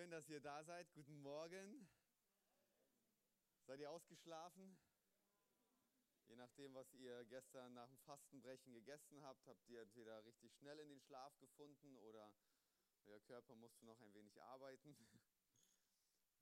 Schön, 0.00 0.10
dass 0.12 0.30
ihr 0.30 0.40
da 0.40 0.64
seid. 0.64 0.90
Guten 0.94 1.20
Morgen. 1.20 1.86
Seid 3.66 3.80
ihr 3.80 3.90
ausgeschlafen? 3.90 4.78
Je 6.26 6.36
nachdem, 6.36 6.72
was 6.72 6.90
ihr 6.94 7.22
gestern 7.26 7.74
nach 7.74 7.86
dem 7.86 7.98
Fastenbrechen 7.98 8.72
gegessen 8.72 9.22
habt, 9.22 9.46
habt 9.46 9.68
ihr 9.68 9.82
entweder 9.82 10.24
richtig 10.24 10.56
schnell 10.56 10.78
in 10.78 10.88
den 10.88 11.02
Schlaf 11.02 11.38
gefunden 11.38 11.98
oder 11.98 12.32
euer 13.04 13.20
Körper 13.20 13.54
musste 13.56 13.84
noch 13.84 14.00
ein 14.00 14.14
wenig 14.14 14.40
arbeiten. 14.40 14.96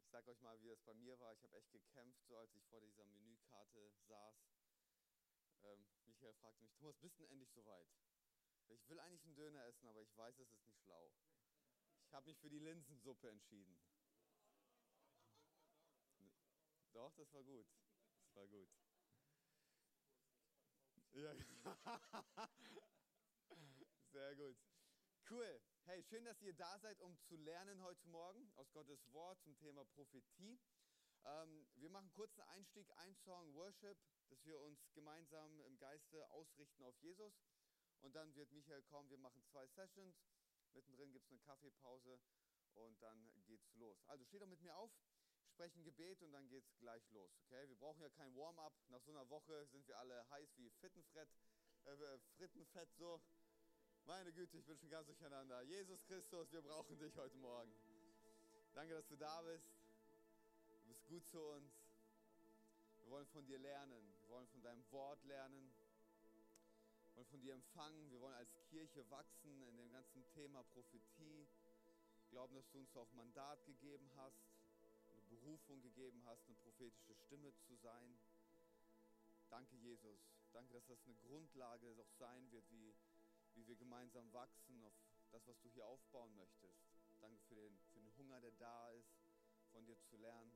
Ich 0.05 0.11
sage 0.11 0.31
euch 0.31 0.41
mal, 0.41 0.61
wie 0.63 0.69
das 0.69 0.81
bei 0.83 0.95
mir 0.95 1.19
war. 1.19 1.33
Ich 1.33 1.43
habe 1.43 1.57
echt 1.57 1.73
gekämpft, 1.73 2.25
so 2.29 2.37
als 2.37 2.55
ich 2.55 2.65
vor 2.67 2.81
dieser 2.81 3.05
Menükarte 3.07 3.93
saß. 4.07 4.37
Ähm, 5.65 5.85
Michael 6.05 6.33
fragte 6.35 6.63
mich, 6.63 6.77
Thomas, 6.77 6.97
bist 6.99 7.19
du 7.19 7.25
endlich 7.25 7.51
soweit? 7.51 7.89
Ich 8.69 8.89
will 8.89 9.01
eigentlich 9.01 9.25
einen 9.25 9.35
Döner 9.35 9.65
essen, 9.65 9.89
aber 9.89 10.01
ich 10.01 10.17
weiß, 10.17 10.39
es 10.39 10.49
ist 10.49 10.65
nicht 10.65 10.81
schlau. 10.81 11.13
Ich 12.09 12.15
habe 12.15 12.25
mich 12.31 12.39
für 12.39 12.49
die 12.49 12.59
Linsensuppe 12.59 13.29
entschieden. 13.29 13.77
Doch, 16.93 17.15
das 17.17 17.31
war 17.35 17.45
gut. 17.45 17.67
Das 18.23 18.35
war 18.35 18.49
gut. 18.49 18.71
Ja. 21.13 21.35
Sehr 24.13 24.37
gut. 24.37 24.57
Cool. 25.29 25.61
Hey, 25.85 26.03
schön, 26.03 26.25
dass 26.25 26.41
ihr 26.41 26.55
da 26.55 26.79
seid, 26.79 26.99
um 27.03 27.19
zu 27.21 27.37
lernen 27.37 27.83
heute 27.83 28.09
Morgen 28.09 28.51
aus 28.55 28.73
Gottes 28.73 29.13
Wort 29.13 29.43
zum 29.43 29.55
Thema 29.59 29.85
Prophetie. 29.85 30.59
Ähm, 31.25 31.69
wir 31.75 31.91
machen 31.91 32.11
kurz 32.15 32.33
einen 32.39 32.49
Einstieg, 32.49 32.91
ein 32.97 33.15
Song 33.17 33.53
Worship, 33.53 33.99
dass 34.31 34.43
wir 34.47 34.59
uns 34.61 34.81
gemeinsam 34.95 35.61
im 35.61 35.77
Geiste 35.77 36.31
ausrichten 36.31 36.85
auf 36.85 36.97
Jesus. 37.03 37.35
Und 38.01 38.15
dann 38.15 38.35
wird 38.35 38.51
Michael 38.51 38.83
kommen. 38.85 39.11
Wir 39.11 39.19
machen 39.19 39.45
zwei 39.45 39.67
Sessions. 39.67 40.17
Mittendrin 40.75 41.13
gibt 41.13 41.27
es 41.27 41.31
eine 41.31 41.41
Kaffeepause 41.41 42.19
und 42.75 43.01
dann 43.03 43.31
geht's 43.47 43.75
los. 43.75 44.03
Also 44.07 44.25
steht 44.25 44.43
doch 44.43 44.47
mit 44.47 44.61
mir 44.61 44.77
auf, 44.77 44.91
sprechen 45.49 45.83
Gebet 45.83 46.23
und 46.23 46.33
dann 46.33 46.49
geht's 46.49 46.77
gleich 46.79 47.09
los. 47.11 47.31
Okay? 47.47 47.69
Wir 47.69 47.77
brauchen 47.77 48.01
ja 48.01 48.09
kein 48.11 48.35
Warm-up. 48.37 48.73
Nach 48.89 49.01
so 49.01 49.11
einer 49.11 49.29
Woche 49.29 49.67
sind 49.67 49.87
wir 49.89 49.99
alle 49.99 50.29
heiß 50.31 50.57
wie 50.59 50.71
Frittenfett, 50.71 51.29
äh, 51.85 52.19
Frittenfett 52.37 52.93
so. 52.95 53.21
Meine 54.05 54.33
Güte, 54.33 54.57
ich 54.57 54.65
bin 54.65 54.79
schon 54.79 54.89
ganz 54.89 55.07
durcheinander. 55.07 55.63
Jesus 55.63 56.03
Christus, 56.05 56.51
wir 56.53 56.63
brauchen 56.63 56.99
dich 56.99 57.15
heute 57.17 57.37
Morgen. 57.37 57.73
Danke, 58.73 58.95
dass 58.95 59.07
du 59.09 59.17
da 59.17 59.43
bist. 59.43 59.67
Du 60.69 60.89
bist 60.89 61.05
gut 61.07 61.27
zu 61.29 61.41
uns. 61.41 61.73
Wir 62.97 63.11
wollen 63.11 63.27
von 63.27 63.45
dir 63.45 63.59
lernen. 63.59 64.15
Wir 64.21 64.29
wollen 64.29 64.47
von 64.49 64.63
deinem 64.63 64.85
Wort 64.93 65.23
lernen 65.25 65.78
von 67.29 67.41
dir 67.41 67.55
empfangen. 67.55 68.11
Wir 68.11 68.21
wollen 68.21 68.35
als 68.35 68.59
Kirche 68.71 69.09
wachsen 69.11 69.63
in 69.63 69.77
dem 69.77 69.91
ganzen 69.91 70.25
Thema 70.29 70.63
Prophetie. 70.65 71.47
Glauben, 72.31 72.55
dass 72.55 72.69
du 72.71 72.79
uns 72.79 72.97
auch 72.97 73.11
Mandat 73.13 73.65
gegeben 73.67 74.11
hast, 74.17 74.43
eine 75.11 75.23
Berufung 75.29 75.81
gegeben 75.83 76.23
hast, 76.25 76.47
eine 76.47 76.57
prophetische 76.57 77.15
Stimme 77.15 77.55
zu 77.67 77.75
sein. 77.77 78.19
Danke, 79.51 79.77
Jesus. 79.77 80.21
Danke, 80.53 80.73
dass 80.73 80.87
das 80.87 81.05
eine 81.05 81.17
Grundlage 81.17 81.95
auch 81.99 82.11
sein 82.19 82.51
wird, 82.51 82.71
wie, 82.71 82.95
wie 83.55 83.67
wir 83.67 83.77
gemeinsam 83.77 84.33
wachsen 84.33 84.83
auf 84.83 84.95
das, 85.31 85.47
was 85.47 85.61
du 85.61 85.69
hier 85.69 85.87
aufbauen 85.87 86.35
möchtest. 86.37 86.79
Danke 87.21 87.41
für 87.49 87.55
den, 87.55 87.79
für 87.93 88.01
den 88.01 88.17
Hunger, 88.17 88.41
der 88.41 88.53
da 88.53 88.91
ist, 88.93 89.13
von 89.73 89.85
dir 89.85 89.99
zu 90.01 90.17
lernen. 90.17 90.53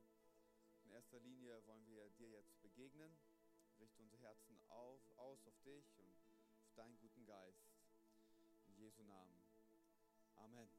In 0.85 0.91
erster 0.91 1.19
Linie 1.19 1.65
wollen 1.67 1.85
wir 1.85 2.09
dir 2.11 2.29
jetzt 2.29 2.61
begegnen. 2.61 3.17
Richte 3.79 4.01
unsere 4.01 4.21
Herzen 4.21 4.59
auf, 4.69 5.01
aus 5.17 5.45
auf 5.45 5.59
dich 5.63 5.97
und 5.97 6.12
deinen 6.75 6.97
guten 6.97 7.25
Geist. 7.25 7.63
In 8.67 8.75
Jesu 8.75 9.03
Namen. 9.03 9.37
Amen. 10.35 10.69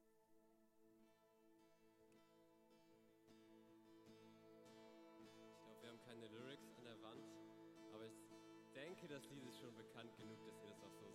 Ich 5.21 5.31
glaube, 5.63 5.83
wir 5.83 5.89
haben 5.91 6.01
keine 6.01 6.29
Lyrics 6.29 6.75
an 6.77 6.85
der 6.85 7.01
Wand, 7.03 7.25
aber 7.93 8.07
ich 8.07 8.19
denke, 8.75 9.07
das 9.09 9.25
Lied 9.31 9.45
ist 9.45 9.59
schon 9.59 9.75
bekannt 9.77 10.17
genug, 10.17 10.45
dass 10.45 10.61
ihr 10.63 10.69
das 10.69 10.83
auch 10.83 10.95
so 10.95 11.14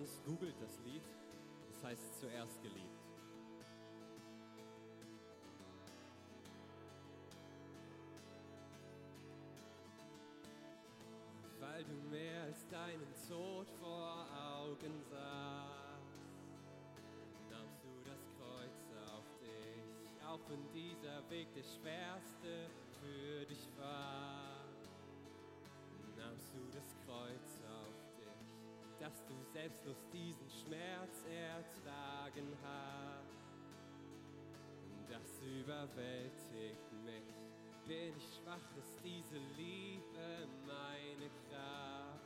sonst 0.00 0.24
googelt 0.24 0.54
das 0.60 0.78
Lied. 0.84 1.02
Das 1.68 1.84
heißt 1.84 2.20
zuerst 2.20 2.62
geliebt. 2.62 3.04
Weil 11.58 11.84
du 11.84 11.94
mehr 12.10 12.42
als 12.44 12.66
deinen 12.68 13.12
Tod 13.28 13.68
vor 13.78 14.26
Augen 14.34 15.02
sahst, 15.10 16.16
nahmst 17.50 17.84
du 17.84 17.90
das 18.04 18.26
Kreuz 18.38 19.10
auf 19.14 19.26
dich, 19.40 20.24
auch 20.26 20.40
wenn 20.48 20.66
dieser 20.72 21.28
Weg 21.28 21.52
der 21.54 21.62
schwerste 21.62 22.70
für 23.00 23.44
dich 23.44 23.68
war. 23.78 24.29
Dass 29.00 29.24
du 29.24 29.34
selbstlos 29.52 30.06
diesen 30.12 30.48
Schmerz 30.50 31.24
ertragen 31.24 32.54
hast. 32.62 33.40
Das 35.08 35.40
überwältigt 35.42 36.92
mich 37.04 37.50
bin 37.86 38.14
ich 38.16 38.34
schwach, 38.36 38.76
ist 38.78 39.00
diese 39.02 39.38
Liebe 39.56 40.46
meine 40.64 41.28
Kraft. 41.48 42.20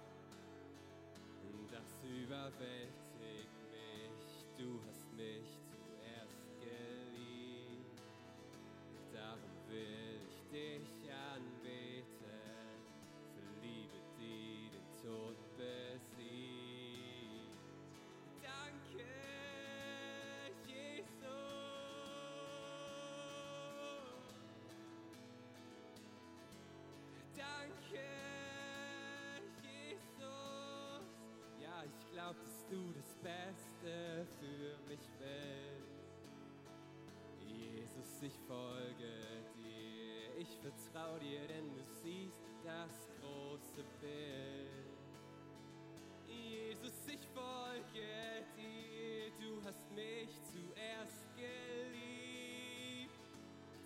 Das 1.70 2.02
überwältigt 2.02 3.56
mich, 3.70 4.46
du 4.58 4.78
hast 4.86 5.10
mich 5.14 5.63
ich 40.44 40.58
vertrau 40.58 41.18
dir, 41.18 41.46
denn 41.48 41.70
du 41.70 41.82
siehst 42.02 42.42
das 42.62 43.08
große 43.20 43.82
Bild. 44.00 44.68
Jesus, 46.26 46.92
ich 47.08 47.26
folge 47.28 48.44
dir, 48.54 49.30
du 49.40 49.62
hast 49.64 49.90
mich 49.92 50.28
zuerst 50.52 51.34
geliebt. 51.34 53.14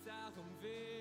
Darum 0.03 0.49
will 0.61 0.98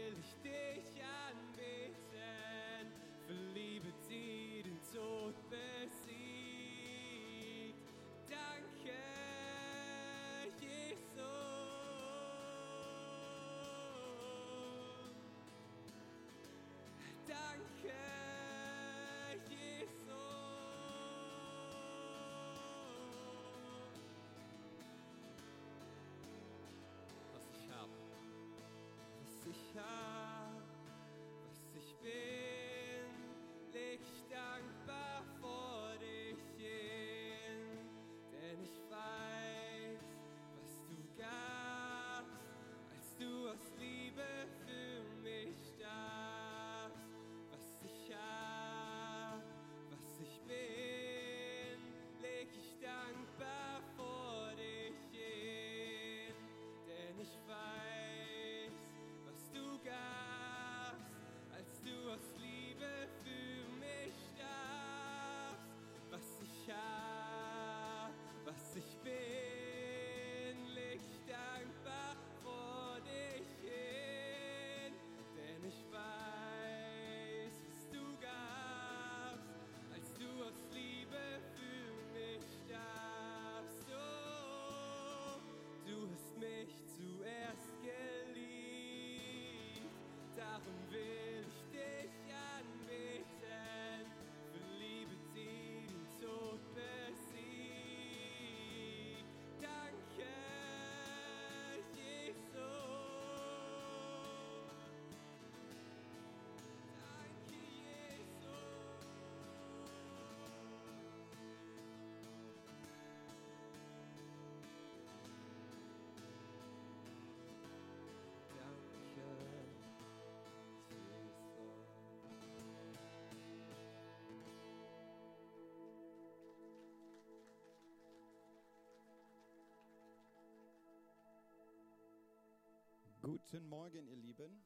Guten 133.31 133.69
Morgen, 133.69 134.07
ihr 134.07 134.17
Lieben. 134.17 134.65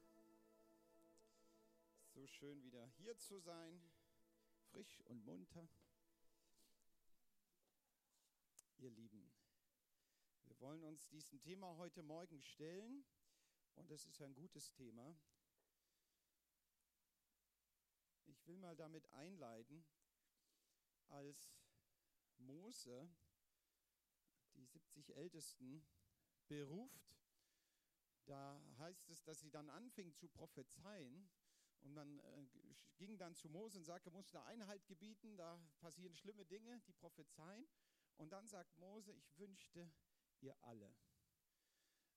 So 2.14 2.24
schön 2.28 2.62
wieder 2.62 2.86
hier 2.96 3.18
zu 3.18 3.40
sein, 3.40 3.82
frisch 4.70 5.00
und 5.06 5.24
munter. 5.24 5.68
Ihr 8.78 8.90
Lieben, 8.90 9.28
wir 10.44 10.60
wollen 10.60 10.84
uns 10.84 11.08
diesem 11.08 11.40
Thema 11.40 11.76
heute 11.76 12.04
Morgen 12.04 12.40
stellen 12.40 13.04
und 13.74 13.90
es 13.90 14.06
ist 14.06 14.22
ein 14.22 14.32
gutes 14.32 14.70
Thema. 14.70 15.12
Ich 18.26 18.46
will 18.46 18.58
mal 18.58 18.76
damit 18.76 19.10
einleiten, 19.10 19.84
als 21.08 21.52
Mose 22.38 23.10
die 24.54 24.66
70 24.66 25.16
Ältesten 25.16 25.84
beruft, 26.46 27.21
da 28.26 28.60
heißt 28.78 29.10
es, 29.10 29.22
dass 29.22 29.40
sie 29.40 29.50
dann 29.50 29.68
anfing 29.70 30.14
zu 30.14 30.28
prophezeien. 30.28 31.28
Und 31.80 31.94
man 31.94 32.18
äh, 32.20 32.46
ging 32.96 33.18
dann 33.18 33.34
zu 33.34 33.48
Mose 33.48 33.78
und 33.78 33.84
sagte, 33.84 34.10
muss 34.10 34.30
da 34.30 34.44
Einhalt 34.44 34.86
gebieten, 34.86 35.36
da 35.36 35.58
passieren 35.80 36.14
schlimme 36.14 36.44
Dinge, 36.44 36.80
die 36.86 36.92
prophezeien. 36.92 37.66
Und 38.16 38.32
dann 38.32 38.48
sagt 38.48 38.78
Mose, 38.78 39.12
ich 39.12 39.36
wünschte 39.38 39.90
ihr 40.40 40.56
alle. 40.62 40.94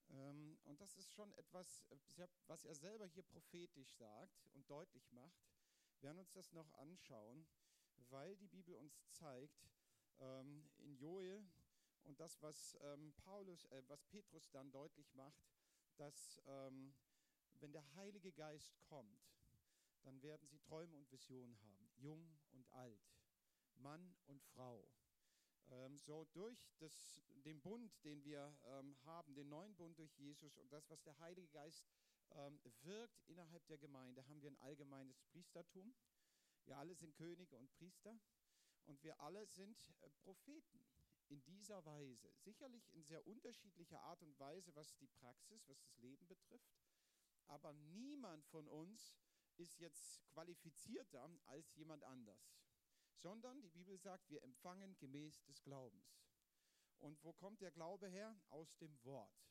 Ähm, 0.10 0.58
und 0.64 0.80
das 0.82 0.96
ist 0.96 1.12
schon 1.12 1.32
etwas, 1.34 1.84
äh, 1.90 2.28
was 2.48 2.64
er 2.64 2.76
selber 2.76 3.08
hier 3.08 3.24
prophetisch 3.24 3.92
sagt 3.96 4.48
und 4.54 4.70
deutlich 4.70 5.12
macht. 5.12 5.44
Wir 6.00 6.10
werden 6.10 6.20
uns 6.20 6.32
das 6.32 6.52
noch 6.52 6.72
anschauen, 6.74 7.48
weil 8.10 8.36
die 8.38 8.48
Bibel 8.48 8.76
uns 8.76 9.10
zeigt, 9.12 9.68
ähm, 10.20 10.70
in 10.78 10.96
Joel 10.96 11.44
und 12.04 12.20
das, 12.20 12.42
was 12.42 12.78
ähm, 12.82 13.14
Paulus, 13.18 13.66
äh, 13.66 13.82
was 13.88 14.04
Petrus 14.04 14.50
dann 14.52 14.72
deutlich 14.72 15.14
macht, 15.16 15.55
dass 15.98 16.42
ähm, 16.48 16.94
wenn 17.60 17.72
der 17.72 17.96
Heilige 17.96 18.32
Geist 18.32 18.80
kommt, 18.82 19.26
dann 20.04 20.22
werden 20.22 20.48
sie 20.48 20.60
Träume 20.60 20.96
und 20.96 21.12
Visionen 21.12 21.60
haben, 21.62 21.90
jung 21.96 22.38
und 22.52 22.70
alt, 22.72 23.02
Mann 23.76 24.16
und 24.28 24.44
Frau. 24.44 24.88
Ähm, 25.72 25.98
so 25.98 26.26
durch 26.34 26.72
das, 26.78 27.22
den 27.44 27.60
Bund, 27.62 27.92
den 28.04 28.24
wir 28.24 28.56
ähm, 28.66 28.96
haben, 29.04 29.34
den 29.34 29.50
neuen 29.50 29.76
Bund 29.76 29.98
durch 29.98 30.16
Jesus 30.18 30.58
und 30.58 30.72
das, 30.72 30.90
was 30.90 31.02
der 31.04 31.18
Heilige 31.20 31.48
Geist 31.48 31.88
ähm, 32.32 32.60
wirkt 32.82 33.24
innerhalb 33.28 33.66
der 33.68 33.78
Gemeinde, 33.78 34.28
haben 34.28 34.42
wir 34.42 34.52
ein 34.52 34.60
allgemeines 34.60 35.22
Priestertum. 35.24 35.96
Wir 36.66 36.78
alle 36.78 36.96
sind 36.96 37.16
Könige 37.16 37.58
und 37.58 37.72
Priester 37.74 38.20
und 38.86 39.04
wir 39.04 39.20
alle 39.20 39.46
sind 39.48 39.78
äh, 40.02 40.10
Propheten 40.24 40.86
in 41.28 41.44
dieser 41.44 41.84
Weise. 41.86 42.32
Sicherlich 42.38 42.92
in 42.94 43.04
sehr 43.04 43.26
unterschiedlicher 43.26 44.02
Art 44.02 44.22
und 44.22 44.40
Weise, 44.40 44.76
was 44.76 44.96
die 44.98 45.08
Praxis, 45.08 45.68
was 45.68 45.82
das 45.82 45.98
Leben 45.98 46.28
betrifft. 46.28 46.76
Aber 47.48 47.74
niemand 47.74 48.46
von 48.46 48.68
uns 48.68 49.16
ist 49.58 49.80
jetzt 49.80 50.26
qualifizierter 50.28 51.30
als 51.46 51.74
jemand 51.76 52.04
anders. 52.04 52.56
Sondern 53.16 53.62
die 53.62 53.70
Bibel 53.70 53.98
sagt, 53.98 54.30
wir 54.30 54.44
empfangen 54.44 54.98
gemäß 54.98 55.44
des 55.46 55.64
Glaubens. 55.64 56.20
Und 57.00 57.24
wo 57.24 57.34
kommt 57.34 57.62
der 57.62 57.72
Glaube 57.72 58.08
her? 58.08 58.36
Aus 58.50 58.76
dem 58.78 59.04
Wort. 59.04 59.46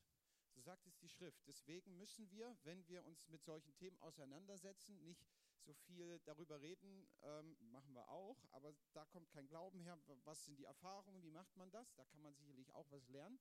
So 0.50 0.60
sagt 0.60 0.86
es 0.86 0.96
die 0.98 1.08
Schrift. 1.08 1.46
Deswegen 1.46 1.96
müssen 1.96 2.30
wir, 2.30 2.56
wenn 2.62 2.86
wir 2.86 3.04
uns 3.04 3.26
mit 3.28 3.42
solchen 3.42 3.74
Themen 3.74 3.98
auseinandersetzen, 3.98 5.02
nicht 5.02 5.26
so 5.64 5.72
viel 5.72 6.20
darüber 6.20 6.60
reden, 6.60 7.08
ähm, 7.22 7.56
machen 7.72 7.94
wir 7.94 8.08
auch, 8.08 8.44
aber 8.52 8.74
da 8.92 9.04
kommt 9.06 9.30
kein 9.30 9.48
Glauben 9.48 9.80
her. 9.80 9.98
Was 10.24 10.44
sind 10.44 10.58
die 10.58 10.64
Erfahrungen? 10.64 11.22
Wie 11.22 11.30
macht 11.30 11.56
man 11.56 11.70
das? 11.70 11.94
Da 11.94 12.04
kann 12.04 12.22
man 12.22 12.34
sicherlich 12.34 12.72
auch 12.74 12.90
was 12.90 13.08
lernen. 13.08 13.40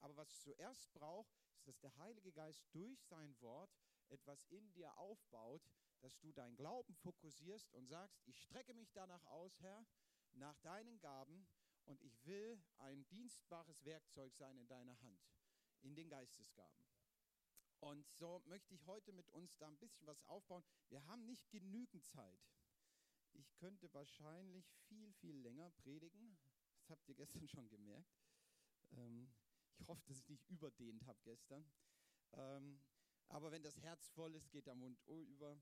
Aber 0.00 0.16
was 0.16 0.30
es 0.30 0.42
zuerst 0.42 0.92
braucht, 0.92 1.34
ist, 1.56 1.66
dass 1.66 1.80
der 1.80 1.96
Heilige 1.96 2.32
Geist 2.32 2.64
durch 2.72 3.02
sein 3.04 3.34
Wort 3.40 3.74
etwas 4.08 4.44
in 4.44 4.70
dir 4.72 4.96
aufbaut, 4.98 5.66
dass 6.00 6.18
du 6.20 6.32
deinen 6.32 6.56
Glauben 6.56 6.94
fokussierst 6.94 7.72
und 7.72 7.86
sagst, 7.86 8.20
ich 8.26 8.40
strecke 8.40 8.74
mich 8.74 8.92
danach 8.92 9.24
aus, 9.26 9.58
Herr, 9.60 9.86
nach 10.32 10.58
deinen 10.58 11.00
Gaben 11.00 11.46
und 11.84 12.02
ich 12.02 12.24
will 12.26 12.62
ein 12.78 13.06
dienstbares 13.08 13.84
Werkzeug 13.84 14.34
sein 14.34 14.58
in 14.58 14.68
deiner 14.68 15.00
Hand, 15.00 15.24
in 15.82 15.94
den 15.94 16.08
Geistesgaben. 16.08 16.83
Und 17.84 18.08
so 18.14 18.40
möchte 18.46 18.72
ich 18.72 18.86
heute 18.86 19.12
mit 19.12 19.28
uns 19.28 19.58
da 19.58 19.68
ein 19.68 19.76
bisschen 19.76 20.06
was 20.06 20.24
aufbauen. 20.24 20.64
Wir 20.88 21.04
haben 21.04 21.26
nicht 21.26 21.50
genügend 21.50 22.02
Zeit. 22.06 22.40
Ich 23.34 23.54
könnte 23.56 23.92
wahrscheinlich 23.92 24.72
viel, 24.88 25.12
viel 25.12 25.36
länger 25.36 25.68
predigen. 25.68 26.38
Das 26.78 26.88
habt 26.88 27.06
ihr 27.10 27.14
gestern 27.14 27.46
schon 27.48 27.68
gemerkt. 27.68 28.16
Ähm, 28.92 29.28
ich 29.76 29.86
hoffe, 29.86 30.02
dass 30.06 30.18
ich 30.18 30.30
nicht 30.30 30.48
überdehnt 30.48 31.04
habe 31.04 31.18
gestern. 31.24 31.70
Ähm, 32.32 32.80
aber 33.28 33.52
wenn 33.52 33.62
das 33.62 33.78
Herz 33.82 34.08
voll 34.08 34.34
ist, 34.34 34.50
geht 34.50 34.66
der 34.66 34.76
Mund 34.76 34.98
über. 35.06 35.60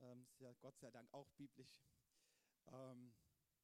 Ähm, 0.00 0.24
ist 0.24 0.40
ja 0.40 0.52
Gott 0.54 0.76
sei 0.80 0.90
Dank 0.90 1.08
auch 1.14 1.30
biblisch. 1.36 1.78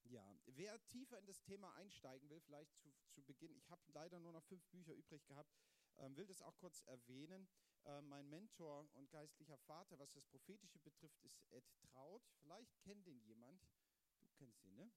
Ja, 0.05 0.37
wer 0.47 0.85
tiefer 0.87 1.19
in 1.19 1.27
das 1.27 1.43
Thema 1.43 1.75
einsteigen 1.75 2.29
will, 2.31 2.41
vielleicht 2.41 2.77
zu, 2.79 2.93
zu 3.11 3.23
Beginn, 3.23 3.55
ich 3.57 3.69
habe 3.71 3.83
leider 3.93 4.19
nur 4.21 4.33
noch 4.33 4.45
fünf 4.45 4.65
Bücher 4.69 4.93
übrig 4.95 5.27
gehabt, 5.27 5.55
ähm, 5.99 6.17
will 6.17 6.27
das 6.27 6.43
auch 6.43 6.57
kurz 6.59 6.83
erwähnen. 6.83 7.49
Äh, 7.85 8.03
mein 8.03 8.29
Mentor 8.29 8.89
und 8.95 9.11
geistlicher 9.11 9.59
Vater, 9.59 9.99
was 9.99 10.13
das 10.13 10.25
Prophetische 10.27 10.79
betrifft, 10.81 11.21
ist 11.23 11.41
Ed 11.51 11.65
Traut. 11.79 12.23
Vielleicht 12.41 12.79
kennt 12.81 13.07
ihn 13.07 13.21
jemand. 13.21 13.63
Du 14.19 14.27
kennst 14.37 14.65
ihn, 14.65 14.75
ne? 14.75 14.91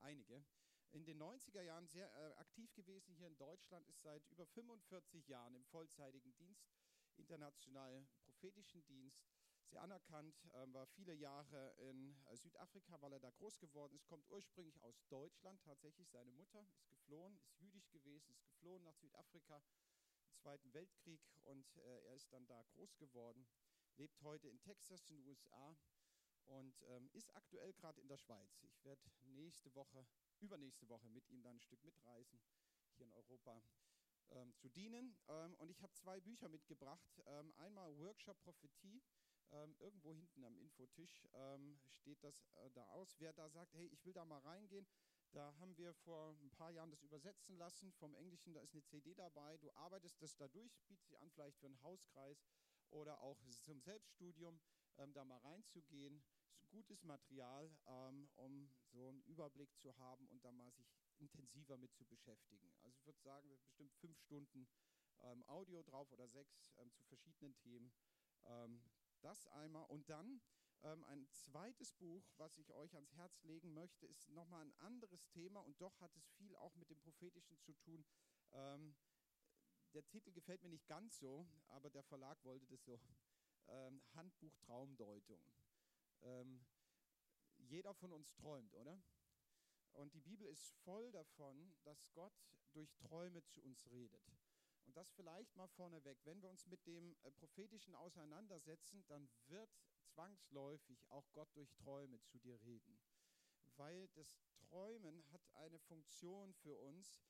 Einige. 0.00 0.44
In 0.92 1.04
den 1.04 1.20
90er 1.22 1.62
Jahren 1.62 1.86
sehr 1.86 2.12
äh, 2.14 2.34
aktiv 2.34 2.74
gewesen 2.74 3.14
hier 3.14 3.26
in 3.26 3.36
Deutschland, 3.38 3.88
ist 3.88 4.02
seit 4.02 4.26
über 4.28 4.46
45 4.46 5.26
Jahren 5.28 5.54
im 5.54 5.64
vollzeitigen 5.64 6.34
Dienst, 6.34 6.68
internationalen 7.16 8.08
prophetischen 8.24 8.84
Dienst, 8.84 9.24
sehr 9.72 9.80
anerkannt, 9.80 10.36
äh, 10.52 10.74
war 10.74 10.86
viele 10.86 11.14
Jahre 11.14 11.74
in 11.78 12.14
äh, 12.26 12.36
Südafrika, 12.36 13.00
weil 13.00 13.14
er 13.14 13.20
da 13.20 13.30
groß 13.30 13.58
geworden 13.58 13.94
ist, 13.94 14.06
kommt 14.06 14.28
ursprünglich 14.30 14.78
aus 14.82 15.02
Deutschland 15.08 15.62
tatsächlich. 15.62 16.10
Seine 16.10 16.30
Mutter 16.32 16.62
ist 16.74 16.86
geflohen, 16.90 17.38
ist 17.38 17.58
jüdisch 17.58 17.90
gewesen, 17.90 18.30
ist 18.30 18.44
geflohen 18.44 18.82
nach 18.84 18.94
Südafrika, 18.96 19.62
Zweiten 20.42 20.74
Weltkrieg 20.74 21.20
und 21.44 21.76
äh, 21.76 22.00
er 22.06 22.16
ist 22.16 22.32
dann 22.32 22.44
da 22.48 22.60
groß 22.74 22.96
geworden, 22.98 23.46
lebt 23.96 24.20
heute 24.22 24.48
in 24.48 24.60
Texas 24.60 25.06
in 25.06 25.14
den 25.18 25.26
USA 25.28 25.76
und 26.46 26.82
ähm, 26.88 27.08
ist 27.12 27.32
aktuell 27.36 27.72
gerade 27.74 28.00
in 28.00 28.08
der 28.08 28.16
Schweiz. 28.16 28.58
Ich 28.62 28.84
werde 28.84 29.02
nächste 29.20 29.72
Woche, 29.76 30.04
übernächste 30.40 30.88
Woche 30.88 31.08
mit 31.10 31.28
ihm 31.28 31.42
dann 31.42 31.56
ein 31.58 31.60
Stück 31.60 31.84
mitreisen, 31.84 32.40
hier 32.96 33.06
in 33.06 33.12
Europa 33.12 33.62
ähm, 34.30 34.52
zu 34.56 34.68
dienen. 34.68 35.16
Ähm, 35.28 35.54
und 35.54 35.70
ich 35.70 35.80
habe 35.80 35.92
zwei 35.94 36.20
Bücher 36.20 36.48
mitgebracht. 36.48 37.22
Ähm, 37.26 37.54
einmal 37.58 37.96
Workshop 37.98 38.40
Prophetie. 38.40 39.00
Ähm, 39.52 39.76
irgendwo 39.78 40.12
hinten 40.12 40.44
am 40.44 40.56
Infotisch 40.56 41.28
ähm, 41.34 41.78
steht 41.86 42.24
das 42.24 42.50
äh, 42.54 42.70
da 42.70 42.84
aus. 42.86 43.14
Wer 43.20 43.32
da 43.32 43.48
sagt, 43.48 43.74
hey, 43.74 43.86
ich 43.86 44.04
will 44.04 44.12
da 44.12 44.24
mal 44.24 44.40
reingehen, 44.40 44.88
da 45.32 45.54
haben 45.58 45.76
wir 45.76 45.94
vor 45.94 46.36
ein 46.42 46.50
paar 46.50 46.70
Jahren 46.70 46.90
das 46.90 47.02
übersetzen 47.02 47.56
lassen 47.56 47.92
vom 47.92 48.14
Englischen. 48.14 48.52
Da 48.52 48.60
ist 48.60 48.74
eine 48.74 48.84
CD 48.84 49.14
dabei. 49.14 49.56
Du 49.58 49.70
arbeitest 49.72 50.20
das 50.20 50.36
da 50.36 50.48
durch, 50.48 50.72
bietet 50.86 51.06
sie 51.06 51.16
an, 51.16 51.30
vielleicht 51.30 51.58
für 51.58 51.66
einen 51.66 51.82
Hauskreis 51.82 52.44
oder 52.90 53.20
auch 53.20 53.40
zum 53.60 53.80
Selbststudium, 53.80 54.60
ähm, 54.98 55.12
da 55.12 55.24
mal 55.24 55.38
reinzugehen. 55.38 56.22
Ist 56.58 56.68
gutes 56.68 57.02
Material, 57.02 57.74
ähm, 57.86 58.28
um 58.36 58.70
so 58.90 59.08
einen 59.08 59.22
Überblick 59.22 59.74
zu 59.78 59.96
haben 59.98 60.28
und 60.28 60.44
da 60.44 60.52
mal 60.52 60.70
sich 60.72 60.92
intensiver 61.18 61.78
mit 61.78 61.94
zu 61.94 62.04
beschäftigen. 62.04 62.70
Also 62.82 62.96
ich 62.98 63.06
würde 63.06 63.20
sagen, 63.20 63.48
bestimmt 63.64 63.94
fünf 63.94 64.18
Stunden 64.20 64.68
ähm, 65.20 65.42
Audio 65.46 65.82
drauf 65.82 66.10
oder 66.12 66.28
sechs 66.28 66.68
ähm, 66.76 66.92
zu 66.92 67.02
verschiedenen 67.04 67.56
Themen. 67.56 67.92
Ähm, 68.44 68.82
das 69.20 69.46
einmal 69.48 69.84
und 69.86 70.08
dann 70.10 70.42
ein 70.82 71.26
zweites 71.30 71.92
Buch, 71.92 72.24
was 72.38 72.58
ich 72.58 72.72
euch 72.72 72.94
ans 72.94 73.14
Herz 73.14 73.42
legen 73.44 73.72
möchte, 73.72 74.06
ist 74.06 74.28
nochmal 74.30 74.62
ein 74.62 74.74
anderes 74.80 75.26
Thema 75.28 75.60
und 75.60 75.80
doch 75.80 76.00
hat 76.00 76.14
es 76.16 76.28
viel 76.30 76.56
auch 76.56 76.74
mit 76.74 76.90
dem 76.90 76.98
Prophetischen 76.98 77.58
zu 77.60 77.72
tun. 77.74 78.04
Ähm, 78.52 78.94
der 79.94 80.06
Titel 80.06 80.32
gefällt 80.32 80.62
mir 80.62 80.70
nicht 80.70 80.88
ganz 80.88 81.18
so, 81.18 81.46
aber 81.68 81.90
der 81.90 82.02
Verlag 82.02 82.42
wollte 82.44 82.66
das 82.66 82.84
so. 82.84 83.00
Ähm, 83.68 84.02
Handbuch 84.14 84.56
Traumdeutung. 84.56 85.40
Ähm, 86.22 86.64
jeder 87.58 87.94
von 87.94 88.12
uns 88.12 88.34
träumt, 88.34 88.74
oder? 88.74 89.00
Und 89.92 90.14
die 90.14 90.20
Bibel 90.20 90.46
ist 90.46 90.72
voll 90.84 91.12
davon, 91.12 91.74
dass 91.84 92.10
Gott 92.12 92.32
durch 92.72 92.92
Träume 92.96 93.44
zu 93.44 93.62
uns 93.62 93.88
redet. 93.90 94.22
Und 94.84 94.96
das 94.96 95.12
vielleicht 95.12 95.54
mal 95.54 95.68
vorneweg. 95.68 96.18
Wenn 96.24 96.42
wir 96.42 96.48
uns 96.48 96.66
mit 96.66 96.84
dem 96.86 97.14
äh, 97.22 97.30
Prophetischen 97.30 97.94
auseinandersetzen, 97.94 99.04
dann 99.06 99.28
wird 99.46 99.70
zwangsläufig 100.14 100.98
auch 101.08 101.26
Gott 101.32 101.48
durch 101.54 101.72
Träume 101.74 102.20
zu 102.22 102.38
dir 102.38 102.60
reden. 102.62 103.00
Weil 103.76 104.08
das 104.08 104.38
Träumen 104.68 105.24
hat 105.32 105.42
eine 105.54 105.78
Funktion 105.78 106.52
für 106.54 106.76
uns. 106.76 107.22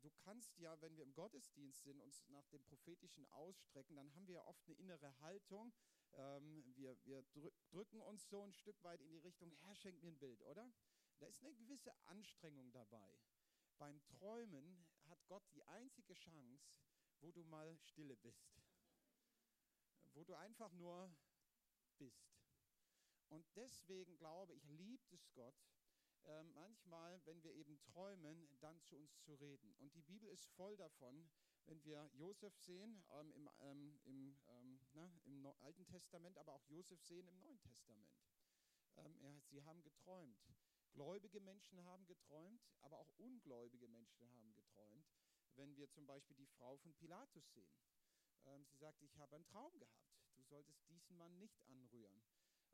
Du 0.00 0.10
kannst 0.10 0.56
ja, 0.58 0.80
wenn 0.80 0.96
wir 0.96 1.04
im 1.04 1.14
Gottesdienst 1.14 1.82
sind, 1.82 2.00
uns 2.00 2.26
nach 2.28 2.46
dem 2.48 2.64
Prophetischen 2.64 3.26
ausstrecken, 3.32 3.96
dann 3.96 4.14
haben 4.14 4.26
wir 4.26 4.36
ja 4.36 4.46
oft 4.46 4.66
eine 4.66 4.76
innere 4.76 5.20
Haltung. 5.20 5.72
Ähm, 6.12 6.64
wir 6.74 6.96
wir 7.04 7.22
drücken 7.70 8.00
uns 8.00 8.28
so 8.28 8.42
ein 8.42 8.54
Stück 8.54 8.82
weit 8.82 9.00
in 9.02 9.10
die 9.10 9.18
Richtung, 9.18 9.52
Herr, 9.60 9.74
schenk 9.74 10.02
mir 10.02 10.10
ein 10.10 10.18
Bild, 10.18 10.40
oder? 10.42 10.72
Da 11.18 11.26
ist 11.26 11.42
eine 11.42 11.54
gewisse 11.54 11.92
Anstrengung 12.06 12.72
dabei. 12.72 13.18
Beim 13.76 14.02
Träumen 14.04 14.86
hat 15.06 15.18
Gott 15.26 15.44
die 15.52 15.64
einzige 15.64 16.14
Chance, 16.14 16.72
wo 17.20 17.30
du 17.30 17.44
mal 17.44 17.76
stille 17.78 18.16
bist 18.16 18.50
wo 20.14 20.24
du 20.24 20.34
einfach 20.34 20.72
nur 20.72 21.10
bist. 22.00 22.34
Und 23.28 23.46
deswegen 23.54 24.16
glaube 24.16 24.54
ich, 24.54 24.64
liebt 24.68 25.12
es 25.12 25.30
Gott, 25.34 25.54
äh, 26.24 26.42
manchmal, 26.42 27.20
wenn 27.26 27.42
wir 27.42 27.54
eben 27.54 27.78
träumen, 27.80 28.48
dann 28.60 28.80
zu 28.82 28.96
uns 28.96 29.20
zu 29.20 29.34
reden. 29.34 29.72
Und 29.78 29.94
die 29.94 30.02
Bibel 30.02 30.28
ist 30.28 30.46
voll 30.56 30.76
davon, 30.76 31.30
wenn 31.66 31.82
wir 31.84 32.10
Josef 32.14 32.56
sehen 32.56 33.04
ähm, 33.12 33.32
im, 33.32 33.48
ähm, 33.60 34.00
im, 34.04 34.36
ähm, 34.48 34.80
na, 34.92 35.10
im 35.24 35.40
no 35.42 35.54
Alten 35.60 35.86
Testament, 35.86 36.36
aber 36.38 36.54
auch 36.54 36.66
Josef 36.68 37.00
sehen 37.02 37.28
im 37.28 37.38
Neuen 37.38 37.60
Testament. 37.60 38.10
Ähm, 38.96 39.16
er, 39.20 39.40
sie 39.42 39.62
haben 39.62 39.82
geträumt. 39.82 40.38
Gläubige 40.92 41.40
Menschen 41.40 41.84
haben 41.84 42.06
geträumt, 42.06 42.66
aber 42.80 42.98
auch 42.98 43.12
ungläubige 43.18 43.86
Menschen 43.86 44.28
haben 44.32 44.52
geträumt. 44.54 45.06
Wenn 45.54 45.76
wir 45.76 45.88
zum 45.90 46.06
Beispiel 46.06 46.36
die 46.36 46.46
Frau 46.46 46.76
von 46.78 46.92
Pilatus 46.94 47.52
sehen. 47.52 47.76
Ähm, 48.46 48.64
sie 48.64 48.76
sagte, 48.76 49.04
ich 49.04 49.16
habe 49.18 49.36
einen 49.36 49.46
Traum 49.46 49.78
gehabt. 49.78 50.09
Solltest 50.50 50.88
diesen 50.88 51.16
Mann 51.16 51.38
nicht 51.38 51.62
anrühren. 51.68 52.22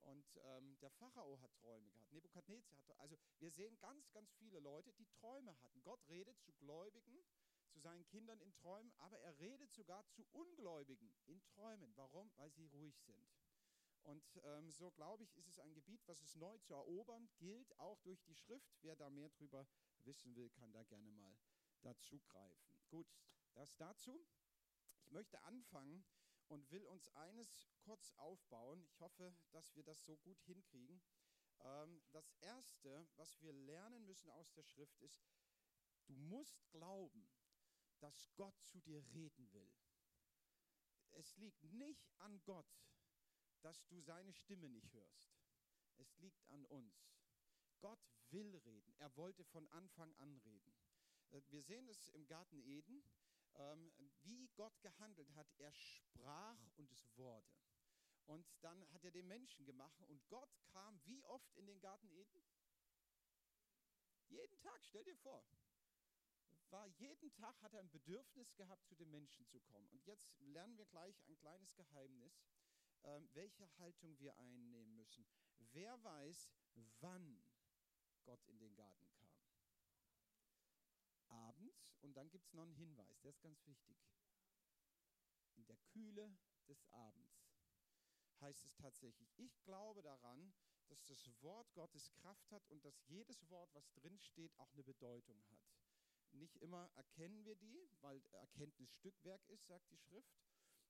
Und 0.00 0.24
ähm, 0.44 0.78
der 0.80 0.90
Pharao 0.90 1.38
hat 1.40 1.54
Träume 1.56 1.90
gehabt. 1.90 2.10
Nebukadnezar 2.12 2.78
hat 2.78 2.98
Also 3.00 3.18
wir 3.38 3.50
sehen 3.50 3.78
ganz, 3.80 4.10
ganz 4.12 4.32
viele 4.34 4.60
Leute, 4.60 4.92
die 4.94 5.06
Träume 5.06 5.54
hatten. 5.62 5.82
Gott 5.82 6.00
redet 6.08 6.40
zu 6.40 6.52
Gläubigen, 6.54 7.24
zu 7.68 7.78
seinen 7.80 8.06
Kindern 8.06 8.40
in 8.40 8.54
Träumen, 8.54 8.92
aber 8.98 9.18
er 9.18 9.38
redet 9.38 9.72
sogar 9.74 10.06
zu 10.08 10.24
Ungläubigen 10.32 11.12
in 11.26 11.42
Träumen. 11.44 11.94
Warum? 11.96 12.32
Weil 12.36 12.50
sie 12.50 12.64
ruhig 12.64 12.98
sind. 13.00 13.28
Und 14.02 14.24
ähm, 14.44 14.70
so 14.70 14.90
glaube 14.92 15.24
ich, 15.24 15.34
ist 15.34 15.48
es 15.48 15.58
ein 15.58 15.74
Gebiet, 15.74 16.00
was 16.06 16.22
es 16.22 16.36
neu 16.36 16.56
zu 16.58 16.74
erobern 16.74 17.28
gilt, 17.38 17.78
auch 17.78 18.00
durch 18.02 18.22
die 18.22 18.36
Schrift. 18.36 18.72
Wer 18.80 18.96
da 18.96 19.10
mehr 19.10 19.28
drüber 19.30 19.66
wissen 20.04 20.34
will, 20.36 20.48
kann 20.50 20.72
da 20.72 20.84
gerne 20.84 21.10
mal 21.10 21.36
dazu 21.82 22.20
greifen. 22.20 22.78
Gut, 22.88 23.12
das 23.54 23.76
dazu. 23.76 24.24
Ich 25.00 25.10
möchte 25.10 25.42
anfangen 25.42 26.04
und 26.48 26.70
will 26.70 26.84
uns 26.86 27.08
eines 27.10 27.68
kurz 27.80 28.12
aufbauen. 28.16 28.82
Ich 28.84 29.00
hoffe, 29.00 29.34
dass 29.50 29.74
wir 29.74 29.82
das 29.82 30.04
so 30.04 30.16
gut 30.18 30.40
hinkriegen. 30.42 31.02
Ähm, 31.60 32.02
das 32.12 32.32
Erste, 32.40 33.06
was 33.16 33.40
wir 33.40 33.52
lernen 33.52 34.04
müssen 34.06 34.30
aus 34.30 34.52
der 34.52 34.62
Schrift, 34.62 34.98
ist, 35.00 35.24
du 36.06 36.14
musst 36.14 36.68
glauben, 36.70 37.28
dass 38.00 38.28
Gott 38.36 38.60
zu 38.62 38.80
dir 38.80 39.04
reden 39.14 39.52
will. 39.52 39.72
Es 41.12 41.36
liegt 41.36 41.62
nicht 41.64 42.12
an 42.18 42.42
Gott, 42.44 42.84
dass 43.62 43.86
du 43.86 44.00
seine 44.00 44.32
Stimme 44.32 44.68
nicht 44.68 44.92
hörst. 44.92 45.34
Es 45.96 46.16
liegt 46.18 46.46
an 46.50 46.64
uns. 46.66 47.10
Gott 47.80 48.06
will 48.30 48.54
reden. 48.56 48.94
Er 48.98 49.14
wollte 49.16 49.44
von 49.44 49.66
Anfang 49.68 50.14
an 50.16 50.36
reden. 50.38 50.74
Äh, 51.30 51.40
wir 51.48 51.62
sehen 51.62 51.88
es 51.88 52.08
im 52.08 52.26
Garten 52.26 52.62
Eden, 52.62 53.02
wie 54.22 54.48
Gott 54.54 54.80
gehandelt 54.82 55.34
hat. 55.34 55.48
Er 55.58 55.72
sprach 55.72 56.58
und 56.76 56.90
es 56.92 57.16
wurde. 57.16 57.46
Und 58.26 58.46
dann 58.60 58.86
hat 58.92 59.04
er 59.04 59.10
den 59.12 59.28
Menschen 59.28 59.64
gemacht 59.64 60.02
und 60.02 60.26
Gott 60.28 60.50
kam 60.72 61.00
wie 61.04 61.22
oft 61.24 61.54
in 61.56 61.66
den 61.66 61.80
Garten 61.80 62.10
Eden? 62.10 62.42
Jeden 64.28 64.58
Tag, 64.58 64.84
stell 64.84 65.04
dir 65.04 65.16
vor. 65.16 65.44
War 66.70 66.86
jeden 66.86 67.32
Tag 67.32 67.62
hat 67.62 67.74
er 67.74 67.80
ein 67.80 67.90
Bedürfnis 67.90 68.56
gehabt, 68.56 68.84
zu 68.88 68.96
den 68.96 69.10
Menschen 69.10 69.46
zu 69.46 69.60
kommen. 69.60 69.88
Und 69.90 70.04
jetzt 70.04 70.36
lernen 70.40 70.76
wir 70.76 70.86
gleich 70.86 71.24
ein 71.28 71.36
kleines 71.36 71.76
Geheimnis 71.76 72.42
ähm, 73.06 73.28
welche 73.34 73.68
Haltung 73.78 74.18
wir 74.18 74.36
einnehmen 74.38 74.94
müssen. 74.96 75.26
Wer 75.72 76.02
weiß, 76.02 76.50
wann 77.00 77.40
Gott 78.24 78.44
in 78.46 78.58
den 78.58 78.74
Garten 78.74 79.08
kam? 79.12 79.25
Und 82.06 82.16
dann 82.16 82.30
gibt 82.30 82.46
es 82.46 82.54
noch 82.54 82.62
einen 82.62 82.76
Hinweis, 82.76 83.18
der 83.18 83.30
ist 83.30 83.42
ganz 83.42 83.66
wichtig. 83.66 83.98
In 85.56 85.66
der 85.66 85.76
Kühle 85.92 86.38
des 86.68 86.84
Abends 86.92 87.50
heißt 88.40 88.64
es 88.64 88.76
tatsächlich. 88.76 89.28
Ich 89.36 89.60
glaube 89.64 90.02
daran, 90.02 90.54
dass 90.86 91.04
das 91.04 91.28
Wort 91.42 91.74
Gottes 91.74 92.12
Kraft 92.12 92.48
hat 92.52 92.64
und 92.68 92.84
dass 92.84 93.02
jedes 93.08 93.50
Wort, 93.50 93.74
was 93.74 93.90
drin 93.94 94.20
steht, 94.20 94.56
auch 94.60 94.72
eine 94.72 94.84
Bedeutung 94.84 95.42
hat. 95.50 95.58
Nicht 96.30 96.56
immer 96.58 96.88
erkennen 96.94 97.44
wir 97.44 97.56
die, 97.56 97.90
weil 98.02 98.24
Erkenntnis 98.26 98.92
Stückwerk 98.92 99.44
ist, 99.48 99.66
sagt 99.66 99.90
die 99.90 99.98
Schrift. 99.98 100.38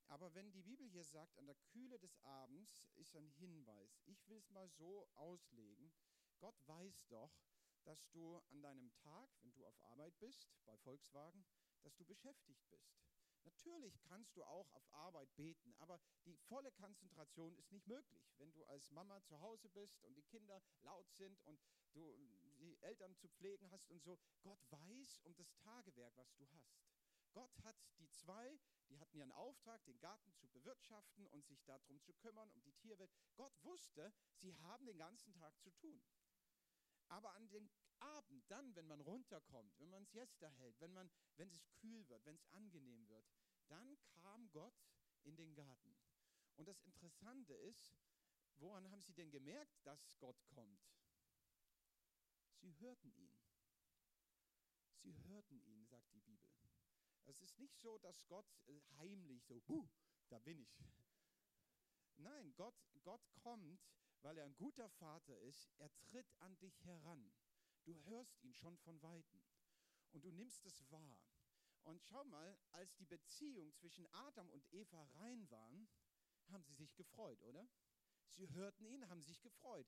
Aber 0.08 0.34
wenn 0.34 0.52
die 0.52 0.62
Bibel 0.62 0.86
hier 0.86 1.04
sagt, 1.04 1.38
an 1.38 1.46
der 1.46 1.56
Kühle 1.72 1.98
des 1.98 2.18
Abends 2.24 2.84
ist 2.96 3.16
ein 3.16 3.30
Hinweis. 3.38 4.02
Ich 4.04 4.28
will 4.28 4.36
es 4.36 4.50
mal 4.50 4.68
so 4.68 5.08
auslegen. 5.14 5.90
Gott 6.40 6.60
weiß 6.66 7.06
doch, 7.08 7.32
dass 7.86 8.08
du 8.10 8.38
an 8.50 8.62
deinem 8.62 8.92
Tag, 8.94 9.30
wenn 9.40 9.52
du 9.52 9.64
auf 9.64 9.80
Arbeit 9.84 10.18
bist, 10.18 10.48
bei 10.64 10.76
Volkswagen, 10.78 11.46
dass 11.82 11.96
du 11.96 12.04
beschäftigt 12.04 12.68
bist. 12.68 12.96
Natürlich 13.44 14.02
kannst 14.02 14.36
du 14.36 14.42
auch 14.42 14.72
auf 14.72 14.92
Arbeit 14.92 15.34
beten, 15.36 15.72
aber 15.78 16.00
die 16.24 16.34
volle 16.34 16.72
Konzentration 16.72 17.54
ist 17.56 17.70
nicht 17.70 17.86
möglich. 17.86 18.34
Wenn 18.38 18.52
du 18.52 18.64
als 18.64 18.90
Mama 18.90 19.22
zu 19.22 19.40
Hause 19.40 19.68
bist 19.68 20.02
und 20.02 20.16
die 20.16 20.24
Kinder 20.24 20.60
laut 20.82 21.08
sind 21.12 21.40
und 21.42 21.60
du 21.92 22.12
die 22.58 22.76
Eltern 22.82 23.14
zu 23.14 23.28
pflegen 23.28 23.70
hast 23.70 23.88
und 23.88 24.02
so, 24.02 24.18
Gott 24.42 24.58
weiß 24.70 25.20
um 25.22 25.36
das 25.36 25.54
Tagewerk, 25.58 26.16
was 26.16 26.34
du 26.34 26.48
hast. 26.50 26.76
Gott 27.32 27.56
hat 27.62 27.76
die 27.98 28.10
zwei, 28.10 28.58
die 28.88 28.98
hatten 28.98 29.18
ihren 29.18 29.30
Auftrag, 29.32 29.84
den 29.84 30.00
Garten 30.00 30.32
zu 30.34 30.48
bewirtschaften 30.48 31.26
und 31.28 31.46
sich 31.46 31.62
darum 31.64 32.00
zu 32.00 32.14
kümmern, 32.14 32.50
um 32.50 32.62
die 32.64 32.72
Tierwelt. 32.72 33.12
Gott 33.36 33.52
wusste, 33.62 34.12
sie 34.38 34.56
haben 34.56 34.86
den 34.86 34.98
ganzen 34.98 35.32
Tag 35.34 35.56
zu 35.60 35.70
tun. 35.72 36.02
Aber 37.08 37.32
an 37.34 37.48
den 37.48 37.70
Abend, 37.98 38.50
dann, 38.50 38.74
wenn 38.74 38.86
man 38.86 39.00
runterkommt, 39.00 39.78
wenn 39.78 39.90
man 39.90 40.04
Siesta 40.06 40.48
hält, 40.48 40.78
wenn, 40.80 40.92
man, 40.92 41.10
wenn 41.36 41.48
es 41.50 41.72
kühl 41.74 42.08
wird, 42.08 42.24
wenn 42.26 42.34
es 42.34 42.46
angenehm 42.52 43.08
wird, 43.08 43.26
dann 43.68 43.96
kam 44.20 44.50
Gott 44.50 44.74
in 45.22 45.36
den 45.36 45.54
Garten. 45.54 45.96
Und 46.56 46.66
das 46.66 46.80
Interessante 46.82 47.54
ist, 47.54 47.94
woran 48.56 48.90
haben 48.90 49.02
sie 49.02 49.12
denn 49.14 49.30
gemerkt, 49.30 49.78
dass 49.84 50.18
Gott 50.18 50.42
kommt? 50.48 50.80
Sie 52.60 52.78
hörten 52.78 53.12
ihn. 53.12 53.36
Sie 55.02 55.16
hörten 55.24 55.60
ihn, 55.60 55.86
sagt 55.86 56.12
die 56.12 56.20
Bibel. 56.20 56.50
Es 57.26 57.40
ist 57.40 57.58
nicht 57.58 57.78
so, 57.78 57.98
dass 57.98 58.26
Gott 58.26 58.46
äh, 58.66 58.80
heimlich 58.98 59.44
so, 59.44 59.88
da 60.28 60.38
bin 60.38 60.60
ich. 60.60 60.78
Nein, 62.16 62.54
Gott, 62.54 62.74
Gott 63.02 63.22
kommt, 63.34 63.80
weil 64.26 64.38
er 64.38 64.44
ein 64.44 64.56
guter 64.56 64.88
Vater 64.88 65.38
ist. 65.42 65.72
Er 65.78 65.88
tritt 66.00 66.26
an 66.40 66.58
dich 66.58 66.84
heran. 66.84 67.32
Du 67.84 67.94
hörst 68.06 68.42
ihn 68.42 68.52
schon 68.52 68.76
von 68.78 69.00
weitem 69.00 69.40
und 70.10 70.24
du 70.24 70.32
nimmst 70.32 70.66
es 70.66 70.90
wahr. 70.90 71.16
Und 71.84 72.02
schau 72.02 72.24
mal, 72.24 72.58
als 72.72 72.96
die 72.96 73.06
Beziehung 73.06 73.72
zwischen 73.74 74.04
Adam 74.12 74.50
und 74.50 74.66
Eva 74.72 75.04
rein 75.20 75.48
waren, 75.48 75.88
haben 76.48 76.64
sie 76.64 76.74
sich 76.74 76.96
gefreut, 76.96 77.40
oder? 77.44 77.68
Sie 78.30 78.50
hörten 78.50 78.84
ihn, 78.84 79.08
haben 79.08 79.22
sich 79.22 79.40
gefreut. 79.42 79.86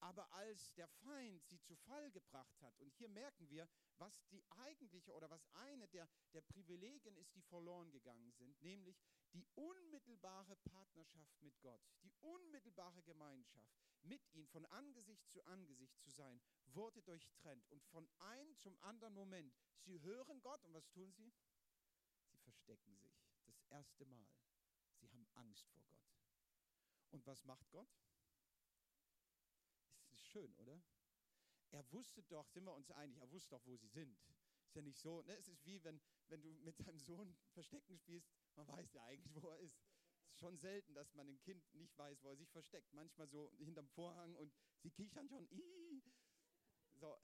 Aber 0.00 0.30
als 0.32 0.74
der 0.74 0.88
Feind 0.88 1.42
sie 1.46 1.58
zu 1.62 1.74
Fall 1.74 2.10
gebracht 2.10 2.60
hat, 2.60 2.78
und 2.80 2.92
hier 2.92 3.08
merken 3.08 3.48
wir, 3.48 3.66
was 3.96 4.26
die 4.28 4.44
eigentliche 4.50 5.14
oder 5.14 5.30
was 5.30 5.48
eine 5.54 5.88
der, 5.88 6.06
der 6.34 6.42
Privilegien 6.42 7.16
ist, 7.16 7.34
die 7.34 7.42
verloren 7.42 7.90
gegangen 7.90 8.30
sind, 8.32 8.60
nämlich 8.60 9.02
die 9.32 9.46
unmittelbare 9.54 10.56
Partnerschaft 10.56 11.40
mit 11.40 11.60
Gott, 11.60 11.82
die 12.02 12.12
unmittelbare 12.20 13.02
Gemeinschaft 13.02 13.72
mit 14.02 14.22
ihm 14.32 14.46
von 14.46 14.64
Angesicht 14.66 15.28
zu 15.28 15.42
Angesicht 15.44 15.98
zu 16.00 16.10
sein, 16.10 16.40
wurde 16.66 17.02
durchtrennt. 17.02 17.66
Und 17.68 17.82
von 17.84 18.08
einem 18.18 18.56
zum 18.56 18.78
anderen 18.82 19.14
Moment, 19.14 19.54
sie 19.80 20.00
hören 20.00 20.40
Gott 20.40 20.64
und 20.64 20.72
was 20.72 20.88
tun 20.90 21.12
sie? 21.12 21.32
Sie 22.26 22.38
verstecken 22.38 22.96
sich. 22.96 23.20
Das 23.44 23.62
erste 23.70 24.04
Mal. 24.06 24.28
Sie 24.94 25.10
haben 25.10 25.26
Angst 25.34 25.68
vor 25.70 25.82
Gott. 25.84 26.08
Und 27.10 27.26
was 27.26 27.44
macht 27.44 27.68
Gott? 27.70 27.88
schön, 30.28 30.54
oder? 30.56 30.80
Er 31.70 31.90
wusste 31.92 32.22
doch, 32.24 32.48
sind 32.48 32.64
wir 32.64 32.74
uns 32.74 32.90
einig, 32.90 33.18
er 33.18 33.30
wusste 33.30 33.50
doch, 33.50 33.66
wo 33.66 33.76
sie 33.76 33.88
sind. 33.88 34.18
Ist 34.64 34.74
ja 34.74 34.82
nicht 34.82 34.98
so, 34.98 35.22
ne? 35.22 35.36
es 35.36 35.48
ist 35.48 35.64
wie 35.64 35.82
wenn, 35.84 36.00
wenn 36.28 36.40
du 36.40 36.50
mit 36.60 36.78
deinem 36.86 36.98
Sohn 36.98 37.34
Verstecken 37.52 37.96
spielst, 37.96 38.30
man 38.58 38.68
weiß 38.68 38.92
ja 38.92 39.04
eigentlich, 39.04 39.34
wo 39.40 39.48
er 39.48 39.58
ist. 39.60 39.80
Es 40.26 40.32
ist 40.32 40.38
schon 40.40 40.58
selten, 40.58 40.92
dass 40.94 41.14
man 41.14 41.28
ein 41.28 41.40
Kind 41.40 41.62
nicht 41.74 41.96
weiß, 41.96 42.22
wo 42.22 42.30
er 42.30 42.36
sich 42.36 42.50
versteckt. 42.50 42.92
Manchmal 42.92 43.28
so 43.28 43.52
hinterm 43.58 43.88
Vorhang 43.88 44.34
und 44.34 44.52
sie 44.80 44.90
kichern 44.90 45.28
schon. 45.28 45.48
So, 46.94 47.18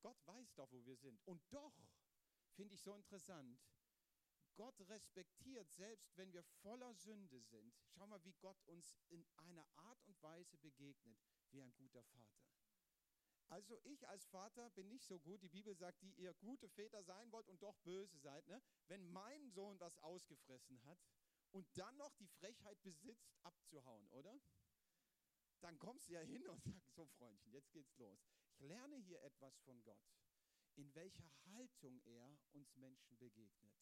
Gott 0.00 0.18
weiß 0.26 0.54
doch, 0.54 0.70
wo 0.72 0.84
wir 0.86 0.96
sind. 0.96 1.20
Und 1.26 1.42
doch 1.52 1.76
finde 2.54 2.74
ich 2.74 2.82
so 2.82 2.94
interessant, 2.94 3.60
Gott 4.54 4.80
respektiert, 4.88 5.70
selbst 5.70 6.16
wenn 6.16 6.32
wir 6.32 6.42
voller 6.62 6.94
Sünde 6.94 7.40
sind. 7.40 7.74
Schau 7.88 8.06
mal, 8.06 8.24
wie 8.24 8.32
Gott 8.34 8.62
uns 8.66 8.96
in 9.08 9.26
einer 9.36 9.66
Art 9.76 10.02
und 10.06 10.22
Weise 10.22 10.56
begegnet 10.58 11.18
wie 11.50 11.60
ein 11.60 11.74
guter 11.74 12.02
Vater. 12.04 12.40
Also 13.48 13.78
ich 13.84 14.08
als 14.08 14.26
Vater 14.26 14.70
bin 14.70 14.88
nicht 14.88 15.04
so 15.04 15.18
gut. 15.18 15.42
Die 15.42 15.48
Bibel 15.48 15.74
sagt, 15.76 16.02
die 16.02 16.12
ihr 16.12 16.34
gute 16.34 16.68
Väter 16.68 17.02
sein 17.02 17.30
wollt 17.30 17.48
und 17.48 17.62
doch 17.62 17.76
böse 17.78 18.18
seid. 18.18 18.46
Ne? 18.48 18.60
Wenn 18.88 19.06
mein 19.12 19.50
Sohn 19.50 19.78
was 19.78 19.98
ausgefressen 19.98 20.82
hat 20.84 20.98
und 21.52 21.66
dann 21.78 21.96
noch 21.96 22.14
die 22.14 22.26
Frechheit 22.26 22.82
besitzt, 22.82 23.32
abzuhauen, 23.42 24.08
oder? 24.08 24.40
Dann 25.60 25.78
kommst 25.78 26.08
du 26.08 26.14
ja 26.14 26.20
hin 26.20 26.46
und 26.48 26.62
sagst, 26.64 26.94
so 26.94 27.06
Freundchen, 27.06 27.52
jetzt 27.52 27.72
geht's 27.72 27.96
los. 27.98 28.18
Ich 28.48 28.60
lerne 28.60 28.96
hier 28.96 29.22
etwas 29.22 29.58
von 29.60 29.82
Gott, 29.84 30.00
in 30.74 30.94
welcher 30.94 31.30
Haltung 31.46 32.00
er 32.04 32.36
uns 32.52 32.74
Menschen 32.76 33.16
begegnet, 33.18 33.74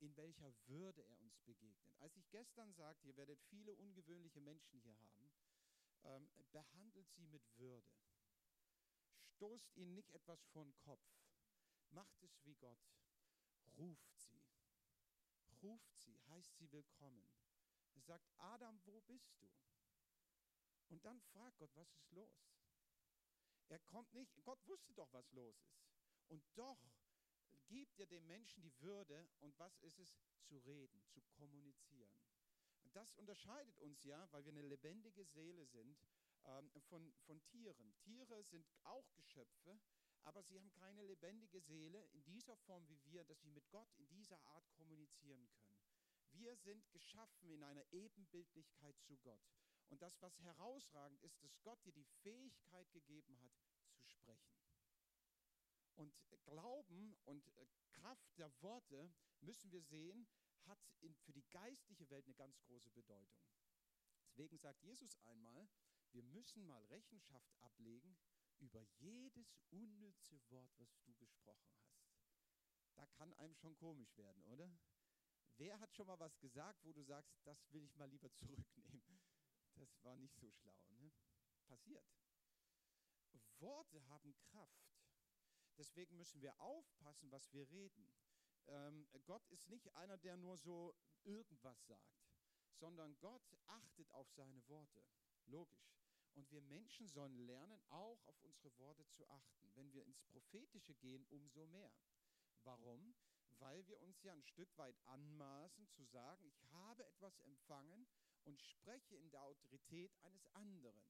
in 0.00 0.16
welcher 0.16 0.52
Würde 0.66 1.02
er 1.02 1.18
uns 1.20 1.38
begegnet. 1.40 1.94
Als 1.98 2.16
ich 2.16 2.28
gestern 2.30 2.66
dann 2.66 2.74
sagt, 2.74 3.04
ihr 3.04 3.16
werdet 3.16 3.40
viele 3.42 3.74
ungewöhnliche 3.76 4.40
Menschen 4.40 4.80
hier 4.80 4.98
haben, 5.00 5.32
ähm, 6.04 6.28
behandelt 6.50 7.10
sie 7.12 7.26
mit 7.26 7.42
Würde. 7.56 7.88
Stoßt 9.36 9.76
ihnen 9.76 9.92
nicht 9.92 10.10
etwas 10.12 10.42
vor 10.46 10.64
den 10.64 10.74
Kopf. 10.78 11.04
Macht 11.90 12.22
es 12.22 12.42
wie 12.46 12.54
Gott. 12.54 12.78
Ruft 13.76 14.18
sie. 14.18 14.42
Ruft 15.62 15.94
sie, 15.98 16.18
heißt 16.30 16.56
sie 16.56 16.72
willkommen. 16.72 17.28
Er 17.92 18.00
sagt, 18.00 18.32
Adam, 18.38 18.80
wo 18.86 18.98
bist 19.02 19.38
du? 19.42 19.52
Und 20.88 21.04
dann 21.04 21.20
fragt 21.20 21.58
Gott, 21.58 21.70
was 21.74 21.92
ist 21.92 22.10
los? 22.12 22.48
Er 23.68 23.78
kommt 23.80 24.10
nicht, 24.14 24.42
Gott 24.42 24.66
wusste 24.66 24.94
doch, 24.94 25.12
was 25.12 25.30
los 25.32 25.60
ist. 25.60 25.84
Und 26.28 26.42
doch 26.54 26.80
gibt 27.66 28.00
er 28.00 28.06
dem 28.06 28.26
Menschen 28.26 28.62
die 28.62 28.80
Würde 28.80 29.28
und 29.40 29.58
was 29.58 29.76
ist 29.80 29.98
es? 29.98 30.16
Zu 30.44 30.56
reden, 30.60 31.04
zu 31.10 31.20
kommunizieren. 31.20 32.22
Und 32.84 32.96
das 32.96 33.12
unterscheidet 33.16 33.76
uns 33.80 34.02
ja, 34.04 34.32
weil 34.32 34.46
wir 34.46 34.52
eine 34.52 34.62
lebendige 34.62 35.26
Seele 35.26 35.66
sind, 35.66 35.98
ähm, 36.46 36.70
von, 36.88 37.12
von 37.26 37.42
Tieren. 37.44 37.94
Tiere 37.98 38.42
sind 38.44 38.66
auch 38.84 39.12
Geschöpfe, 39.14 39.78
aber 40.22 40.42
sie 40.42 40.58
haben 40.58 40.70
keine 40.72 41.02
lebendige 41.04 41.60
Seele 41.60 42.04
in 42.12 42.22
dieser 42.24 42.56
Form 42.56 42.88
wie 42.88 43.02
wir, 43.04 43.24
dass 43.24 43.40
sie 43.42 43.50
mit 43.50 43.68
Gott 43.70 43.92
in 43.96 44.08
dieser 44.08 44.40
Art 44.46 44.68
kommunizieren 44.72 45.48
können. 45.48 45.76
Wir 46.32 46.56
sind 46.56 46.90
geschaffen 46.90 47.50
in 47.50 47.62
einer 47.62 47.84
Ebenbildlichkeit 47.92 48.98
zu 49.02 49.16
Gott. 49.18 49.40
Und 49.88 50.02
das, 50.02 50.20
was 50.20 50.38
herausragend 50.40 51.22
ist, 51.22 51.42
dass 51.42 51.62
Gott 51.62 51.82
dir 51.84 51.92
die 51.92 52.04
Fähigkeit 52.22 52.90
gegeben 52.92 53.40
hat, 53.40 53.52
zu 53.94 54.08
sprechen. 54.08 54.56
Und 55.94 56.12
Glauben 56.44 57.16
und 57.24 57.46
äh, 57.56 57.66
Kraft 57.88 58.38
der 58.38 58.50
Worte, 58.62 59.10
müssen 59.40 59.70
wir 59.72 59.82
sehen, 59.82 60.26
hat 60.66 60.78
für 61.24 61.32
die 61.32 61.44
geistliche 61.50 62.08
Welt 62.10 62.24
eine 62.26 62.34
ganz 62.34 62.60
große 62.62 62.90
Bedeutung. 62.90 63.44
Deswegen 64.26 64.58
sagt 64.58 64.82
Jesus 64.82 65.16
einmal, 65.24 65.68
wir 66.16 66.22
müssen 66.22 66.66
mal 66.66 66.82
Rechenschaft 66.86 67.54
ablegen 67.60 68.16
über 68.58 68.80
jedes 68.98 69.54
unnütze 69.70 70.40
Wort, 70.48 70.72
was 70.78 70.98
du 71.02 71.14
gesprochen 71.16 71.70
hast. 71.82 72.00
Da 72.94 73.06
kann 73.06 73.34
einem 73.34 73.54
schon 73.54 73.76
komisch 73.76 74.16
werden, 74.16 74.42
oder? 74.46 74.74
Wer 75.58 75.78
hat 75.78 75.94
schon 75.94 76.06
mal 76.06 76.18
was 76.18 76.38
gesagt, 76.40 76.82
wo 76.84 76.94
du 76.94 77.02
sagst, 77.02 77.38
das 77.44 77.70
will 77.70 77.84
ich 77.84 77.94
mal 77.96 78.08
lieber 78.08 78.32
zurücknehmen? 78.34 79.20
Das 79.74 80.02
war 80.04 80.16
nicht 80.16 80.38
so 80.38 80.50
schlau. 80.50 80.80
Ne? 80.88 81.12
Passiert. 81.66 82.10
Worte 83.58 84.06
haben 84.08 84.34
Kraft. 84.38 84.96
Deswegen 85.76 86.16
müssen 86.16 86.40
wir 86.40 86.58
aufpassen, 86.60 87.30
was 87.30 87.52
wir 87.52 87.68
reden. 87.68 88.10
Ähm, 88.68 89.06
Gott 89.26 89.46
ist 89.48 89.68
nicht 89.68 89.94
einer, 89.94 90.16
der 90.16 90.38
nur 90.38 90.56
so 90.56 90.94
irgendwas 91.24 91.86
sagt, 91.86 92.24
sondern 92.72 93.18
Gott 93.18 93.54
achtet 93.66 94.10
auf 94.12 94.30
seine 94.30 94.66
Worte. 94.68 95.04
Logisch. 95.46 95.96
Und 96.36 96.50
wir 96.52 96.60
Menschen 96.60 97.08
sollen 97.08 97.38
lernen, 97.38 97.82
auch 97.88 98.22
auf 98.26 98.42
unsere 98.42 98.76
Worte 98.78 99.06
zu 99.08 99.26
achten. 99.28 99.70
Wenn 99.74 99.92
wir 99.92 100.04
ins 100.04 100.22
Prophetische 100.24 100.94
gehen, 100.94 101.26
umso 101.30 101.66
mehr. 101.66 101.90
Warum? 102.62 103.14
Weil 103.58 103.86
wir 103.86 103.98
uns 104.02 104.22
ja 104.22 104.32
ein 104.32 104.42
Stück 104.42 104.68
weit 104.76 105.00
anmaßen 105.06 105.88
zu 105.88 106.04
sagen, 106.04 106.44
ich 106.44 106.62
habe 106.72 107.06
etwas 107.06 107.38
empfangen 107.40 108.06
und 108.44 108.60
spreche 108.60 109.16
in 109.16 109.30
der 109.30 109.42
Autorität 109.42 110.14
eines 110.22 110.46
anderen. 110.54 111.02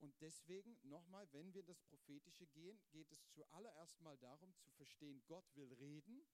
Und 0.00 0.20
deswegen 0.20 0.76
nochmal, 0.82 1.26
wenn 1.32 1.54
wir 1.54 1.62
das 1.62 1.80
Prophetische 1.80 2.46
gehen, 2.46 2.78
geht 2.90 3.10
es 3.10 3.26
zuallererst 3.30 3.98
mal 4.02 4.18
darum 4.18 4.54
zu 4.58 4.68
verstehen, 4.72 5.22
Gott 5.26 5.46
will 5.56 5.72
reden, 5.72 6.26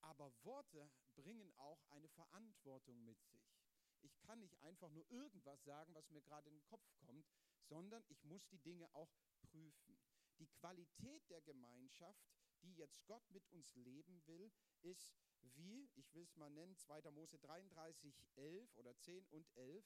aber 0.00 0.32
Worte 0.44 0.90
bringen 1.14 1.52
auch 1.58 1.84
eine 1.90 2.08
Verantwortung 2.08 3.04
mit 3.04 3.22
sich. 3.22 3.63
Ich 4.04 4.18
kann 4.20 4.40
nicht 4.40 4.60
einfach 4.62 4.90
nur 4.90 5.10
irgendwas 5.10 5.64
sagen, 5.64 5.94
was 5.94 6.10
mir 6.10 6.22
gerade 6.22 6.48
in 6.48 6.56
den 6.56 6.64
Kopf 6.64 6.86
kommt, 7.06 7.26
sondern 7.62 8.04
ich 8.08 8.22
muss 8.24 8.46
die 8.48 8.58
Dinge 8.58 8.92
auch 8.94 9.12
prüfen. 9.40 9.98
Die 10.38 10.48
Qualität 10.48 11.28
der 11.30 11.40
Gemeinschaft, 11.42 12.24
die 12.62 12.74
jetzt 12.74 13.04
Gott 13.06 13.28
mit 13.30 13.46
uns 13.50 13.74
leben 13.74 14.26
will, 14.26 14.50
ist 14.82 15.16
wie, 15.40 15.90
ich 15.94 16.12
will 16.14 16.24
es 16.24 16.36
mal 16.36 16.50
nennen, 16.50 16.76
2. 16.76 17.10
Mose 17.10 17.38
33, 17.38 18.14
11 18.36 18.76
oder 18.76 18.96
10 18.98 19.26
und 19.28 19.48
11. 19.56 19.84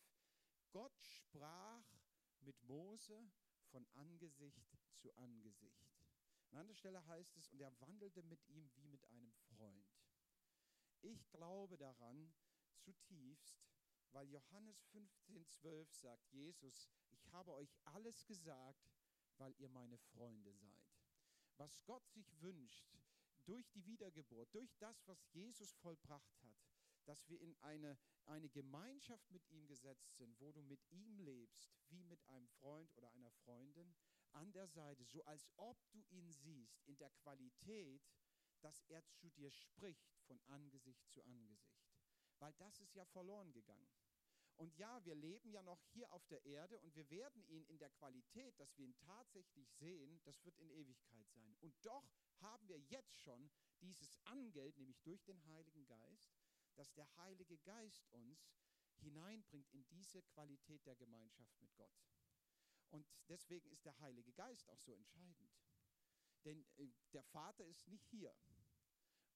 Gott 0.70 0.98
sprach 1.00 1.85
mit 2.40 2.62
Mose 2.62 3.31
von 3.66 3.87
Angesicht 3.94 4.66
zu 4.96 5.14
Angesicht. 5.16 5.88
An 6.50 6.61
anderer 6.61 6.76
Stelle 6.76 7.07
heißt 7.07 7.37
es, 7.37 7.48
und 7.50 7.61
er 7.61 7.78
wandelte 7.81 8.22
mit 8.22 8.46
ihm 8.48 8.70
wie 8.76 8.88
mit 8.88 9.04
einem 9.11 9.33
Freund. 9.33 9.87
Ich 11.02 11.28
glaube 11.31 11.76
daran 11.76 12.33
zutiefst, 12.78 13.67
weil 14.12 14.29
Johannes 14.29 14.83
15, 14.92 15.47
12 15.47 15.92
sagt, 15.94 16.33
Jesus, 16.33 16.88
ich 17.11 17.27
habe 17.33 17.53
euch 17.55 17.75
alles 17.85 18.25
gesagt, 18.27 18.90
weil 19.37 19.55
ihr 19.59 19.68
meine 19.68 19.99
Freunde 19.99 20.53
seid. 20.53 20.85
Was 21.57 21.85
Gott 21.85 22.07
sich 22.11 22.40
wünscht, 22.40 22.87
durch 23.44 23.71
die 23.71 23.87
Wiedergeburt, 23.87 24.55
durch 24.55 24.77
das, 24.79 25.07
was 25.07 25.27
Jesus 25.33 25.73
vollbracht 25.77 26.42
hat, 26.42 26.57
dass 27.07 27.27
wir 27.29 27.40
in 27.40 27.57
eine, 27.62 27.99
eine 28.27 28.51
Gemeinschaft 28.51 29.31
mit 29.31 29.49
ihm 29.49 29.66
gesetzt 29.66 30.18
sind, 30.18 30.38
wo 30.38 30.53
du 30.53 30.62
mit 30.62 30.85
ihm 30.90 31.18
lebst, 31.18 31.73
wie 31.88 32.05
mit 32.05 32.23
einem 32.29 32.47
Freund 32.49 32.94
oder 32.94 33.11
einer 33.12 33.31
Freundin, 33.31 33.94
an 34.33 34.53
der 34.53 34.68
Seite, 34.68 35.05
so 35.05 35.25
als 35.25 35.49
ob 35.57 35.79
du 35.90 36.05
ihn 36.11 36.31
siehst, 36.31 36.83
in 36.87 36.99
der 36.99 37.09
Qualität, 37.11 38.03
dass 38.61 38.83
er 38.88 39.03
zu 39.09 39.31
dir 39.31 39.51
spricht 39.51 40.18
von 40.27 40.38
Angesicht 40.49 41.09
zu 41.09 41.25
Angesicht. 41.25 41.88
Weil 42.38 42.53
das 42.55 42.81
ist 42.81 42.94
ja 42.94 43.05
verloren 43.05 43.53
gegangen. 43.53 43.88
Und 44.57 44.77
ja, 44.77 45.05
wir 45.05 45.14
leben 45.14 45.51
ja 45.51 45.62
noch 45.62 45.81
hier 45.92 46.11
auf 46.12 46.27
der 46.27 46.44
Erde 46.44 46.79
und 46.81 46.94
wir 46.96 47.09
werden 47.11 47.44
ihn 47.46 47.64
in 47.66 47.79
der 47.79 47.90
Qualität, 47.90 48.59
dass 48.59 48.77
wir 48.77 48.87
ihn 48.87 48.96
tatsächlich 48.96 49.70
sehen, 49.70 50.20
das 50.24 50.44
wird 50.44 50.59
in 50.59 50.70
Ewigkeit 50.70 51.29
sein. 51.31 51.57
Und 51.61 51.74
doch 51.83 52.11
haben 52.40 52.66
wir 52.68 52.81
jetzt 52.81 53.20
schon 53.20 53.51
dieses 53.81 54.18
Angeld, 54.24 54.77
nämlich 54.77 55.01
durch 55.03 55.22
den 55.24 55.44
Heiligen 55.46 55.87
Geist, 55.87 56.35
dass 56.74 56.92
der 56.94 57.09
Heilige 57.18 57.57
Geist 57.59 58.05
uns 58.11 58.51
hineinbringt 58.96 59.70
in 59.70 59.87
diese 59.87 60.22
Qualität 60.22 60.85
der 60.87 60.96
Gemeinschaft 60.96 61.61
mit 61.61 61.74
Gott. 61.77 61.94
Und 62.90 63.07
deswegen 63.29 63.70
ist 63.70 63.85
der 63.85 63.98
Heilige 64.01 64.33
Geist 64.33 64.68
auch 64.68 64.81
so 64.81 64.92
entscheidend. 64.94 65.53
Denn 66.44 66.64
äh, 66.79 66.88
der 67.12 67.22
Vater 67.22 67.64
ist 67.66 67.87
nicht 67.88 68.07
hier. 68.07 68.35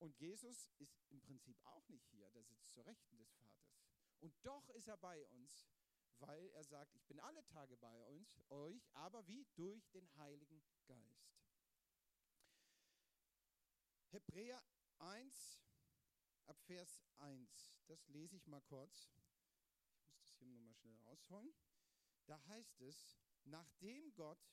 Und 0.03 0.19
Jesus 0.19 0.69
ist 0.79 1.01
im 1.11 1.21
Prinzip 1.21 1.57
auch 1.62 1.88
nicht 1.88 2.09
hier. 2.09 2.29
Der 2.31 2.43
sitzt 2.43 2.73
zur 2.73 2.85
Rechten 2.85 3.17
des 3.19 3.31
Vaters. 3.35 3.79
Und 4.19 4.35
doch 4.43 4.69
ist 4.71 4.88
er 4.88 4.97
bei 4.97 5.25
uns, 5.27 5.71
weil 6.19 6.49
er 6.51 6.65
sagt, 6.65 6.97
ich 6.97 7.07
bin 7.07 7.21
alle 7.21 7.45
Tage 7.45 7.77
bei 7.77 8.05
uns, 8.07 8.37
euch, 8.51 8.91
aber 8.95 9.25
wie? 9.29 9.47
Durch 9.55 9.88
den 9.91 10.12
Heiligen 10.17 10.61
Geist. 10.87 11.38
Hebräer 14.11 14.61
1, 14.99 15.62
ab 16.47 16.61
Vers 16.62 17.05
1. 17.19 17.73
Das 17.87 18.09
lese 18.09 18.35
ich 18.35 18.49
mal 18.49 18.62
kurz. 18.62 19.09
Ich 19.15 20.03
muss 20.03 20.17
das 20.17 20.35
hier 20.35 20.49
nochmal 20.49 20.75
schnell 20.75 20.99
rausholen. 21.03 21.55
Da 22.27 22.45
heißt 22.47 22.81
es, 22.81 23.21
nachdem 23.45 24.12
Gott 24.15 24.51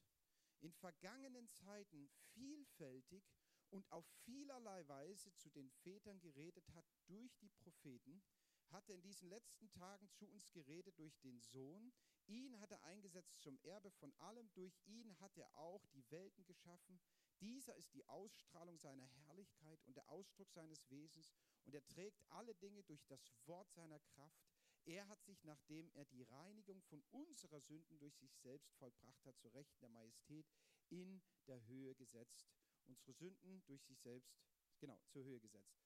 in 0.59 0.73
vergangenen 0.73 1.49
Zeiten 1.49 2.07
vielfältig 2.33 3.23
und 3.71 3.91
auf 3.91 4.05
vielerlei 4.25 4.87
Weise 4.87 5.33
zu 5.35 5.49
den 5.49 5.69
Vätern 5.69 6.19
geredet 6.19 6.69
hat 6.73 6.85
durch 7.07 7.35
die 7.37 7.49
Propheten, 7.49 8.21
hat 8.71 8.87
er 8.89 8.95
in 8.95 9.01
diesen 9.01 9.29
letzten 9.29 9.69
Tagen 9.71 10.09
zu 10.11 10.27
uns 10.27 10.51
geredet 10.51 10.97
durch 10.99 11.17
den 11.19 11.39
Sohn. 11.39 11.91
Ihn 12.27 12.59
hat 12.59 12.71
er 12.71 12.83
eingesetzt 12.83 13.41
zum 13.41 13.57
Erbe 13.63 13.89
von 13.91 14.13
allem. 14.19 14.51
Durch 14.53 14.79
ihn 14.85 15.19
hat 15.19 15.35
er 15.37 15.49
auch 15.57 15.85
die 15.87 16.09
Welten 16.11 16.45
geschaffen. 16.45 16.99
Dieser 17.41 17.75
ist 17.75 17.93
die 17.93 18.05
Ausstrahlung 18.07 18.77
seiner 18.77 19.07
Herrlichkeit 19.07 19.83
und 19.85 19.95
der 19.95 20.07
Ausdruck 20.09 20.51
seines 20.51 20.87
Wesens. 20.89 21.33
Und 21.65 21.73
er 21.73 21.85
trägt 21.87 22.23
alle 22.29 22.53
Dinge 22.55 22.83
durch 22.83 23.03
das 23.07 23.31
Wort 23.45 23.71
seiner 23.71 23.99
Kraft. 23.99 24.45
Er 24.85 25.07
hat 25.07 25.23
sich, 25.23 25.43
nachdem 25.43 25.89
er 25.91 26.05
die 26.05 26.23
Reinigung 26.23 26.81
von 26.83 27.03
unserer 27.11 27.61
Sünden 27.61 27.97
durch 27.99 28.15
sich 28.17 28.35
selbst 28.37 28.73
vollbracht 28.75 29.25
hat, 29.25 29.37
zu 29.39 29.47
Rechten 29.49 29.79
der 29.81 29.89
Majestät 29.89 30.47
in 30.89 31.21
der 31.47 31.65
Höhe 31.67 31.95
gesetzt. 31.95 32.58
Unsere 32.89 33.13
Sünden 33.13 33.63
durch 33.65 33.83
sich 33.85 33.99
selbst, 33.99 34.35
genau, 34.79 34.99
zur 35.07 35.23
Höhe 35.23 35.39
gesetzt. 35.39 35.79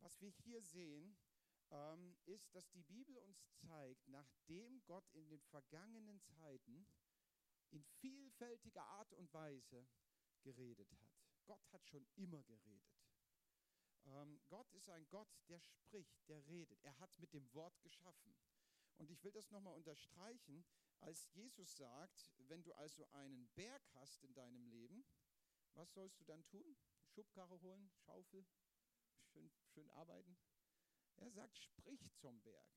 Was 0.00 0.20
wir 0.20 0.30
hier 0.30 0.62
sehen, 0.62 1.18
ähm, 1.70 2.16
ist, 2.24 2.54
dass 2.54 2.70
die 2.70 2.82
Bibel 2.82 3.18
uns 3.18 3.50
zeigt, 3.56 4.06
nachdem 4.06 4.84
Gott 4.86 5.10
in 5.12 5.28
den 5.28 5.42
vergangenen 5.42 6.20
Zeiten 6.22 6.86
in 7.70 7.84
vielfältiger 8.00 8.84
Art 8.84 9.12
und 9.14 9.32
Weise 9.34 9.86
geredet 10.42 10.90
hat. 10.92 11.10
Gott 11.44 11.72
hat 11.72 11.84
schon 11.86 12.06
immer 12.14 12.42
geredet. 12.44 13.02
Ähm, 14.06 14.40
Gott 14.48 14.72
ist 14.72 14.88
ein 14.88 15.08
Gott, 15.08 15.28
der 15.48 15.60
spricht, 15.60 16.28
der 16.28 16.46
redet. 16.46 16.82
Er 16.84 16.98
hat 16.98 17.18
mit 17.18 17.32
dem 17.32 17.52
Wort 17.52 17.82
geschaffen. 17.82 18.36
Und 18.96 19.10
ich 19.10 19.22
will 19.22 19.32
das 19.32 19.50
nochmal 19.50 19.74
unterstreichen, 19.74 20.64
als 21.00 21.28
Jesus 21.32 21.76
sagt, 21.76 22.32
wenn 22.48 22.62
du 22.62 22.72
also 22.72 23.08
einen 23.10 23.48
Berg 23.54 23.82
hast 23.94 24.22
in 24.24 24.34
deinem 24.34 24.66
Leben, 24.66 25.04
was 25.78 25.92
sollst 25.92 26.18
du 26.18 26.24
dann 26.24 26.44
tun? 26.44 26.76
Schubkarre 27.06 27.60
holen, 27.60 27.88
Schaufel, 28.04 28.44
schön, 29.32 29.50
schön 29.68 29.88
arbeiten? 29.90 30.36
Er 31.16 31.30
sagt, 31.30 31.56
sprich 31.56 32.12
zum 32.14 32.40
Berg. 32.42 32.68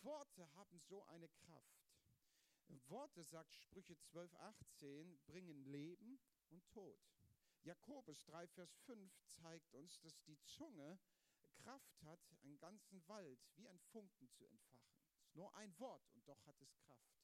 Worte 0.00 0.50
haben 0.54 0.80
so 0.80 1.04
eine 1.04 1.28
Kraft. 1.28 1.84
Worte, 2.88 3.22
sagt 3.24 3.54
Sprüche 3.54 3.98
12, 3.98 4.34
18, 4.34 5.18
bringen 5.26 5.64
Leben 5.64 6.18
und 6.48 6.66
Tod. 6.68 6.98
Jakobus 7.64 8.24
3, 8.24 8.46
Vers 8.48 8.74
5 8.86 9.12
zeigt 9.26 9.74
uns, 9.74 10.00
dass 10.00 10.22
die 10.22 10.40
Zunge 10.44 10.98
Kraft 11.52 12.02
hat, 12.02 12.20
einen 12.42 12.58
ganzen 12.58 13.06
Wald 13.08 13.40
wie 13.56 13.68
ein 13.68 13.80
Funken 13.80 14.30
zu 14.30 14.46
entfachen. 14.46 14.96
Es 15.16 15.24
ist 15.24 15.34
nur 15.34 15.54
ein 15.56 15.78
Wort 15.78 16.08
und 16.14 16.26
doch 16.26 16.46
hat 16.46 16.60
es 16.62 16.78
Kraft. 16.78 17.18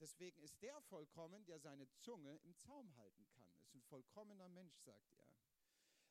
Deswegen 0.00 0.40
ist 0.40 0.62
der 0.62 0.80
vollkommen, 0.82 1.44
der 1.46 1.58
seine 1.58 1.88
Zunge 1.90 2.36
im 2.44 2.56
Zaum 2.56 2.94
halten 2.96 3.26
kann. 3.28 3.48
Ist 3.62 3.74
ein 3.74 3.82
vollkommener 3.82 4.48
Mensch, 4.48 4.78
sagt 4.80 5.12
er. 5.16 5.32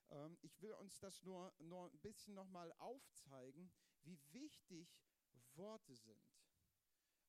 Ähm, 0.09 0.37
ich 0.41 0.61
will 0.61 0.73
uns 0.73 0.99
das 0.99 1.23
nur, 1.23 1.53
nur 1.59 1.89
ein 1.89 1.99
bisschen 1.99 2.33
nochmal 2.33 2.71
aufzeigen, 2.79 3.71
wie 4.03 4.19
wichtig 4.31 4.87
Worte 5.55 5.95
sind 5.95 6.37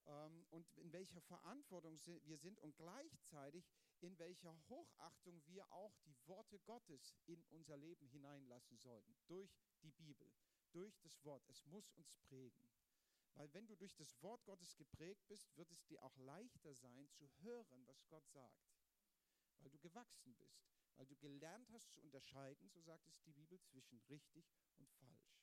ähm, 0.08 0.46
und 0.50 0.66
in 0.76 0.92
welcher 0.92 1.20
Verantwortung 1.20 1.98
wir 2.24 2.38
sind 2.38 2.58
und 2.58 2.76
gleichzeitig 2.76 3.70
in 4.00 4.18
welcher 4.18 4.54
Hochachtung 4.68 5.42
wir 5.46 5.70
auch 5.72 5.96
die 6.04 6.16
Worte 6.26 6.58
Gottes 6.60 7.16
in 7.26 7.42
unser 7.50 7.76
Leben 7.76 8.06
hineinlassen 8.06 8.78
sollten. 8.78 9.16
Durch 9.26 9.50
die 9.82 9.90
Bibel, 9.90 10.32
durch 10.72 10.98
das 11.00 11.24
Wort. 11.24 11.44
Es 11.48 11.64
muss 11.66 11.90
uns 11.92 12.14
prägen. 12.28 12.62
Weil 13.34 13.52
wenn 13.54 13.66
du 13.66 13.76
durch 13.76 13.94
das 13.94 14.20
Wort 14.22 14.44
Gottes 14.44 14.76
geprägt 14.76 15.26
bist, 15.28 15.56
wird 15.56 15.70
es 15.70 15.84
dir 15.86 16.02
auch 16.02 16.16
leichter 16.18 16.74
sein 16.74 17.08
zu 17.10 17.28
hören, 17.40 17.86
was 17.86 18.06
Gott 18.08 18.28
sagt. 18.28 18.68
Weil 19.60 19.70
du 19.70 19.78
gewachsen 19.78 20.34
bist, 20.36 20.68
weil 20.96 21.06
du 21.06 21.16
gelernt 21.16 21.70
hast 21.70 21.92
zu 21.92 22.00
unterscheiden, 22.00 22.68
so 22.68 22.80
sagt 22.80 23.06
es 23.08 23.20
die 23.20 23.32
Bibel, 23.32 23.60
zwischen 23.60 24.00
richtig 24.08 24.44
und 24.78 24.90
falsch. 24.92 25.38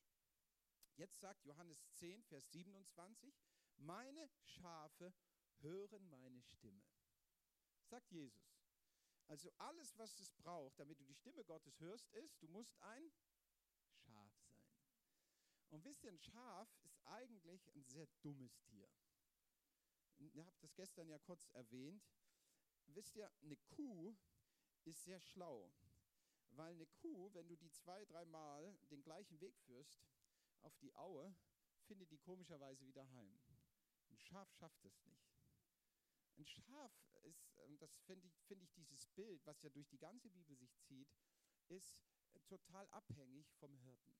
Jetzt 0.96 1.20
sagt 1.20 1.46
Johannes 1.46 1.90
10, 1.94 2.24
Vers 2.24 2.52
27, 2.52 3.34
meine 3.78 4.30
Schafe 4.44 5.14
hören 5.60 6.10
meine 6.10 6.42
Stimme. 6.42 6.84
Sagt 7.84 8.12
Jesus. 8.12 8.56
Also 9.28 9.52
alles, 9.58 9.98
was 9.98 10.20
es 10.20 10.32
braucht, 10.32 10.80
damit 10.80 11.00
du 11.00 11.04
die 11.04 11.16
Stimme 11.16 11.44
Gottes 11.44 11.80
hörst, 11.80 12.10
ist, 12.14 12.42
du 12.42 12.48
musst 12.48 12.76
ein 12.82 13.12
Schaf 14.06 14.32
sein. 14.36 14.66
Und 15.70 15.84
wisst 15.84 16.04
ihr, 16.04 16.12
ein 16.12 16.20
Schaf 16.20 16.70
eigentlich 17.08 17.70
ein 17.76 17.84
sehr 17.84 18.08
dummes 18.22 18.60
Tier. 18.64 18.90
Ihr 20.18 20.46
habt 20.46 20.64
das 20.64 20.76
gestern 20.76 21.08
ja 21.08 21.20
kurz 21.20 21.48
erwähnt. 21.54 22.04
Wisst 22.88 23.16
ihr, 23.16 23.32
eine 23.42 23.58
Kuh 23.58 24.16
ist 24.86 25.04
sehr 25.04 25.20
schlau, 25.20 25.74
weil 26.52 26.74
eine 26.74 26.86
Kuh, 26.86 27.34
wenn 27.34 27.48
du 27.48 27.56
die 27.56 27.72
zwei, 27.72 28.06
dreimal 28.06 28.78
den 28.92 29.04
gleichen 29.04 29.40
Weg 29.42 29.58
führst 29.60 30.06
auf 30.62 30.78
die 30.78 30.94
Aue, 30.96 31.36
findet 31.86 32.12
die 32.12 32.18
komischerweise 32.18 32.86
wieder 32.86 33.10
heim. 33.12 33.40
Ein 34.10 34.18
Schaf 34.20 34.52
schafft 34.54 34.86
es 34.86 35.04
nicht. 35.04 35.36
Ein 36.38 36.46
Schaf 36.46 36.94
ist, 37.24 37.58
ähm, 37.58 37.78
das 37.80 37.96
finde 38.06 38.28
ich, 38.28 38.42
find 38.44 38.62
ich 38.62 38.74
dieses 38.74 39.08
Bild, 39.08 39.46
was 39.46 39.62
ja 39.64 39.70
durch 39.70 39.88
die 39.88 39.98
ganze 39.98 40.30
Bibel 40.30 40.56
sich 40.58 40.76
zieht, 40.80 41.10
ist 41.70 41.98
äh, 42.34 42.40
total 42.42 42.88
abhängig 42.90 43.52
vom 43.54 43.76
Hirten. 43.78 44.16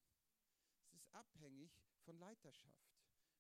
Abhängig 1.16 1.72
von 2.02 2.18
Leiterschaft. 2.20 2.94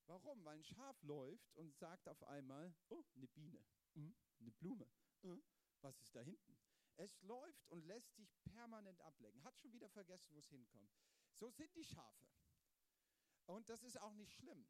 Warum? 0.08 0.44
Weil 0.46 0.58
ein 0.58 0.64
Schaf 0.64 1.02
läuft 1.04 1.54
und 1.56 1.76
sagt 1.76 2.08
auf 2.08 2.24
einmal, 2.24 2.74
oh, 2.90 3.04
eine 3.16 3.28
Biene, 3.28 3.64
hm, 3.94 4.16
eine 4.40 4.52
Blume, 4.52 4.88
hm, 5.22 5.44
was 5.82 6.00
ist 6.00 6.16
da 6.16 6.22
hinten? 6.22 6.58
Es 6.98 7.22
läuft 7.22 7.68
und 7.70 7.86
lässt 7.86 8.16
sich 8.16 8.32
permanent 8.44 9.02
ablenken, 9.02 9.44
hat 9.44 9.58
schon 9.60 9.74
wieder 9.74 9.90
vergessen, 9.90 10.34
wo 10.34 10.40
es 10.40 10.48
hinkommt. 10.48 10.92
So 11.34 11.50
sind 11.50 11.76
die 11.76 11.84
Schafe. 11.84 12.28
Und 13.46 13.70
das 13.70 13.84
ist 13.84 14.00
auch 14.00 14.14
nicht 14.14 14.32
schlimm. 14.34 14.66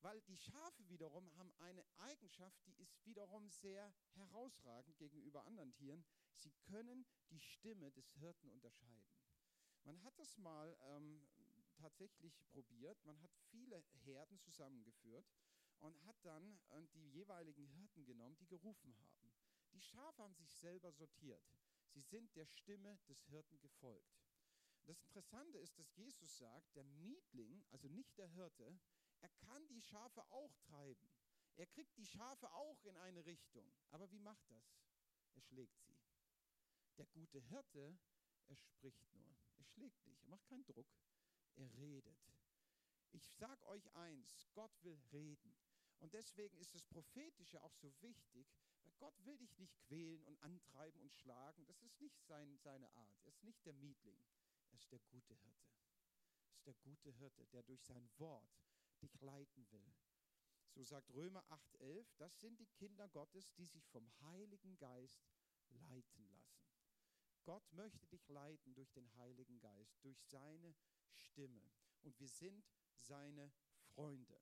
Weil 0.00 0.20
die 0.22 0.36
Schafe 0.36 0.88
wiederum 0.88 1.34
haben 1.36 1.52
eine 1.58 1.84
Eigenschaft, 1.96 2.64
die 2.66 2.76
ist 2.78 3.04
wiederum 3.04 3.48
sehr 3.48 3.92
herausragend 4.14 4.96
gegenüber 4.96 5.44
anderen 5.44 5.72
Tieren. 5.72 6.04
Sie 6.30 6.52
können 6.70 7.04
die 7.30 7.40
Stimme 7.40 7.90
des 7.90 8.12
Hirten 8.12 8.48
unterscheiden. 8.48 9.08
Man 9.82 10.02
hat 10.04 10.16
das 10.18 10.36
mal 10.38 10.76
ähm, 10.82 11.26
tatsächlich 11.78 12.38
probiert. 12.52 13.02
Man 13.04 13.20
hat 13.22 13.34
viele 13.50 13.82
Herden 14.04 14.38
zusammengeführt 14.40 15.26
und 15.78 16.04
hat 16.04 16.16
dann 16.24 16.58
äh, 16.70 16.86
die 16.94 17.08
jeweiligen 17.10 17.66
Hirten 17.66 18.04
genommen, 18.04 18.36
die 18.36 18.46
gerufen 18.46 18.96
haben. 18.98 19.32
Die 19.72 19.80
Schafe 19.80 20.22
haben 20.22 20.34
sich 20.34 20.52
selber 20.54 20.92
sortiert. 20.92 21.42
Sie 21.90 22.02
sind 22.02 22.34
der 22.36 22.46
Stimme 22.46 22.98
des 23.08 23.22
Hirten 23.26 23.58
gefolgt. 23.60 24.18
Das 24.86 25.02
Interessante 25.02 25.58
ist, 25.58 25.78
dass 25.78 25.94
Jesus 25.96 26.38
sagt, 26.38 26.74
der 26.74 26.84
Mietling, 26.84 27.62
also 27.70 27.88
nicht 27.88 28.16
der 28.18 28.28
Hirte, 28.28 28.78
er 29.20 29.28
kann 29.28 29.68
die 29.68 29.82
Schafe 29.82 30.22
auch 30.30 30.56
treiben. 30.56 31.10
Er 31.56 31.66
kriegt 31.66 31.96
die 31.96 32.06
Schafe 32.06 32.50
auch 32.52 32.82
in 32.84 32.96
eine 32.96 33.24
Richtung. 33.26 33.70
Aber 33.90 34.10
wie 34.10 34.20
macht 34.20 34.48
das? 34.50 34.64
Er 35.34 35.42
schlägt 35.42 35.78
sie. 35.80 35.96
Der 36.96 37.06
gute 37.06 37.40
Hirte, 37.40 37.98
er 38.46 38.56
spricht 38.56 39.14
nur. 39.14 39.36
Er 39.58 39.64
schlägt 39.64 40.04
nicht. 40.06 40.22
Er 40.22 40.28
macht 40.28 40.46
keinen 40.46 40.64
Druck. 40.64 40.88
Er 41.58 41.76
redet. 41.76 42.16
Ich 43.10 43.26
sage 43.36 43.66
euch 43.66 43.92
eins, 43.96 44.46
Gott 44.54 44.72
will 44.84 44.98
reden. 45.12 45.56
Und 45.98 46.14
deswegen 46.14 46.56
ist 46.58 46.72
das 46.74 46.84
Prophetische 46.84 47.60
auch 47.60 47.74
so 47.74 47.92
wichtig, 48.00 48.46
weil 48.84 48.92
Gott 48.98 49.24
will 49.24 49.36
dich 49.38 49.58
nicht 49.58 49.76
quälen 49.80 50.22
und 50.22 50.40
antreiben 50.40 51.00
und 51.00 51.12
schlagen. 51.12 51.66
Das 51.66 51.82
ist 51.82 52.00
nicht 52.00 52.22
sein, 52.22 52.56
seine 52.58 52.88
Art. 52.92 53.20
Er 53.24 53.30
ist 53.30 53.42
nicht 53.42 53.66
der 53.66 53.74
Mietling. 53.74 54.22
Er 54.70 54.76
ist 54.78 54.92
der 54.92 55.00
gute 55.00 55.34
Hirte. 55.34 55.72
Er 56.44 56.52
ist 56.52 56.66
der 56.66 56.74
gute 56.74 57.10
Hirte, 57.10 57.44
der 57.46 57.64
durch 57.64 57.82
sein 57.82 58.08
Wort 58.18 58.56
dich 59.02 59.20
leiten 59.20 59.68
will. 59.72 59.92
So 60.70 60.84
sagt 60.84 61.10
Römer 61.10 61.44
8:11, 61.50 62.14
das 62.18 62.38
sind 62.38 62.60
die 62.60 62.68
Kinder 62.68 63.08
Gottes, 63.08 63.52
die 63.54 63.66
sich 63.66 63.84
vom 63.88 64.08
Heiligen 64.20 64.78
Geist 64.78 65.26
leiten 65.70 66.28
lassen. 66.28 66.68
Gott 67.44 67.72
möchte 67.72 68.06
dich 68.08 68.28
leiten 68.28 68.74
durch 68.74 68.92
den 68.92 69.12
Heiligen 69.16 69.58
Geist, 69.58 70.04
durch 70.04 70.20
seine 70.22 70.76
Stimme. 71.12 71.62
Und 72.02 72.18
wir 72.18 72.28
sind 72.28 72.64
seine 72.98 73.52
Freunde. 73.94 74.40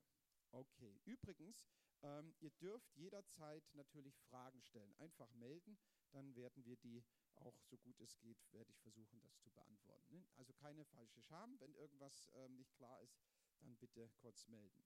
Okay, 0.51 0.99
übrigens, 1.05 1.67
ähm, 2.01 2.33
ihr 2.39 2.51
dürft 2.51 2.95
jederzeit 2.95 3.63
natürlich 3.73 4.17
Fragen 4.21 4.61
stellen. 4.61 4.93
Einfach 4.95 5.31
melden, 5.33 5.77
dann 6.11 6.35
werden 6.35 6.63
wir 6.65 6.77
die 6.77 7.03
auch 7.35 7.59
so 7.61 7.77
gut 7.77 7.99
es 7.99 8.17
geht, 8.19 8.37
werde 8.51 8.71
ich 8.71 8.79
versuchen, 8.79 9.19
das 9.21 9.37
zu 9.39 9.51
beantworten. 9.51 10.13
Ne? 10.13 10.23
Also 10.35 10.53
keine 10.53 10.85
falsche 10.85 11.21
Scham. 11.21 11.59
Wenn 11.59 11.73
irgendwas 11.75 12.31
ähm, 12.35 12.55
nicht 12.55 12.73
klar 12.75 12.99
ist, 13.01 13.19
dann 13.59 13.75
bitte 13.77 14.09
kurz 14.17 14.47
melden. 14.47 14.83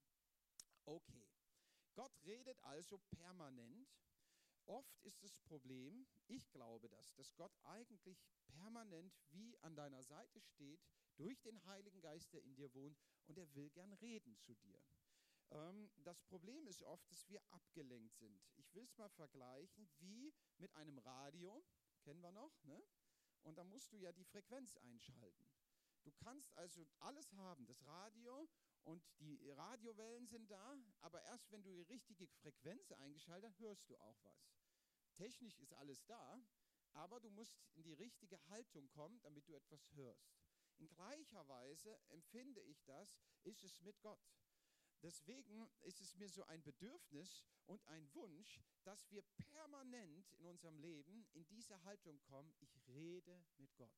Okay. 0.84 1.28
Gott 1.94 2.12
redet 2.24 2.58
also 2.62 2.98
permanent. 3.10 3.88
Oft 4.66 5.00
ist 5.02 5.22
das 5.22 5.36
Problem, 5.38 6.06
ich 6.28 6.48
glaube 6.50 6.88
das, 6.88 7.12
dass 7.14 7.34
Gott 7.34 7.52
eigentlich 7.64 8.22
permanent 8.46 9.12
wie 9.30 9.58
an 9.58 9.74
deiner 9.74 10.02
Seite 10.02 10.40
steht, 10.40 10.80
durch 11.16 11.40
den 11.42 11.64
Heiligen 11.66 12.00
Geist, 12.00 12.32
der 12.32 12.42
in 12.42 12.54
dir 12.54 12.72
wohnt, 12.74 12.98
und 13.26 13.38
er 13.38 13.54
will 13.54 13.70
gern 13.70 13.92
reden 13.94 14.36
zu 14.38 14.54
dir. 14.54 14.82
Ähm, 15.50 15.90
das 16.04 16.20
Problem 16.22 16.66
ist 16.66 16.82
oft, 16.82 17.10
dass 17.10 17.28
wir 17.28 17.42
abgelenkt 17.50 18.16
sind. 18.16 18.40
Ich 18.56 18.72
will 18.74 18.84
es 18.84 18.96
mal 18.96 19.10
vergleichen 19.10 19.88
wie 19.98 20.32
mit 20.58 20.74
einem 20.74 20.98
Radio, 20.98 21.64
kennen 22.02 22.20
wir 22.20 22.32
noch, 22.32 22.62
ne? 22.64 22.82
Und 23.42 23.56
da 23.58 23.64
musst 23.64 23.92
du 23.92 23.96
ja 23.96 24.12
die 24.12 24.24
Frequenz 24.24 24.76
einschalten. 24.76 25.48
Du 26.04 26.12
kannst 26.12 26.56
also 26.56 26.86
alles 26.98 27.32
haben, 27.32 27.66
das 27.66 27.84
Radio 27.86 28.48
und 28.84 29.04
die 29.20 29.50
Radiowellen 29.50 30.26
sind 30.26 30.50
da, 30.50 30.76
aber 31.00 31.22
erst 31.22 31.50
wenn 31.52 31.62
du 31.62 31.70
die 31.70 31.82
richtige 31.82 32.26
Frequenz 32.26 32.90
eingeschaltet 32.92 33.50
hast, 33.50 33.60
hörst 33.60 33.88
du 33.88 33.96
auch 33.96 34.18
was. 34.24 34.52
Technisch 35.14 35.58
ist 35.58 35.72
alles 35.74 36.04
da, 36.06 36.40
aber 36.92 37.20
du 37.20 37.30
musst 37.30 37.56
in 37.74 37.82
die 37.82 37.92
richtige 37.92 38.38
Haltung 38.48 38.88
kommen, 38.90 39.20
damit 39.22 39.46
du 39.48 39.54
etwas 39.54 39.88
hörst. 39.92 40.34
In 40.78 40.88
gleicher 40.88 41.46
Weise 41.48 41.98
empfinde 42.08 42.60
ich 42.60 42.82
das, 42.84 43.20
ist 43.44 43.62
es 43.64 43.80
mit 43.80 44.00
Gott. 44.00 44.20
Deswegen 45.02 45.68
ist 45.80 46.00
es 46.00 46.14
mir 46.14 46.28
so 46.28 46.44
ein 46.44 46.62
Bedürfnis 46.62 47.44
und 47.66 47.84
ein 47.88 48.12
Wunsch, 48.14 48.60
dass 48.84 49.10
wir 49.10 49.22
permanent 49.22 50.32
in 50.34 50.46
unserem 50.46 50.78
Leben 50.78 51.26
in 51.32 51.44
diese 51.46 51.82
Haltung 51.82 52.20
kommen, 52.22 52.54
ich 52.60 52.80
rede 52.86 53.44
mit 53.56 53.74
Gott. 53.76 53.92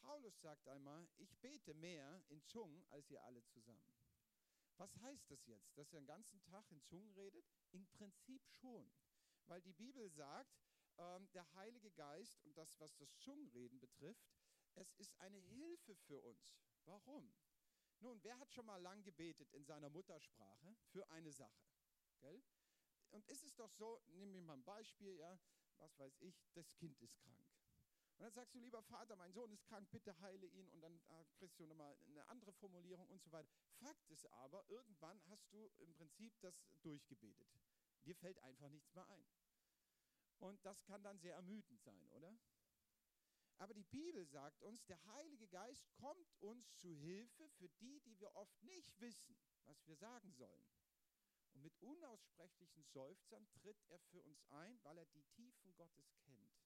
Paulus 0.00 0.40
sagt 0.40 0.68
einmal, 0.68 1.08
ich 1.16 1.34
bete 1.38 1.74
mehr 1.74 2.22
in 2.28 2.42
Zungen 2.44 2.84
als 2.90 3.08
ihr 3.10 3.22
alle 3.22 3.44
zusammen. 3.46 3.88
Was 4.76 4.94
heißt 5.00 5.30
das 5.30 5.46
jetzt? 5.46 5.78
Dass 5.78 5.92
er 5.92 6.00
den 6.00 6.06
ganzen 6.06 6.42
Tag 6.42 6.70
in 6.70 6.82
Zungen 6.82 7.10
redet? 7.12 7.46
Im 7.70 7.86
Prinzip 7.86 8.44
schon. 8.48 8.92
Weil 9.46 9.62
die 9.62 9.72
Bibel 9.72 10.10
sagt, 10.10 10.58
ähm, 10.98 11.30
der 11.32 11.52
Heilige 11.54 11.90
Geist 11.92 12.42
und 12.44 12.56
das, 12.56 12.78
was 12.80 12.96
das 12.96 13.16
Zungenreden 13.18 13.78
betrifft, 13.78 14.33
es 14.74 14.92
ist 14.94 15.18
eine 15.20 15.38
Hilfe 15.38 15.94
für 15.94 16.20
uns. 16.20 16.54
Warum? 16.84 17.32
Nun, 18.00 18.22
wer 18.22 18.38
hat 18.38 18.52
schon 18.52 18.66
mal 18.66 18.80
lang 18.80 19.02
gebetet 19.02 19.52
in 19.52 19.64
seiner 19.64 19.88
Muttersprache 19.90 20.76
für 20.90 21.08
eine 21.10 21.32
Sache? 21.32 21.64
Gell? 22.20 22.42
Und 23.10 23.26
ist 23.28 23.44
es 23.44 23.54
doch 23.54 23.70
so, 23.70 24.02
nehmen 24.08 24.34
wir 24.34 24.42
mal 24.42 24.54
ein 24.54 24.64
Beispiel, 24.64 25.16
ja, 25.16 25.38
was 25.78 25.98
weiß 25.98 26.16
ich, 26.20 26.44
das 26.52 26.72
Kind 26.74 27.00
ist 27.00 27.16
krank. 27.18 27.44
Und 28.16 28.24
dann 28.24 28.32
sagst 28.32 28.54
du, 28.54 28.60
lieber 28.60 28.82
Vater, 28.82 29.16
mein 29.16 29.32
Sohn 29.32 29.50
ist 29.52 29.64
krank, 29.64 29.90
bitte 29.90 30.18
heile 30.20 30.46
ihn. 30.46 30.68
Und 30.68 30.80
dann 30.80 31.00
äh, 31.08 31.24
kriegst 31.36 31.58
du 31.58 31.66
nochmal 31.66 31.96
eine 32.06 32.28
andere 32.28 32.52
Formulierung 32.52 33.08
und 33.08 33.22
so 33.22 33.32
weiter. 33.32 33.50
Fakt 33.80 34.08
ist 34.08 34.26
aber, 34.26 34.64
irgendwann 34.68 35.20
hast 35.26 35.52
du 35.52 35.70
im 35.78 35.92
Prinzip 35.94 36.32
das 36.40 36.54
durchgebetet. 36.82 37.48
Dir 38.04 38.14
fällt 38.14 38.38
einfach 38.40 38.68
nichts 38.68 38.94
mehr 38.94 39.08
ein. 39.08 39.26
Und 40.38 40.64
das 40.64 40.82
kann 40.84 41.02
dann 41.02 41.18
sehr 41.18 41.34
ermüdend 41.34 41.80
sein, 41.82 42.08
oder? 42.10 42.36
Aber 43.58 43.74
die 43.74 43.84
Bibel 43.84 44.26
sagt 44.26 44.62
uns, 44.62 44.84
der 44.86 45.02
Heilige 45.06 45.48
Geist 45.48 45.88
kommt 45.92 46.34
uns 46.40 46.74
zu 46.76 46.92
Hilfe 46.94 47.48
für 47.50 47.68
die, 47.80 48.00
die 48.00 48.18
wir 48.18 48.34
oft 48.34 48.62
nicht 48.62 49.00
wissen, 49.00 49.36
was 49.64 49.86
wir 49.86 49.96
sagen 49.96 50.32
sollen. 50.32 50.68
Und 51.52 51.62
mit 51.62 51.76
unaussprechlichen 51.80 52.84
Seufzern 52.84 53.46
tritt 53.52 53.80
er 53.88 54.00
für 54.00 54.20
uns 54.22 54.44
ein, 54.50 54.82
weil 54.82 54.98
er 54.98 55.06
die 55.06 55.22
Tiefen 55.22 55.72
Gottes 55.76 56.16
kennt. 56.24 56.64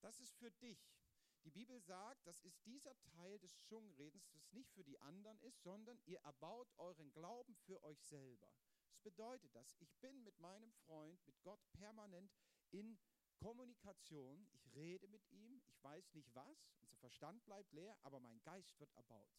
Das 0.00 0.20
ist 0.20 0.36
für 0.36 0.50
dich. 0.50 0.96
Die 1.44 1.50
Bibel 1.50 1.80
sagt, 1.80 2.26
das 2.26 2.40
ist 2.40 2.64
dieser 2.66 2.98
Teil 3.00 3.38
des 3.38 3.62
Zungenredens, 3.62 4.28
das 4.30 4.52
nicht 4.52 4.72
für 4.72 4.84
die 4.84 5.00
anderen 5.00 5.40
ist, 5.40 5.62
sondern 5.62 5.98
ihr 6.04 6.18
erbaut 6.20 6.72
euren 6.76 7.12
Glauben 7.12 7.54
für 7.54 7.82
euch 7.84 8.02
selber. 8.02 8.52
Das 8.88 9.00
bedeutet 9.00 9.54
das, 9.54 9.76
ich 9.78 9.94
bin 10.00 10.24
mit 10.24 10.38
meinem 10.40 10.72
Freund, 10.72 11.24
mit 11.24 11.40
Gott 11.42 11.60
permanent 11.72 12.34
in 12.70 12.98
Kommunikation, 13.36 14.46
ich 14.52 14.74
rede 14.74 15.08
mit 15.08 15.22
ihm, 15.30 15.60
ich 15.66 15.82
weiß 15.82 16.14
nicht 16.14 16.34
was, 16.34 16.68
unser 16.80 16.96
Verstand 16.96 17.44
bleibt 17.44 17.72
leer, 17.72 17.96
aber 18.02 18.20
mein 18.20 18.42
Geist 18.42 18.78
wird 18.80 18.92
erbaut. 18.94 19.30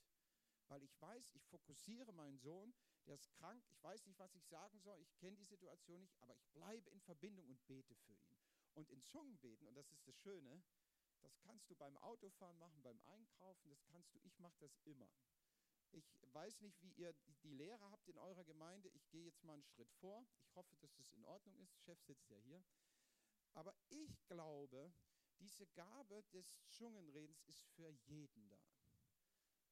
Weil 0.68 0.84
ich 0.84 1.02
weiß, 1.02 1.32
ich 1.34 1.46
fokussiere 1.46 2.12
meinen 2.14 2.40
Sohn, 2.40 2.74
der 3.06 3.16
ist 3.16 3.32
krank, 3.32 3.64
ich 3.70 3.84
weiß 3.84 4.06
nicht, 4.06 4.20
was 4.20 4.36
ich 4.36 4.46
sagen 4.46 4.80
soll, 4.80 5.00
ich 5.02 5.16
kenne 5.16 5.38
die 5.38 5.46
Situation 5.46 6.02
nicht, 6.02 6.22
aber 6.22 6.36
ich 6.36 6.46
bleibe 6.50 6.90
in 6.90 7.02
Verbindung 7.02 7.48
und 7.48 7.66
bete 7.68 7.96
für 7.96 8.14
ihn. 8.14 8.38
Und 8.74 8.90
in 8.90 9.04
Zungen 9.04 9.38
beten, 9.38 9.66
und 9.68 9.76
das 9.76 9.92
ist 9.92 10.08
das 10.08 10.16
Schöne, 10.18 10.62
das 11.22 11.38
kannst 11.40 11.70
du 11.70 11.76
beim 11.76 11.98
Autofahren 11.98 12.58
machen, 12.60 12.82
beim 12.84 13.02
Einkaufen, 13.06 13.70
das 13.70 13.84
kannst 13.86 14.14
du, 14.14 14.20
ich 14.24 14.38
mache 14.40 14.58
das 14.60 14.78
immer. 14.84 15.10
Ich 15.92 16.20
weiß 16.34 16.60
nicht, 16.62 16.82
wie 16.82 16.92
ihr 16.92 17.14
die 17.44 17.50
Lehre 17.50 17.90
habt 17.92 18.08
in 18.08 18.18
eurer 18.18 18.44
Gemeinde. 18.44 18.90
Ich 18.90 19.10
gehe 19.10 19.24
jetzt 19.24 19.44
mal 19.44 19.54
einen 19.54 19.64
Schritt 19.64 19.92
vor. 19.94 20.28
Ich 20.42 20.54
hoffe, 20.56 20.76
dass 20.78 20.94
das 20.96 21.12
in 21.14 21.24
Ordnung 21.24 21.58
ist. 21.60 21.80
Chef 21.80 22.00
sitzt 22.04 22.30
ja 22.30 22.38
hier. 22.38 22.64
Aber 23.58 23.74
ich 23.90 24.24
glaube, 24.28 24.94
diese 25.40 25.66
Gabe 25.66 26.22
des 26.32 26.62
Zungenredens 26.68 27.42
ist 27.46 27.66
für 27.72 27.90
jeden 27.90 28.48
da. 28.50 28.62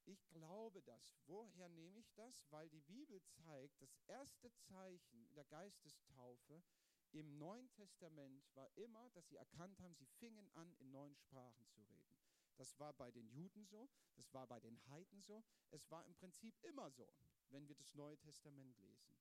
Ich 0.06 0.28
glaube 0.30 0.82
das. 0.82 1.16
Woher 1.26 1.68
nehme 1.68 2.00
ich 2.00 2.12
das? 2.14 2.50
Weil 2.50 2.68
die 2.68 2.80
Bibel 2.80 3.22
zeigt, 3.22 3.80
das 3.80 3.96
erste 4.08 4.52
Zeichen 4.56 5.32
der 5.34 5.44
Geistestaufe 5.44 6.64
im 7.12 7.38
Neuen 7.38 7.70
Testament 7.74 8.44
war 8.56 8.68
immer, 8.74 9.08
dass 9.10 9.28
sie 9.28 9.36
erkannt 9.36 9.78
haben, 9.78 9.94
sie 9.94 10.06
fingen 10.18 10.50
an, 10.54 10.74
in 10.80 10.90
neuen 10.90 11.14
Sprachen 11.14 11.68
zu 11.68 11.80
reden. 11.84 12.18
Das 12.56 12.76
war 12.80 12.92
bei 12.92 13.12
den 13.12 13.28
Juden 13.28 13.64
so, 13.66 13.88
das 14.16 14.34
war 14.34 14.48
bei 14.48 14.58
den 14.58 14.84
Heiden 14.88 15.22
so, 15.22 15.44
es 15.70 15.88
war 15.92 16.04
im 16.06 16.14
Prinzip 16.16 16.58
immer 16.62 16.90
so, 16.90 17.14
wenn 17.50 17.68
wir 17.68 17.76
das 17.76 17.94
Neue 17.94 18.18
Testament 18.18 18.76
lesen. 18.78 19.14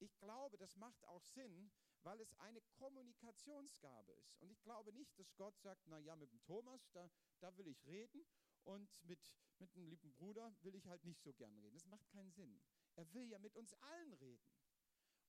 Ich 0.00 0.18
glaube, 0.18 0.58
das 0.58 0.74
macht 0.74 1.04
auch 1.06 1.24
Sinn, 1.24 1.70
weil 2.02 2.20
es 2.20 2.32
eine 2.38 2.60
Kommunikationsgabe 2.78 4.12
ist. 4.12 4.40
Und 4.40 4.50
ich 4.50 4.62
glaube 4.62 4.92
nicht, 4.92 5.18
dass 5.18 5.34
Gott 5.36 5.58
sagt, 5.60 5.86
na 5.86 5.98
ja, 5.98 6.16
mit 6.16 6.32
dem 6.32 6.42
Thomas, 6.44 6.90
da, 6.92 7.10
da 7.40 7.56
will 7.56 7.66
ich 7.66 7.86
reden 7.86 8.24
und 8.64 9.02
mit, 9.04 9.32
mit 9.58 9.74
einem 9.74 9.86
lieben 9.86 10.12
Bruder 10.12 10.54
will 10.62 10.74
ich 10.74 10.86
halt 10.86 11.04
nicht 11.04 11.22
so 11.22 11.32
gern 11.32 11.58
reden. 11.58 11.74
Das 11.74 11.86
macht 11.86 12.08
keinen 12.08 12.32
Sinn. 12.32 12.60
Er 12.96 13.12
will 13.14 13.28
ja 13.28 13.38
mit 13.38 13.54
uns 13.56 13.74
allen 13.74 14.12
reden. 14.14 14.48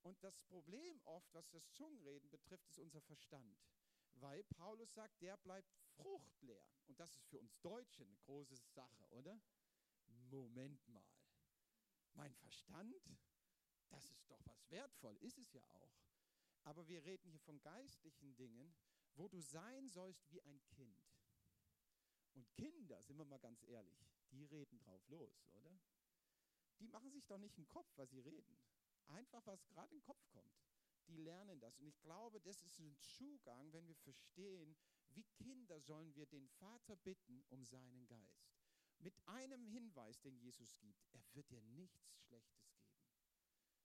Und 0.02 0.22
das 0.24 0.38
Problem 0.44 1.00
oft, 1.04 1.32
was 1.34 1.50
das 1.50 1.70
Zungenreden 1.72 2.30
betrifft, 2.30 2.68
ist 2.68 2.78
unser 2.78 3.02
Verstand. 3.02 3.58
Weil 4.14 4.42
Paulus 4.44 4.92
sagt, 4.92 5.20
der 5.20 5.36
bleibt 5.36 5.72
fruchtleer. 5.96 6.64
Und 6.86 6.98
das 6.98 7.14
ist 7.16 7.26
für 7.28 7.38
uns 7.38 7.60
Deutsche 7.60 8.02
eine 8.02 8.16
große 8.16 8.56
Sache, 8.56 9.06
oder? 9.10 9.40
Moment 10.30 10.86
mal. 10.88 11.06
Mein 12.14 12.34
Verstand, 12.34 12.94
das 13.88 14.10
ist 14.10 14.28
doch 14.30 14.40
was 14.46 14.70
wertvoll, 14.70 15.16
ist 15.16 15.38
es 15.38 15.52
ja 15.52 15.62
auch. 15.70 16.09
Aber 16.64 16.86
wir 16.88 17.04
reden 17.04 17.28
hier 17.30 17.40
von 17.40 17.60
geistlichen 17.62 18.36
Dingen, 18.36 18.74
wo 19.14 19.28
du 19.28 19.40
sein 19.40 19.88
sollst 19.88 20.30
wie 20.30 20.42
ein 20.42 20.60
Kind. 20.64 21.10
Und 22.34 22.50
Kinder, 22.52 23.02
sind 23.02 23.18
wir 23.18 23.24
mal 23.24 23.38
ganz 23.38 23.62
ehrlich, 23.64 24.06
die 24.30 24.44
reden 24.44 24.78
drauf 24.78 25.06
los, 25.08 25.48
oder? 25.52 25.80
Die 26.78 26.88
machen 26.88 27.10
sich 27.10 27.26
doch 27.26 27.38
nicht 27.38 27.56
einen 27.56 27.68
Kopf, 27.68 27.90
was 27.96 28.10
sie 28.10 28.20
reden. 28.20 28.58
Einfach, 29.08 29.44
was 29.46 29.66
gerade 29.66 29.90
den 29.90 30.02
Kopf 30.02 30.26
kommt. 30.28 30.54
Die 31.08 31.16
lernen 31.16 31.58
das. 31.60 31.78
Und 31.78 31.86
ich 31.88 32.00
glaube, 32.00 32.40
das 32.40 32.62
ist 32.62 32.78
ein 32.78 32.96
Zugang, 33.00 33.72
wenn 33.72 33.86
wir 33.88 33.96
verstehen, 33.96 34.76
wie 35.08 35.24
Kinder 35.42 35.80
sollen 35.80 36.14
wir 36.14 36.26
den 36.26 36.48
Vater 36.48 36.96
bitten 36.96 37.42
um 37.48 37.64
seinen 37.64 38.06
Geist. 38.06 38.48
Mit 39.00 39.14
einem 39.26 39.66
Hinweis, 39.66 40.20
den 40.20 40.36
Jesus 40.36 40.78
gibt, 40.78 41.08
er 41.12 41.22
wird 41.34 41.50
dir 41.50 41.62
nichts 41.62 42.14
Schlechtes. 42.20 42.69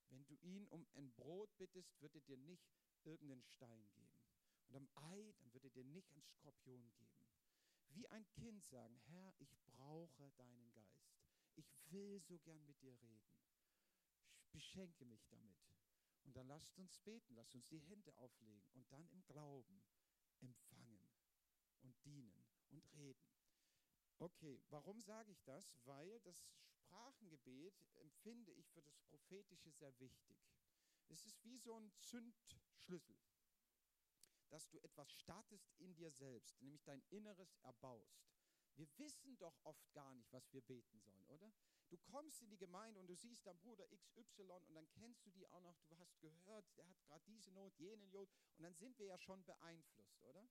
Wenn 0.10 0.26
du 0.26 0.36
ihn 0.36 0.68
um 0.68 0.88
ein 0.94 1.12
Brot 1.14 1.56
bittest, 1.58 2.00
wird 2.02 2.16
er 2.16 2.22
dir 2.22 2.38
nicht 2.38 2.70
irgendeinen 3.04 3.44
Stein 3.44 3.90
geben. 3.92 4.22
Und 4.68 4.76
am 4.76 4.90
Ei, 4.96 5.34
dann 5.40 5.54
wird 5.54 5.64
er 5.64 5.70
dir 5.70 5.86
nicht 5.86 6.12
einen 6.14 6.24
Skorpion 6.24 6.92
geben. 6.94 7.26
Wie 7.90 8.08
ein 8.10 8.28
Kind 8.30 8.66
sagen, 8.66 8.98
Herr, 9.08 9.34
ich 9.40 9.56
brauche 9.66 10.32
deinen 10.32 10.72
Geist. 10.74 11.16
Ich 11.56 11.72
will 11.92 12.20
so 12.20 12.38
gern 12.40 12.66
mit 12.66 12.82
dir 12.82 13.00
reden. 13.02 13.40
Beschenke 14.52 15.06
mich 15.06 15.26
damit. 15.28 15.58
Und 16.24 16.36
dann 16.36 16.48
lasst 16.48 16.78
uns 16.78 16.98
beten, 17.00 17.36
lasst 17.36 17.54
uns 17.54 17.68
die 17.68 17.80
Hände 17.80 18.16
auflegen 18.18 18.68
und 18.74 18.92
dann 18.92 19.08
im 19.10 19.24
Glauben 19.26 19.84
empfangen 20.42 21.12
und 21.82 22.04
dienen 22.04 22.46
und 22.72 22.94
reden. 22.96 23.30
Okay, 24.18 24.62
warum 24.70 25.02
sage 25.02 25.32
ich 25.32 25.44
das? 25.44 25.78
Weil 25.86 26.20
das 26.22 26.48
Sprachengebet 26.86 27.74
empfinde 27.96 28.52
ich 28.52 28.70
für 28.70 28.82
das 28.82 29.00
Prophetische 29.10 29.72
sehr 29.72 29.98
wichtig. 30.00 30.38
Es 31.08 31.26
ist 31.26 31.44
wie 31.44 31.58
so 31.58 31.74
ein 31.80 31.92
Zündschlüssel, 32.00 33.18
dass 34.50 34.70
du 34.70 34.78
etwas 34.80 35.12
startest 35.12 35.74
in 35.78 35.96
dir 35.96 36.12
selbst, 36.12 36.62
nämlich 36.62 36.84
dein 36.84 37.02
Inneres 37.10 37.56
erbaust. 37.64 38.24
Wir 38.76 38.88
wissen 38.98 39.38
doch 39.38 39.58
oft 39.64 39.92
gar 39.94 40.14
nicht, 40.14 40.32
was 40.32 40.52
wir 40.54 40.62
beten 40.62 41.00
sollen, 41.00 41.26
oder? 41.28 41.52
Du 41.90 41.98
kommst 41.98 42.42
in 42.42 42.50
die 42.50 42.58
Gemeinde 42.58 43.00
und 43.00 43.08
du 43.08 43.16
siehst 43.16 43.46
deinen 43.46 43.60
Bruder 43.60 43.88
XY 43.88 44.44
und 44.68 44.76
dann 44.76 44.90
kennst 44.92 45.26
du 45.26 45.32
die 45.32 45.48
auch 45.48 45.62
noch, 45.62 45.80
du 45.88 45.98
hast 45.98 46.20
gehört, 46.20 46.66
der 46.78 46.88
hat 46.88 47.02
gerade 47.04 47.24
diese 47.26 47.52
Not, 47.52 47.76
jene 47.78 48.06
Not 48.08 48.30
und 48.58 48.64
dann 48.64 48.76
sind 48.76 48.98
wir 49.00 49.06
ja 49.06 49.18
schon 49.18 49.44
beeinflusst, 49.46 50.22
oder? 50.24 50.48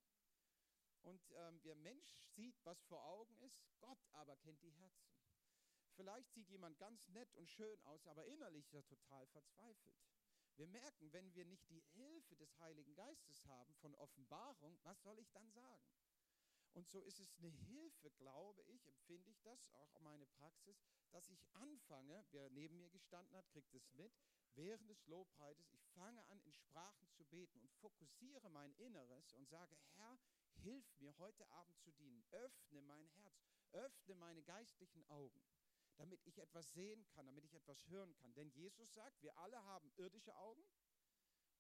Und 1.03 1.23
ähm, 1.33 1.61
der 1.63 1.77
Mensch 1.77 2.09
sieht, 2.35 2.57
was 2.65 2.83
vor 2.85 3.05
Augen 3.05 3.37
ist, 3.39 3.63
Gott 3.79 4.03
aber 4.13 4.37
kennt 4.37 4.63
die 4.63 4.73
Herzen. 4.73 5.24
Vielleicht 5.97 6.33
sieht 6.33 6.49
jemand 6.49 6.79
ganz 6.79 7.09
nett 7.09 7.35
und 7.35 7.51
schön 7.51 7.81
aus, 7.83 8.07
aber 8.07 8.25
innerlich 8.27 8.67
ist 8.67 8.75
er 8.75 8.87
total 8.87 9.27
verzweifelt. 9.29 9.95
Wir 10.57 10.67
merken, 10.67 11.13
wenn 11.13 11.35
wir 11.35 11.45
nicht 11.45 11.69
die 11.71 11.83
Hilfe 11.95 12.37
des 12.37 12.59
Heiligen 12.61 12.95
Geistes 12.95 13.45
haben 13.47 13.75
von 13.75 13.95
Offenbarung, 13.97 14.79
was 14.83 15.03
soll 15.03 15.19
ich 15.19 15.31
dann 15.31 15.51
sagen? 15.51 15.85
Und 16.75 16.89
so 16.89 17.01
ist 17.03 17.21
es 17.21 17.33
eine 17.37 17.49
Hilfe, 17.49 18.11
glaube 18.11 18.63
ich, 18.65 18.87
empfinde 18.87 19.31
ich 19.31 19.41
das, 19.43 19.69
auch 19.75 20.01
meine 20.01 20.27
Praxis, 20.27 20.83
dass 21.13 21.29
ich 21.29 21.47
anfange, 21.53 22.25
wer 22.33 22.51
neben 22.51 22.77
mir 22.79 22.91
gestanden 22.91 23.37
hat, 23.37 23.49
kriegt 23.51 23.73
es 23.75 23.93
mit, 23.95 24.13
während 24.55 24.91
des 24.91 25.07
Lobpreises, 25.07 25.71
ich 25.73 25.87
fange 25.95 26.25
an, 26.27 26.41
in 26.41 26.53
Sprachen 26.53 27.09
zu 27.11 27.25
beten 27.25 27.61
und 27.61 27.73
fokussiere 27.75 28.51
mein 28.51 28.75
Inneres 28.75 29.33
und 29.33 29.49
sage, 29.49 29.77
Herr, 29.95 30.19
hilf 30.63 30.85
mir 30.99 31.17
heute 31.19 31.49
Abend 31.51 31.79
zu 31.81 31.93
dienen. 31.93 32.25
Öffne 32.33 32.83
mein 32.83 33.07
Herz, 33.07 33.49
öffne 33.73 34.17
meine 34.17 34.43
geistlichen 34.43 35.05
Augen, 35.09 35.41
damit 35.97 36.21
ich 36.25 36.39
etwas 36.39 36.73
sehen 36.73 37.07
kann, 37.09 37.27
damit 37.27 37.45
ich 37.45 37.55
etwas 37.55 37.87
hören 37.89 38.15
kann. 38.17 38.35
Denn 38.35 38.51
Jesus 38.51 38.93
sagt, 38.93 39.23
wir 39.23 39.37
alle 39.39 39.63
haben 39.65 39.93
irdische 39.97 40.37
Augen 40.37 40.65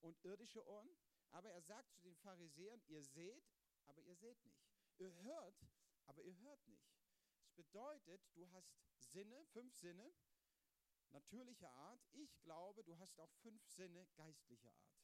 und 0.01 0.23
irdische 0.25 0.67
Ohren, 0.67 0.97
aber 1.31 1.51
er 1.51 1.63
sagt 1.63 1.93
zu 1.93 2.03
den 2.03 2.17
Pharisäern, 2.17 2.83
ihr 2.87 3.03
seht, 3.03 3.45
aber 3.87 4.03
ihr 4.03 4.17
seht 4.17 4.43
nicht. 4.45 4.63
Ihr 4.99 5.13
hört, 5.23 5.67
aber 6.07 6.23
ihr 6.23 6.37
hört 6.39 6.67
nicht. 6.69 6.89
Das 7.41 7.53
bedeutet, 7.53 8.23
du 8.35 8.51
hast 8.51 8.73
Sinne, 8.97 9.45
fünf 9.47 9.75
Sinne, 9.75 10.13
natürlicher 11.11 11.71
Art. 11.73 12.01
Ich 12.13 12.41
glaube, 12.43 12.85
du 12.85 12.99
hast 12.99 13.19
auch 13.21 13.33
fünf 13.43 13.65
Sinne 13.67 14.07
geistlicher 14.15 14.73
Art. 14.73 14.95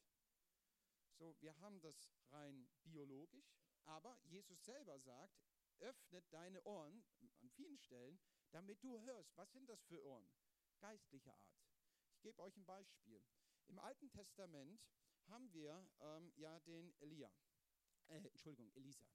So, 1.19 1.37
wir 1.40 1.57
haben 1.59 1.81
das 1.81 2.11
rein 2.31 2.69
biologisch, 2.83 3.55
aber 3.85 4.19
Jesus 4.25 4.64
selber 4.64 4.99
sagt, 4.99 5.38
öffnet 5.81 6.25
deine 6.33 6.62
Ohren 6.64 7.05
an 7.40 7.51
vielen 7.51 7.79
Stellen, 7.79 8.21
damit 8.52 8.82
du 8.82 9.00
hörst. 9.02 9.36
Was 9.36 9.52
sind 9.52 9.68
das 9.68 9.82
für 9.84 10.02
Ohren? 10.04 10.28
Geistlicher 10.78 11.34
Art. 11.34 11.60
Ich 12.12 12.20
gebe 12.20 12.40
euch 12.42 12.56
ein 12.56 12.64
Beispiel. 12.64 13.22
Im 13.66 13.78
Alten 13.78 14.10
Testament 14.10 14.80
haben 15.28 15.52
wir 15.52 15.88
ähm, 16.00 16.32
ja 16.36 16.58
den 16.60 16.92
Elia, 17.00 17.32
äh, 18.08 18.16
Entschuldigung, 18.16 18.72
Elisa 18.72 19.06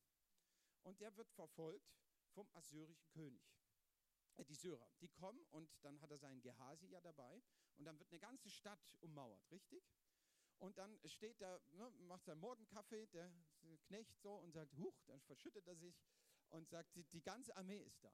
und 0.86 1.02
der 1.02 1.16
wird 1.18 1.30
verfolgt 1.32 1.98
vom 2.30 2.48
assyrischen 2.54 3.10
König. 3.10 3.44
Äh, 4.38 4.46
die 4.46 4.56
Syrer, 4.56 4.90
die 5.02 5.10
kommen 5.10 5.46
und 5.52 5.70
dann 5.82 6.00
hat 6.02 6.12
er 6.12 6.18
seinen 6.18 6.42
Gehasi 6.42 6.88
ja 6.88 7.02
dabei 7.02 7.44
und 7.78 7.86
dann 7.86 7.98
wird 8.00 8.12
eine 8.12 8.20
ganze 8.20 8.50
Stadt 8.50 8.96
ummauert, 9.02 9.50
richtig? 9.52 9.84
Und 10.58 10.78
dann 10.78 10.98
steht 11.06 11.42
er, 11.42 11.62
ne, 11.72 11.90
macht 12.08 12.24
seinen 12.24 12.40
Morgenkaffee, 12.40 13.08
der 13.08 13.30
Knecht 13.84 14.18
so 14.22 14.36
und 14.36 14.54
sagt, 14.54 14.74
huch, 14.78 15.02
dann 15.08 15.20
verschüttet 15.22 15.68
er 15.68 15.76
sich 15.76 16.02
und 16.50 16.70
sagt, 16.70 16.96
die, 16.96 17.04
die 17.04 17.22
ganze 17.22 17.56
Armee 17.58 17.82
ist 17.82 18.04
da. 18.04 18.14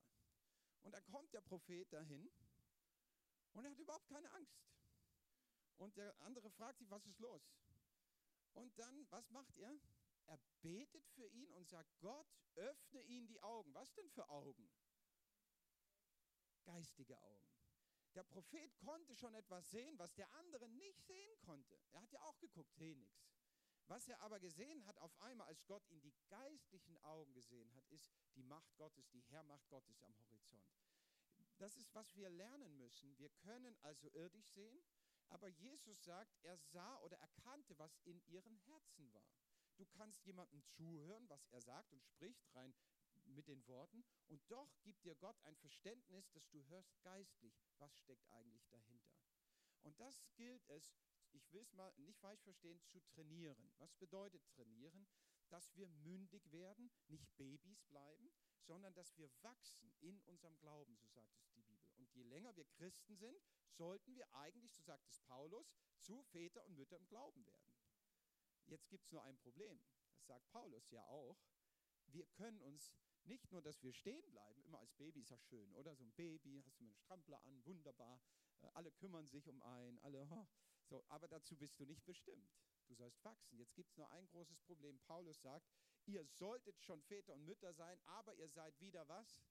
Und 0.84 0.94
dann 0.94 1.06
kommt 1.06 1.34
der 1.34 1.42
Prophet 1.42 1.92
dahin 1.94 2.30
und 3.54 3.66
er 3.66 3.72
hat 3.72 3.80
überhaupt 3.80 4.08
keine 4.08 4.32
Angst. 4.32 4.62
Und 5.78 5.98
der 5.98 6.20
andere 6.22 6.50
fragt 6.52 6.80
sich, 6.80 6.90
was 6.90 7.06
ist 7.06 7.20
los? 7.20 7.42
Und 8.54 8.78
dann, 8.78 9.08
was 9.10 9.30
macht 9.32 9.58
er? 9.58 9.80
Er 10.28 10.40
betet 10.62 11.08
für 11.10 11.28
ihn 11.28 11.52
und 11.54 11.68
sagt, 11.68 12.00
Gott, 12.00 12.28
öffne 12.56 13.02
ihn 13.04 13.28
die 13.28 13.42
Augen. 13.42 13.74
Was 13.74 13.94
denn 13.94 14.10
für 14.10 14.28
Augen? 14.30 14.70
Geistige 16.64 17.20
Augen. 17.20 17.52
Der 18.14 18.24
Prophet 18.24 18.78
konnte 18.80 19.16
schon 19.16 19.34
etwas 19.36 19.70
sehen, 19.72 19.98
was 19.98 20.14
der 20.14 20.32
andere 20.34 20.68
nicht 20.70 21.02
sehen 21.06 21.40
konnte. 21.40 21.80
Er 21.92 22.02
hat 22.02 22.12
ja 22.12 22.22
auch 22.22 22.38
geguckt, 22.40 22.76
sehe 22.76 22.96
nichts. 22.96 23.26
Was 23.88 24.08
er 24.08 24.22
aber 24.22 24.40
gesehen 24.40 24.86
hat 24.86 24.98
auf 25.00 25.20
einmal, 25.22 25.48
als 25.48 25.66
Gott 25.66 25.86
ihn 25.90 26.02
die 26.02 26.14
geistlichen 26.30 26.98
Augen 27.00 27.34
gesehen 27.34 27.74
hat, 27.74 27.88
ist 27.90 28.12
die 28.36 28.44
Macht 28.44 28.76
Gottes, 28.78 29.10
die 29.10 29.22
Herrmacht 29.22 29.68
Gottes 29.70 30.02
am 30.04 30.18
Horizont. 30.20 30.72
Das 31.58 31.78
ist, 31.78 31.94
was 31.94 32.16
wir 32.16 32.30
lernen 32.30 32.76
müssen. 32.78 33.18
Wir 33.18 33.30
können 33.30 33.78
also 33.82 34.10
irdisch 34.14 34.50
sehen, 34.50 34.82
aber 35.28 35.48
Jesus 35.48 36.04
sagt, 36.04 36.36
er 36.44 36.58
sah 36.58 36.98
oder 37.02 37.18
erkannte, 37.18 37.78
was 37.78 38.00
in 38.04 38.22
ihren 38.28 38.56
Herzen 38.66 39.14
war. 39.14 39.36
Du 39.78 39.86
kannst 39.86 40.26
jemandem 40.26 40.64
zuhören, 40.64 41.28
was 41.30 41.46
er 41.48 41.62
sagt 41.62 41.92
und 41.94 42.04
spricht 42.04 42.56
rein 42.56 42.74
mit 43.26 43.48
den 43.48 43.66
Worten 43.68 44.04
und 44.28 44.42
doch 44.50 44.82
gibt 44.82 45.04
dir 45.06 45.16
Gott 45.16 45.40
ein 45.44 45.56
Verständnis, 45.56 46.30
dass 46.32 46.50
du 46.50 46.64
hörst 46.68 47.02
geistlich, 47.02 47.54
was 47.78 47.96
steckt 47.98 48.30
eigentlich 48.32 48.68
dahinter. 48.70 49.16
Und 49.84 50.00
das 50.00 50.24
gilt 50.36 50.68
es, 50.70 50.92
ich 51.34 51.52
will 51.52 51.62
es 51.62 51.74
mal 51.74 51.94
nicht 51.98 52.20
falsch 52.20 52.42
verstehen, 52.42 52.82
zu 52.88 53.00
trainieren. 53.02 53.72
Was 53.78 53.94
bedeutet 53.96 54.44
trainieren? 54.50 55.08
Dass 55.50 55.76
wir 55.76 55.88
mündig 55.88 56.52
werden, 56.52 56.92
nicht 57.08 57.36
Babys 57.38 57.84
bleiben, 57.84 58.32
sondern 58.62 58.94
dass 58.94 59.18
wir 59.18 59.30
wachsen 59.42 59.92
in 60.00 60.22
unserem 60.22 60.58
Glauben, 60.60 60.96
so 60.96 61.08
sagt 61.10 61.36
es 61.36 61.50
die 61.52 61.62
Bibel. 61.62 61.92
Und 61.98 62.10
je 62.14 62.24
länger 62.24 62.56
wir 62.56 62.66
Christen 62.66 63.18
sind, 63.18 63.42
sollten 63.72 64.16
wir 64.16 64.34
eigentlich, 64.34 64.74
so 64.74 64.82
sagt 64.82 65.08
es 65.10 65.20
Paulus, 65.22 65.74
zu 66.00 66.24
Väter 66.24 66.64
und 66.66 66.76
Mütter 66.76 66.98
im 66.98 67.08
Glauben 67.08 67.46
werden. 67.46 67.74
Jetzt 68.68 68.90
gibt 68.90 69.06
es 69.06 69.12
nur 69.12 69.24
ein 69.24 69.38
Problem, 69.38 69.82
das 70.16 70.28
sagt 70.28 70.50
Paulus 70.52 70.90
ja 70.92 71.06
auch. 71.08 71.38
Wir 72.08 72.26
können 72.28 72.62
uns 72.62 72.94
nicht 73.24 73.52
nur, 73.52 73.62
dass 73.62 73.82
wir 73.84 73.94
stehen 73.94 74.30
bleiben, 74.32 74.64
immer 74.64 74.80
als 74.80 74.94
Baby 74.94 75.22
ist 75.22 75.30
ja 75.30 75.38
schön, 75.38 75.74
oder? 75.74 75.96
So 75.96 76.04
ein 76.04 76.12
Baby, 76.14 76.64
hast 76.66 76.80
du 76.80 76.86
einen 76.86 76.94
Strampler 76.94 77.44
an, 77.44 77.66
wunderbar, 77.66 78.22
äh, 78.62 78.68
alle 78.74 78.92
kümmern 78.92 79.28
sich 79.28 79.48
um 79.48 79.62
einen, 79.62 80.00
alle, 80.00 80.28
oh, 80.32 80.48
so, 80.92 81.06
aber 81.08 81.30
dazu 81.30 81.56
bist 81.56 81.80
du 81.80 81.86
nicht 81.86 82.04
bestimmt. 82.06 82.52
Du 82.88 82.96
sollst 82.96 83.24
wachsen. 83.24 83.58
Jetzt 83.58 83.74
gibt 83.76 83.90
es 83.90 83.98
nur 83.98 84.12
ein 84.12 84.28
großes 84.28 84.60
Problem. 84.60 85.00
Paulus 85.00 85.40
sagt, 85.42 85.72
ihr 86.06 86.26
solltet 86.26 86.82
schon 86.82 87.02
Väter 87.04 87.34
und 87.34 87.46
Mütter 87.46 87.74
sein, 87.74 87.98
aber 88.04 88.36
ihr 88.36 88.50
seid 88.50 88.78
wieder 88.82 89.08
was? 89.08 89.42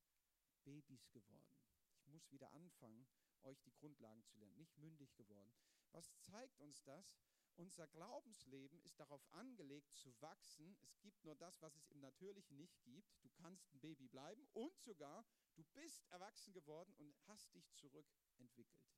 Babys 0.64 1.10
geworden. 1.10 1.56
Ich 1.94 2.06
muss 2.08 2.30
wieder 2.30 2.52
anfangen, 2.52 3.08
euch 3.44 3.58
die 3.62 3.72
Grundlagen 3.72 4.22
zu 4.26 4.38
lernen, 4.38 4.58
nicht 4.58 4.76
mündig 4.76 5.14
geworden. 5.14 5.54
Was 5.92 6.14
zeigt 6.18 6.60
uns 6.60 6.82
das? 6.82 7.16
Unser 7.56 7.86
Glaubensleben 7.88 8.78
ist 8.82 9.00
darauf 9.00 9.26
angelegt 9.32 9.94
zu 9.94 10.14
wachsen. 10.20 10.76
Es 10.82 11.00
gibt 11.00 11.24
nur 11.24 11.36
das, 11.36 11.62
was 11.62 11.74
es 11.76 11.88
im 11.88 12.00
Natürlichen 12.00 12.58
nicht 12.58 12.82
gibt. 12.82 13.24
Du 13.24 13.30
kannst 13.30 13.72
ein 13.72 13.80
Baby 13.80 14.08
bleiben 14.08 14.46
und 14.52 14.78
sogar 14.82 15.24
du 15.54 15.64
bist 15.72 16.04
erwachsen 16.10 16.52
geworden 16.52 16.92
und 16.98 17.16
hast 17.26 17.54
dich 17.54 17.72
zurückentwickelt. 17.72 18.90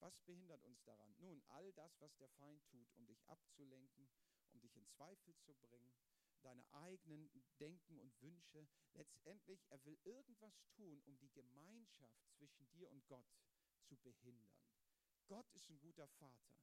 Was 0.00 0.20
behindert 0.20 0.62
uns 0.64 0.82
daran? 0.84 1.14
Nun, 1.18 1.42
all 1.48 1.72
das, 1.72 2.00
was 2.00 2.16
der 2.16 2.28
Feind 2.30 2.64
tut, 2.66 2.92
um 2.94 3.06
dich 3.06 3.26
abzulenken, 3.26 4.08
um 4.52 4.60
dich 4.60 4.76
in 4.76 4.86
Zweifel 4.86 5.34
zu 5.38 5.54
bringen, 5.54 5.92
deine 6.42 6.64
eigenen 6.72 7.28
Denken 7.58 7.98
und 7.98 8.20
Wünsche. 8.22 8.68
Letztendlich, 8.94 9.64
er 9.70 9.84
will 9.84 9.98
irgendwas 10.04 10.62
tun, 10.76 11.00
um 11.04 11.18
die 11.18 11.32
Gemeinschaft 11.32 12.28
zwischen 12.30 12.68
dir 12.70 12.90
und 12.90 13.06
Gott 13.06 13.26
zu 13.82 13.96
behindern. 13.96 14.62
Gott 15.26 15.50
ist 15.52 15.68
ein 15.68 15.78
guter 15.80 16.06
Vater 16.06 16.54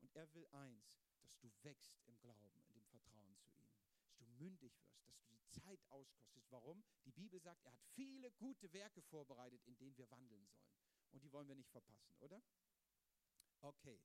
und 0.00 0.14
er 0.14 0.32
will 0.34 0.46
eins, 0.52 1.02
dass 1.20 1.38
du 1.38 1.50
wächst 1.62 2.00
im 2.06 2.18
Glauben, 2.20 2.62
in 2.66 2.74
dem 2.74 2.86
Vertrauen 2.86 3.36
zu 3.38 3.50
ihm, 3.52 3.74
dass 4.02 4.16
du 4.16 4.24
mündig 4.26 4.78
wirst, 4.82 5.06
dass 5.08 5.18
du 5.18 5.34
die 5.34 5.48
Zeit 5.50 5.84
auskostest. 5.90 6.50
Warum? 6.50 6.82
Die 7.04 7.12
Bibel 7.12 7.40
sagt, 7.40 7.64
er 7.64 7.72
hat 7.72 7.84
viele 7.94 8.30
gute 8.32 8.72
Werke 8.72 9.02
vorbereitet, 9.02 9.62
in 9.66 9.76
denen 9.76 9.96
wir 9.96 10.10
wandeln 10.10 10.46
sollen. 10.46 10.74
Und 11.10 11.22
die 11.22 11.32
wollen 11.32 11.48
wir 11.48 11.54
nicht 11.54 11.70
verpassen, 11.70 12.14
oder? 12.18 12.42
Okay. 13.64 13.98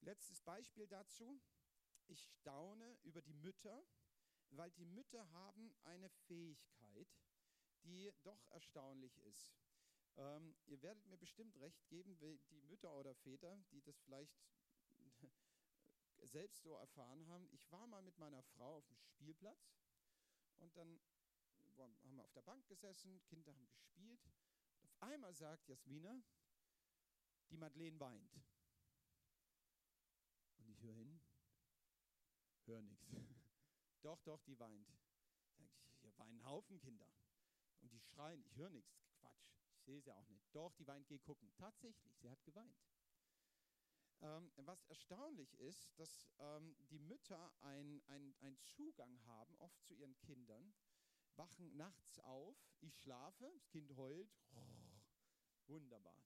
Letztes 0.00 0.40
Beispiel 0.40 0.88
dazu. 0.88 1.40
Ich 2.08 2.20
staune 2.32 2.98
über 3.04 3.22
die 3.22 3.32
Mütter, 3.32 3.86
weil 4.50 4.72
die 4.72 4.84
Mütter 4.84 5.30
haben 5.30 5.72
eine 5.84 6.10
Fähigkeit, 6.26 7.08
die 7.84 8.12
doch 8.24 8.44
erstaunlich 8.48 9.16
ist. 9.18 9.54
Ähm, 10.16 10.56
ihr 10.64 10.82
werdet 10.82 11.06
mir 11.06 11.16
bestimmt 11.16 11.56
recht 11.60 11.86
geben, 11.86 12.18
die 12.18 12.60
Mütter 12.62 12.92
oder 12.96 13.14
Väter, 13.14 13.56
die 13.70 13.80
das 13.82 14.00
vielleicht 14.00 14.36
selbst 16.24 16.60
so 16.62 16.74
erfahren 16.74 17.28
haben. 17.28 17.46
Ich 17.52 17.70
war 17.70 17.86
mal 17.86 18.02
mit 18.02 18.18
meiner 18.18 18.42
Frau 18.42 18.78
auf 18.78 18.86
dem 18.88 18.98
Spielplatz 18.98 19.76
und 20.58 20.76
dann 20.76 21.00
haben 22.02 22.16
wir 22.16 22.24
auf 22.24 22.32
der 22.32 22.42
Bank 22.42 22.66
gesessen, 22.66 23.22
Kinder 23.26 23.54
haben 23.54 23.68
gespielt. 23.68 24.20
Und 24.24 24.84
auf 24.86 25.02
einmal 25.02 25.34
sagt 25.34 25.68
Jasmina, 25.68 26.20
die 27.50 27.56
Madeleine 27.56 27.98
weint. 28.00 28.40
Und 30.58 30.68
ich 30.68 30.82
höre 30.82 30.94
hin, 30.94 31.20
höre 32.66 32.82
nichts. 32.82 33.10
Doch, 34.02 34.20
doch, 34.22 34.42
die 34.42 34.58
weint. 34.58 34.92
Hier 36.02 36.18
weinen 36.18 36.44
Haufen 36.44 36.78
Kinder. 36.78 37.08
Und 37.80 37.90
die 37.90 38.00
schreien, 38.00 38.44
ich 38.44 38.54
höre 38.56 38.68
nichts. 38.68 39.02
Quatsch, 39.14 39.54
ich 39.72 39.82
sehe 39.82 40.00
sie 40.02 40.12
auch 40.12 40.28
nicht. 40.28 40.54
Doch, 40.54 40.74
die 40.74 40.86
weint, 40.86 41.06
geh 41.08 41.18
gucken. 41.18 41.50
Tatsächlich, 41.54 42.14
sie 42.18 42.28
hat 42.30 42.44
geweint. 42.44 42.84
Ähm, 44.20 44.52
was 44.56 44.84
erstaunlich 44.84 45.54
ist, 45.58 45.98
dass 45.98 46.30
ähm, 46.38 46.76
die 46.90 46.98
Mütter 46.98 47.52
einen 47.60 48.02
ein 48.08 48.58
Zugang 48.62 49.22
haben, 49.26 49.56
oft 49.58 49.82
zu 49.84 49.94
ihren 49.94 50.16
Kindern, 50.18 50.74
wachen 51.36 51.76
nachts 51.76 52.18
auf, 52.20 52.56
ich 52.80 52.96
schlafe, 52.96 53.50
das 53.52 53.68
Kind 53.68 53.94
heult, 53.96 54.34
wunderbar. 55.66 56.18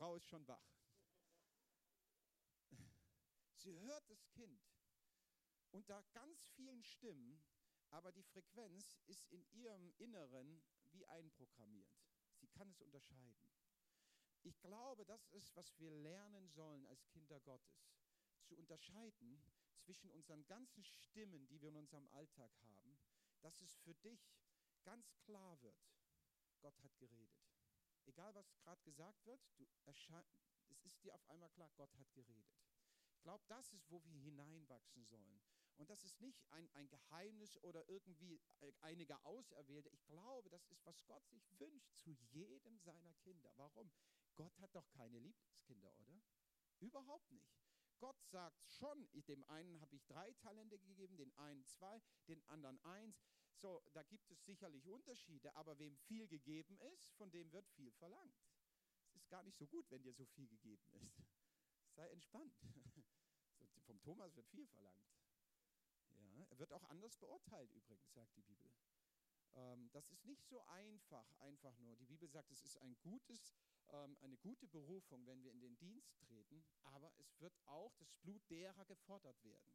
Frau 0.00 0.14
ist 0.16 0.26
schon 0.30 0.48
wach. 0.48 0.64
Sie 3.56 3.78
hört 3.80 4.08
das 4.08 4.26
Kind 4.30 4.64
unter 5.72 6.02
ganz 6.14 6.46
vielen 6.54 6.82
Stimmen, 6.82 7.44
aber 7.90 8.10
die 8.10 8.22
Frequenz 8.22 8.98
ist 9.08 9.28
in 9.28 9.44
ihrem 9.50 9.92
Inneren 9.98 10.62
wie 10.92 11.04
einprogrammiert. 11.04 12.00
Sie 12.36 12.48
kann 12.48 12.70
es 12.70 12.80
unterscheiden. 12.80 13.46
Ich 14.40 14.58
glaube, 14.62 15.04
das 15.04 15.26
ist, 15.32 15.54
was 15.54 15.78
wir 15.78 15.90
lernen 15.90 16.48
sollen 16.48 16.86
als 16.86 17.06
Kinder 17.08 17.38
Gottes, 17.40 17.92
zu 18.46 18.56
unterscheiden 18.56 19.44
zwischen 19.80 20.10
unseren 20.10 20.46
ganzen 20.46 20.82
Stimmen, 20.82 21.46
die 21.46 21.60
wir 21.60 21.68
in 21.68 21.76
unserem 21.76 22.08
Alltag 22.08 22.50
haben, 22.62 22.98
dass 23.42 23.60
es 23.60 23.76
für 23.76 23.94
dich 23.96 24.32
ganz 24.82 25.14
klar 25.18 25.60
wird, 25.60 25.76
Gott 26.62 26.82
hat 26.82 26.96
geredet. 26.96 27.59
Egal, 28.10 28.34
was 28.34 28.50
gerade 28.56 28.82
gesagt 28.82 29.24
wird, 29.24 29.40
du 29.56 29.64
es 30.68 30.84
ist 30.84 31.00
dir 31.04 31.14
auf 31.14 31.24
einmal 31.30 31.48
klar, 31.50 31.70
Gott 31.76 31.94
hat 31.96 32.12
geredet. 32.12 32.58
Ich 33.12 33.22
glaube, 33.22 33.44
das 33.46 33.72
ist, 33.72 33.88
wo 33.88 34.02
wir 34.04 34.18
hineinwachsen 34.18 35.04
sollen. 35.04 35.40
Und 35.76 35.90
das 35.90 36.02
ist 36.02 36.20
nicht 36.20 36.44
ein, 36.50 36.68
ein 36.72 36.88
Geheimnis 36.88 37.56
oder 37.62 37.88
irgendwie 37.88 38.40
einiger 38.80 39.24
Auserwählte. 39.24 39.90
Ich 39.90 40.04
glaube, 40.06 40.50
das 40.50 40.66
ist, 40.66 40.84
was 40.84 41.06
Gott 41.06 41.24
sich 41.28 41.48
wünscht 41.60 41.94
zu 41.94 42.10
jedem 42.10 42.80
seiner 42.80 43.14
Kinder. 43.14 43.52
Warum? 43.56 43.92
Gott 44.34 44.58
hat 44.58 44.74
doch 44.74 44.88
keine 44.90 45.20
Lieblingskinder, 45.20 45.96
oder? 46.00 46.20
Überhaupt 46.80 47.30
nicht. 47.30 47.54
Gott 48.00 48.20
sagt 48.24 48.66
schon, 48.66 49.08
dem 49.26 49.44
einen 49.44 49.80
habe 49.80 49.94
ich 49.94 50.04
drei 50.06 50.32
Talente 50.32 50.80
gegeben, 50.80 51.16
den 51.16 51.32
einen 51.38 51.64
zwei, 51.64 52.02
den 52.26 52.42
anderen 52.48 52.80
eins. 52.80 53.22
So, 53.60 53.82
da 53.92 54.02
gibt 54.04 54.30
es 54.30 54.42
sicherlich 54.46 54.88
Unterschiede, 54.88 55.54
aber 55.54 55.78
wem 55.78 55.94
viel 55.98 56.26
gegeben 56.26 56.78
ist, 56.94 57.12
von 57.16 57.30
dem 57.30 57.52
wird 57.52 57.68
viel 57.68 57.90
verlangt. 57.92 58.40
Es 59.04 59.16
ist 59.16 59.28
gar 59.28 59.42
nicht 59.42 59.58
so 59.58 59.66
gut, 59.66 59.90
wenn 59.90 60.02
dir 60.02 60.14
so 60.14 60.24
viel 60.24 60.48
gegeben 60.48 60.90
ist. 60.94 61.22
Sei 61.94 62.08
entspannt. 62.08 62.54
So, 63.58 63.80
vom 63.82 64.00
Thomas 64.00 64.34
wird 64.34 64.48
viel 64.48 64.66
verlangt. 64.68 65.04
Ja, 66.34 66.46
er 66.46 66.58
wird 66.58 66.72
auch 66.72 66.84
anders 66.84 67.14
beurteilt 67.16 67.70
übrigens, 67.72 68.10
sagt 68.14 68.34
die 68.34 68.42
Bibel. 68.42 68.72
Ähm, 69.52 69.90
das 69.92 70.08
ist 70.08 70.24
nicht 70.24 70.46
so 70.48 70.62
einfach, 70.66 71.30
einfach 71.40 71.76
nur. 71.78 71.96
Die 71.96 72.06
Bibel 72.06 72.28
sagt, 72.28 72.50
es 72.50 72.62
ist 72.62 72.78
ein 72.78 72.96
gutes, 73.02 73.54
ähm, 73.90 74.16
eine 74.22 74.38
gute 74.38 74.66
Berufung, 74.66 75.26
wenn 75.26 75.42
wir 75.42 75.52
in 75.52 75.60
den 75.60 75.76
Dienst 75.76 76.18
treten, 76.20 76.64
aber 76.82 77.12
es 77.18 77.38
wird 77.40 77.54
auch 77.66 77.94
das 77.96 78.14
Blut 78.14 78.48
derer 78.48 78.86
gefordert 78.86 79.44
werden. 79.44 79.74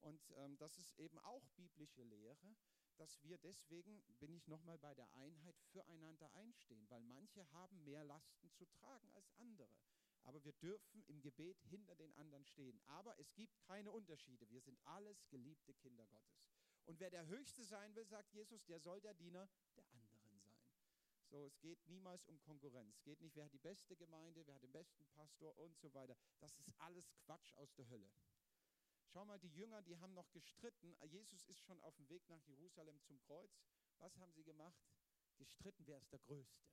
Und 0.00 0.30
ähm, 0.36 0.56
das 0.56 0.78
ist 0.78 0.98
eben 0.98 1.18
auch 1.20 1.46
biblische 1.50 2.02
Lehre, 2.02 2.56
dass 3.02 3.20
wir 3.24 3.36
deswegen, 3.38 4.00
bin 4.20 4.32
ich 4.32 4.46
nochmal 4.46 4.78
bei 4.78 4.94
der 4.94 5.12
Einheit, 5.16 5.58
füreinander 5.72 6.32
einstehen, 6.34 6.88
weil 6.88 7.00
manche 7.00 7.50
haben 7.50 7.82
mehr 7.82 8.04
Lasten 8.04 8.48
zu 8.52 8.64
tragen 8.64 9.10
als 9.14 9.28
andere. 9.38 9.68
Aber 10.22 10.44
wir 10.44 10.52
dürfen 10.52 11.02
im 11.08 11.20
Gebet 11.20 11.58
hinter 11.62 11.96
den 11.96 12.14
anderen 12.14 12.44
stehen. 12.44 12.80
Aber 12.86 13.18
es 13.18 13.34
gibt 13.34 13.58
keine 13.62 13.90
Unterschiede. 13.90 14.48
Wir 14.50 14.60
sind 14.60 14.78
alles 14.84 15.26
geliebte 15.30 15.74
Kinder 15.74 16.06
Gottes. 16.06 16.46
Und 16.84 17.00
wer 17.00 17.10
der 17.10 17.26
Höchste 17.26 17.64
sein 17.64 17.92
will, 17.96 18.06
sagt 18.06 18.32
Jesus, 18.32 18.64
der 18.66 18.78
soll 18.78 19.00
der 19.00 19.14
Diener 19.14 19.48
der 19.74 19.84
anderen 19.90 20.20
sein. 20.20 20.40
So, 21.28 21.44
es 21.44 21.58
geht 21.58 21.84
niemals 21.88 22.24
um 22.26 22.40
Konkurrenz. 22.42 22.94
Es 22.98 23.02
geht 23.02 23.20
nicht, 23.20 23.34
wer 23.34 23.46
hat 23.46 23.52
die 23.52 23.58
beste 23.58 23.96
Gemeinde, 23.96 24.46
wer 24.46 24.54
hat 24.54 24.62
den 24.62 24.70
besten 24.70 25.04
Pastor 25.06 25.58
und 25.58 25.76
so 25.76 25.92
weiter. 25.92 26.16
Das 26.38 26.56
ist 26.56 26.70
alles 26.78 27.10
Quatsch 27.16 27.52
aus 27.54 27.74
der 27.74 27.88
Hölle. 27.88 28.12
Schau 29.12 29.26
mal, 29.26 29.38
die 29.38 29.52
Jünger, 29.52 29.82
die 29.82 29.98
haben 29.98 30.14
noch 30.14 30.30
gestritten. 30.32 30.96
Jesus 31.02 31.44
ist 31.44 31.60
schon 31.60 31.78
auf 31.80 31.94
dem 31.96 32.08
Weg 32.08 32.26
nach 32.30 32.42
Jerusalem 32.46 32.98
zum 33.02 33.20
Kreuz. 33.20 33.60
Was 33.98 34.16
haben 34.16 34.32
sie 34.32 34.42
gemacht? 34.42 34.82
Gestritten, 35.36 35.86
wer 35.86 35.98
ist 35.98 36.10
der 36.12 36.18
Größte? 36.20 36.64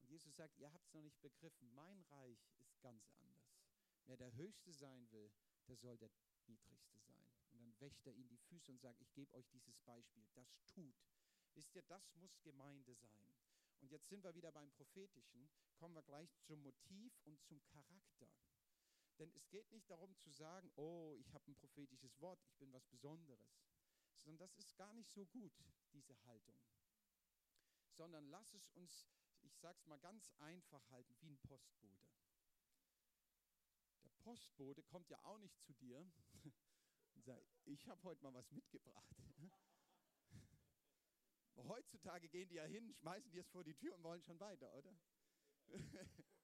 Und 0.00 0.08
Jesus 0.08 0.34
sagt, 0.34 0.56
ihr 0.56 0.72
habt 0.72 0.86
es 0.86 0.94
noch 0.94 1.02
nicht 1.02 1.20
begriffen, 1.20 1.70
mein 1.74 2.00
Reich 2.04 2.50
ist 2.58 2.80
ganz 2.80 3.06
anders. 3.18 3.60
Wer 4.06 4.16
der 4.16 4.32
Höchste 4.34 4.72
sein 4.72 5.12
will, 5.12 5.30
der 5.68 5.76
soll 5.76 5.98
der 5.98 6.10
Niedrigste 6.46 6.98
sein. 7.00 7.30
Und 7.52 7.60
dann 7.60 7.78
wäscht 7.80 8.06
er 8.06 8.14
ihnen 8.14 8.30
die 8.30 8.38
Füße 8.38 8.72
und 8.72 8.80
sagt, 8.80 9.02
ich 9.02 9.12
gebe 9.12 9.34
euch 9.34 9.46
dieses 9.50 9.78
Beispiel. 9.80 10.26
Das 10.32 10.56
tut. 10.64 10.96
Wisst 11.52 11.76
ihr, 11.76 11.82
das 11.82 12.14
muss 12.14 12.40
Gemeinde 12.40 12.94
sein. 12.94 13.36
Und 13.80 13.90
jetzt 13.90 14.08
sind 14.08 14.24
wir 14.24 14.34
wieder 14.34 14.52
beim 14.52 14.70
Prophetischen, 14.70 15.50
kommen 15.76 15.94
wir 15.94 16.02
gleich 16.02 16.34
zum 16.40 16.62
Motiv 16.62 17.20
und 17.24 17.42
zum 17.42 17.62
Charakter. 17.66 18.32
Denn 19.18 19.30
es 19.34 19.48
geht 19.50 19.70
nicht 19.70 19.88
darum 19.90 20.16
zu 20.16 20.30
sagen, 20.30 20.70
oh, 20.76 21.14
ich 21.18 21.32
habe 21.32 21.50
ein 21.50 21.54
prophetisches 21.56 22.20
Wort, 22.20 22.40
ich 22.44 22.56
bin 22.56 22.72
was 22.72 22.86
Besonderes, 22.86 23.62
sondern 24.16 24.38
das 24.38 24.56
ist 24.56 24.76
gar 24.76 24.92
nicht 24.94 25.10
so 25.10 25.26
gut, 25.26 25.52
diese 25.92 26.16
Haltung. 26.24 26.58
Sondern 27.90 28.26
lass 28.30 28.54
es 28.54 28.70
uns, 28.70 29.06
ich 29.42 29.54
sage 29.58 29.78
es 29.78 29.86
mal 29.86 29.98
ganz 29.98 30.30
einfach 30.38 30.88
halten, 30.90 31.14
wie 31.20 31.28
ein 31.28 31.38
Postbote. 31.38 32.10
Der 34.02 34.10
Postbote 34.20 34.82
kommt 34.82 35.10
ja 35.10 35.22
auch 35.24 35.38
nicht 35.38 35.60
zu 35.60 35.74
dir 35.74 36.10
und 37.14 37.24
sagt, 37.24 37.46
ich 37.64 37.86
habe 37.86 38.02
heute 38.04 38.22
mal 38.22 38.32
was 38.34 38.50
mitgebracht. 38.50 39.16
Heutzutage 41.56 42.28
gehen 42.28 42.48
die 42.48 42.56
ja 42.56 42.64
hin, 42.64 42.92
schmeißen 42.94 43.30
die 43.30 43.38
es 43.38 43.48
vor 43.48 43.62
die 43.62 43.74
Tür 43.74 43.94
und 43.94 44.02
wollen 44.02 44.22
schon 44.22 44.40
weiter, 44.40 44.72
oder? 44.74 44.96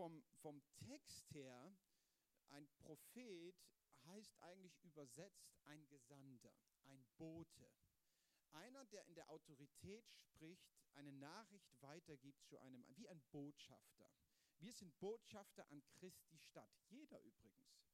vom, 0.00 0.24
vom 0.40 0.62
Text 0.86 1.30
her, 1.34 1.76
ein 2.48 2.66
Prophet 2.78 3.54
heißt 4.06 4.34
eigentlich 4.40 4.82
übersetzt 4.82 5.58
ein 5.66 5.86
Gesandter, 5.88 6.54
ein 6.86 7.04
Bote. 7.18 7.70
Einer, 8.52 8.86
der 8.86 9.04
in 9.04 9.14
der 9.14 9.28
Autorität 9.28 10.10
spricht, 10.14 10.72
eine 10.94 11.12
Nachricht 11.12 11.70
weitergibt 11.82 12.42
zu 12.46 12.56
einem, 12.60 12.82
wie 12.96 13.10
ein 13.10 13.20
Botschafter. 13.30 14.10
Wir 14.58 14.72
sind 14.72 14.98
Botschafter 15.00 15.68
an 15.68 15.82
Christi 15.98 16.38
Stadt, 16.38 16.72
jeder 16.88 17.20
übrigens. 17.20 17.84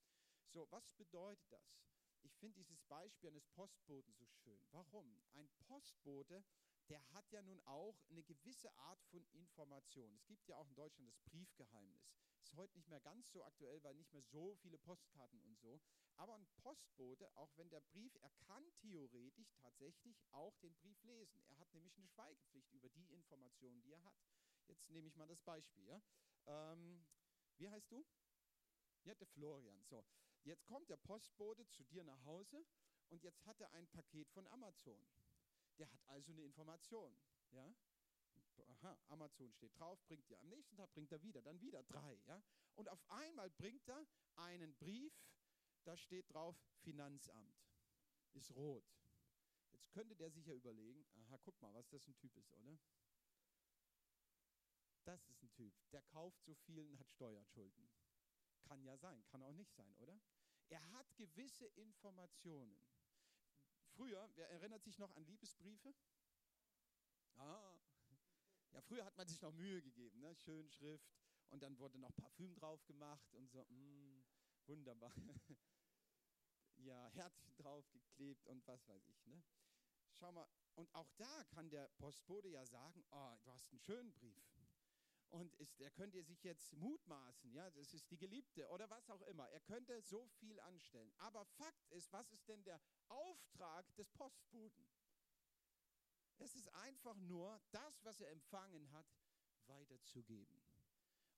So, 0.47 0.71
was 0.71 0.93
bedeutet 0.93 1.51
das? 1.51 1.83
Ich 2.23 2.37
finde 2.37 2.55
dieses 2.55 2.83
Beispiel 2.83 3.31
eines 3.31 3.49
Postboten 3.49 4.15
so 4.15 4.27
schön. 4.29 4.65
Warum? 4.71 5.21
Ein 5.33 5.51
Postbote 5.59 6.45
der 6.89 7.03
hat 7.13 7.31
ja 7.33 7.43
nun 7.43 7.61
auch 7.65 8.01
eine 8.11 8.23
gewisse 8.23 8.77
Art 8.79 9.03
von 9.05 9.25
Information. 9.33 10.15
Es 10.15 10.27
gibt 10.27 10.47
ja 10.49 10.57
auch 10.57 10.69
in 10.69 10.75
Deutschland 10.75 11.09
das 11.09 11.19
Briefgeheimnis. 11.21 12.13
Ist 12.43 12.55
heute 12.55 12.77
nicht 12.77 12.89
mehr 12.89 13.01
ganz 13.01 13.33
so 13.33 13.43
aktuell, 13.45 13.83
weil 13.83 13.95
nicht 13.95 14.13
mehr 14.13 14.23
so 14.23 14.55
viele 14.57 14.79
Postkarten 14.79 15.41
und 15.41 15.59
so. 15.59 15.81
Aber 16.17 16.35
ein 16.35 16.47
Postbote, 16.63 17.35
auch 17.37 17.51
wenn 17.57 17.69
der 17.71 17.81
Brief, 17.81 18.15
er 18.21 18.31
kann 18.31 18.65
theoretisch 18.77 19.53
tatsächlich 19.57 20.23
auch 20.31 20.57
den 20.59 20.75
Brief 20.77 21.03
lesen. 21.03 21.43
Er 21.49 21.59
hat 21.59 21.73
nämlich 21.75 21.97
eine 21.97 22.07
Schweigepflicht 22.07 22.73
über 22.73 22.89
die 22.89 23.11
Informationen, 23.11 23.83
die 23.83 23.93
er 23.93 24.05
hat. 24.05 24.15
Jetzt 24.67 24.89
nehme 24.91 25.09
ich 25.09 25.17
mal 25.17 25.27
das 25.27 25.43
Beispiel. 25.43 25.87
Ja? 25.87 26.01
Ähm, 26.47 27.05
wie 27.57 27.69
heißt 27.69 27.91
du? 27.91 28.05
Ja, 29.05 29.15
der 29.15 29.27
Florian. 29.27 29.83
So, 29.85 30.05
jetzt 30.45 30.67
kommt 30.67 30.89
der 30.89 30.97
Postbote 30.97 31.67
zu 31.69 31.85
dir 31.85 32.05
nach 32.05 32.25
Hause 32.25 32.65
und 33.09 33.23
jetzt 33.23 33.45
hat 33.45 33.61
er 33.61 33.73
ein 33.73 33.87
Paket 33.89 34.31
von 34.31 34.47
Amazon. 34.49 35.05
Der 35.79 35.91
hat 35.93 36.07
also 36.09 36.33
eine 36.33 36.43
Information. 36.43 37.17
Ja? 37.51 37.75
Aha, 38.69 38.99
Amazon 39.09 39.53
steht 39.53 39.79
drauf, 39.79 40.03
bringt 40.07 40.29
dir 40.31 40.41
am 40.41 40.49
nächsten 40.49 40.77
Tag, 40.77 40.93
bringt 40.95 41.13
er 41.13 41.23
wieder, 41.23 41.43
dann 41.43 41.61
wieder 41.61 41.83
drei. 41.85 42.19
Ja? 42.27 42.43
Und 42.75 42.89
auf 42.89 43.03
einmal 43.11 43.51
bringt 43.51 43.89
er 43.89 44.07
einen 44.37 44.75
Brief, 44.77 45.13
da 45.85 45.97
steht 45.97 46.33
drauf 46.33 46.57
Finanzamt, 46.83 47.57
ist 48.33 48.55
rot. 48.55 48.85
Jetzt 49.73 49.91
könnte 49.93 50.17
der 50.17 50.31
sich 50.31 50.47
ja 50.47 50.55
überlegen, 50.55 51.07
aha, 51.15 51.39
guck 51.39 51.61
mal, 51.61 51.73
was 51.75 51.89
das 51.89 52.07
ein 52.07 52.17
Typ 52.17 52.37
ist, 52.37 52.53
oder? 52.55 52.79
Das 55.05 55.25
ist 55.29 55.43
ein 55.43 55.53
Typ, 55.53 55.75
der 55.93 56.03
kauft 56.03 56.43
so 56.45 56.55
viel 56.55 56.89
und 56.89 56.99
hat 56.99 57.11
Steuerschulden. 57.11 57.89
Kann 58.63 58.83
ja 58.83 58.97
sein, 58.97 59.25
kann 59.27 59.43
auch 59.43 59.53
nicht 59.53 59.73
sein, 59.75 59.95
oder? 59.99 60.21
Er 60.69 60.91
hat 60.91 61.15
gewisse 61.17 61.67
Informationen. 61.67 62.77
Früher, 63.97 64.29
wer 64.35 64.51
erinnert 64.51 64.85
sich 64.85 64.99
noch 64.99 65.11
an 65.17 65.25
Liebesbriefe? 65.25 65.95
Ah, 67.37 67.79
ja, 68.73 68.81
früher 68.83 69.07
hat 69.07 69.17
man 69.17 69.27
sich 69.27 69.41
noch 69.41 69.53
Mühe 69.53 69.81
gegeben, 69.81 70.21
ne? 70.21 70.35
schön 70.35 70.69
Schrift 70.69 71.11
und 71.49 71.63
dann 71.63 71.79
wurde 71.79 71.99
noch 71.99 72.15
Parfüm 72.15 72.55
drauf 72.55 72.85
gemacht 72.85 73.33
und 73.33 73.51
so, 73.51 73.65
mm, 73.65 74.23
wunderbar. 74.67 75.13
ja, 76.77 77.09
Herzchen 77.09 77.57
draufgeklebt 77.57 78.47
und 78.47 78.67
was 78.67 78.87
weiß 78.87 79.09
ich. 79.09 79.27
Ne? 79.27 79.43
Schau 80.13 80.31
mal, 80.31 80.47
und 80.75 80.95
auch 80.95 81.11
da 81.17 81.45
kann 81.45 81.71
der 81.71 81.89
Postbote 81.97 82.49
ja 82.49 82.67
sagen, 82.67 83.03
oh, 83.11 83.35
du 83.45 83.51
hast 83.51 83.71
einen 83.71 83.81
schönen 83.81 84.13
Brief. 84.13 84.56
Und 85.31 85.55
ist, 85.57 85.81
er 85.81 85.91
könnte 85.91 86.23
sich 86.23 86.43
jetzt 86.45 86.73
mutmaßen, 86.75 87.53
ja, 87.53 87.69
das 87.71 87.93
ist 87.93 88.11
die 88.11 88.17
Geliebte 88.17 88.69
oder 88.69 88.89
was 88.89 89.11
auch 89.11 89.23
immer. 89.23 89.49
Er 89.51 89.61
könnte 89.61 90.01
so 90.03 90.27
viel 90.39 90.59
anstellen. 90.61 91.13
Aber 91.19 91.45
Fakt 91.45 91.91
ist, 91.91 92.13
was 92.13 92.31
ist 92.33 92.49
denn 92.49 92.63
der 92.65 92.81
Auftrag 93.09 93.95
des 93.97 94.09
Postboten? 94.11 94.87
Es 96.39 96.55
ist 96.55 96.69
einfach 96.75 97.17
nur, 97.17 97.61
das, 97.71 98.05
was 98.05 98.21
er 98.21 98.31
empfangen 98.31 98.91
hat, 98.93 99.07
weiterzugeben. 99.67 100.63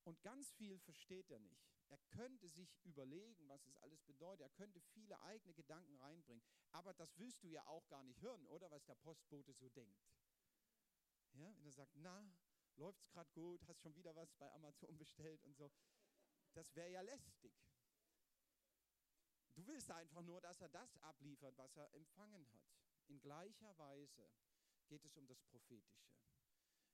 Und 0.05 0.23
ganz 0.23 0.51
viel 0.53 0.79
versteht 0.79 1.31
er 1.31 1.39
nicht. 1.39 1.69
Er 1.89 1.99
könnte 2.11 2.49
sich 2.49 2.79
überlegen, 2.85 3.49
was 3.49 3.67
es 3.67 3.77
alles 3.77 4.03
bedeutet. 4.03 4.43
Er 4.43 4.51
könnte 4.51 4.81
viele 4.81 5.19
eigene 5.21 5.55
Gedanken 5.55 5.97
reinbringen. 5.97 6.43
Aber 6.73 6.93
das 6.93 7.17
willst 7.19 7.43
du 7.43 7.49
ja 7.49 7.67
auch 7.67 7.87
gar 7.89 8.03
nicht 8.05 8.21
hören, 8.21 8.47
oder? 8.47 8.71
Was 8.71 8.85
der 8.85 8.95
Postbote 8.97 9.55
so 9.55 9.69
denkt. 9.71 9.99
Ja, 11.33 11.57
wenn 11.57 11.67
er 11.67 11.73
sagt, 11.73 11.95
na, 11.97 12.25
läuft 12.79 13.01
es 13.01 13.11
gerade 13.11 13.31
gut, 13.33 13.67
hast 13.67 13.81
schon 13.81 13.95
wieder 13.95 14.15
was 14.15 14.33
bei 14.35 14.51
Amazon 14.53 14.97
bestellt 14.97 15.45
und 15.45 15.57
so. 15.57 15.71
Das 16.55 16.75
wäre 16.75 16.91
ja 16.91 17.01
lästig. 17.03 17.53
Du 19.55 19.67
willst 19.67 19.91
einfach 19.91 20.23
nur, 20.23 20.41
dass 20.41 20.61
er 20.61 20.69
das 20.69 20.97
abliefert, 20.99 21.57
was 21.59 21.77
er 21.77 21.93
empfangen 21.93 22.49
hat. 22.53 22.69
In 23.09 23.21
gleicher 23.21 23.77
Weise 23.79 24.31
geht 24.87 25.05
es 25.05 25.17
um 25.17 25.27
das 25.27 25.43
Prophetische. 25.43 26.09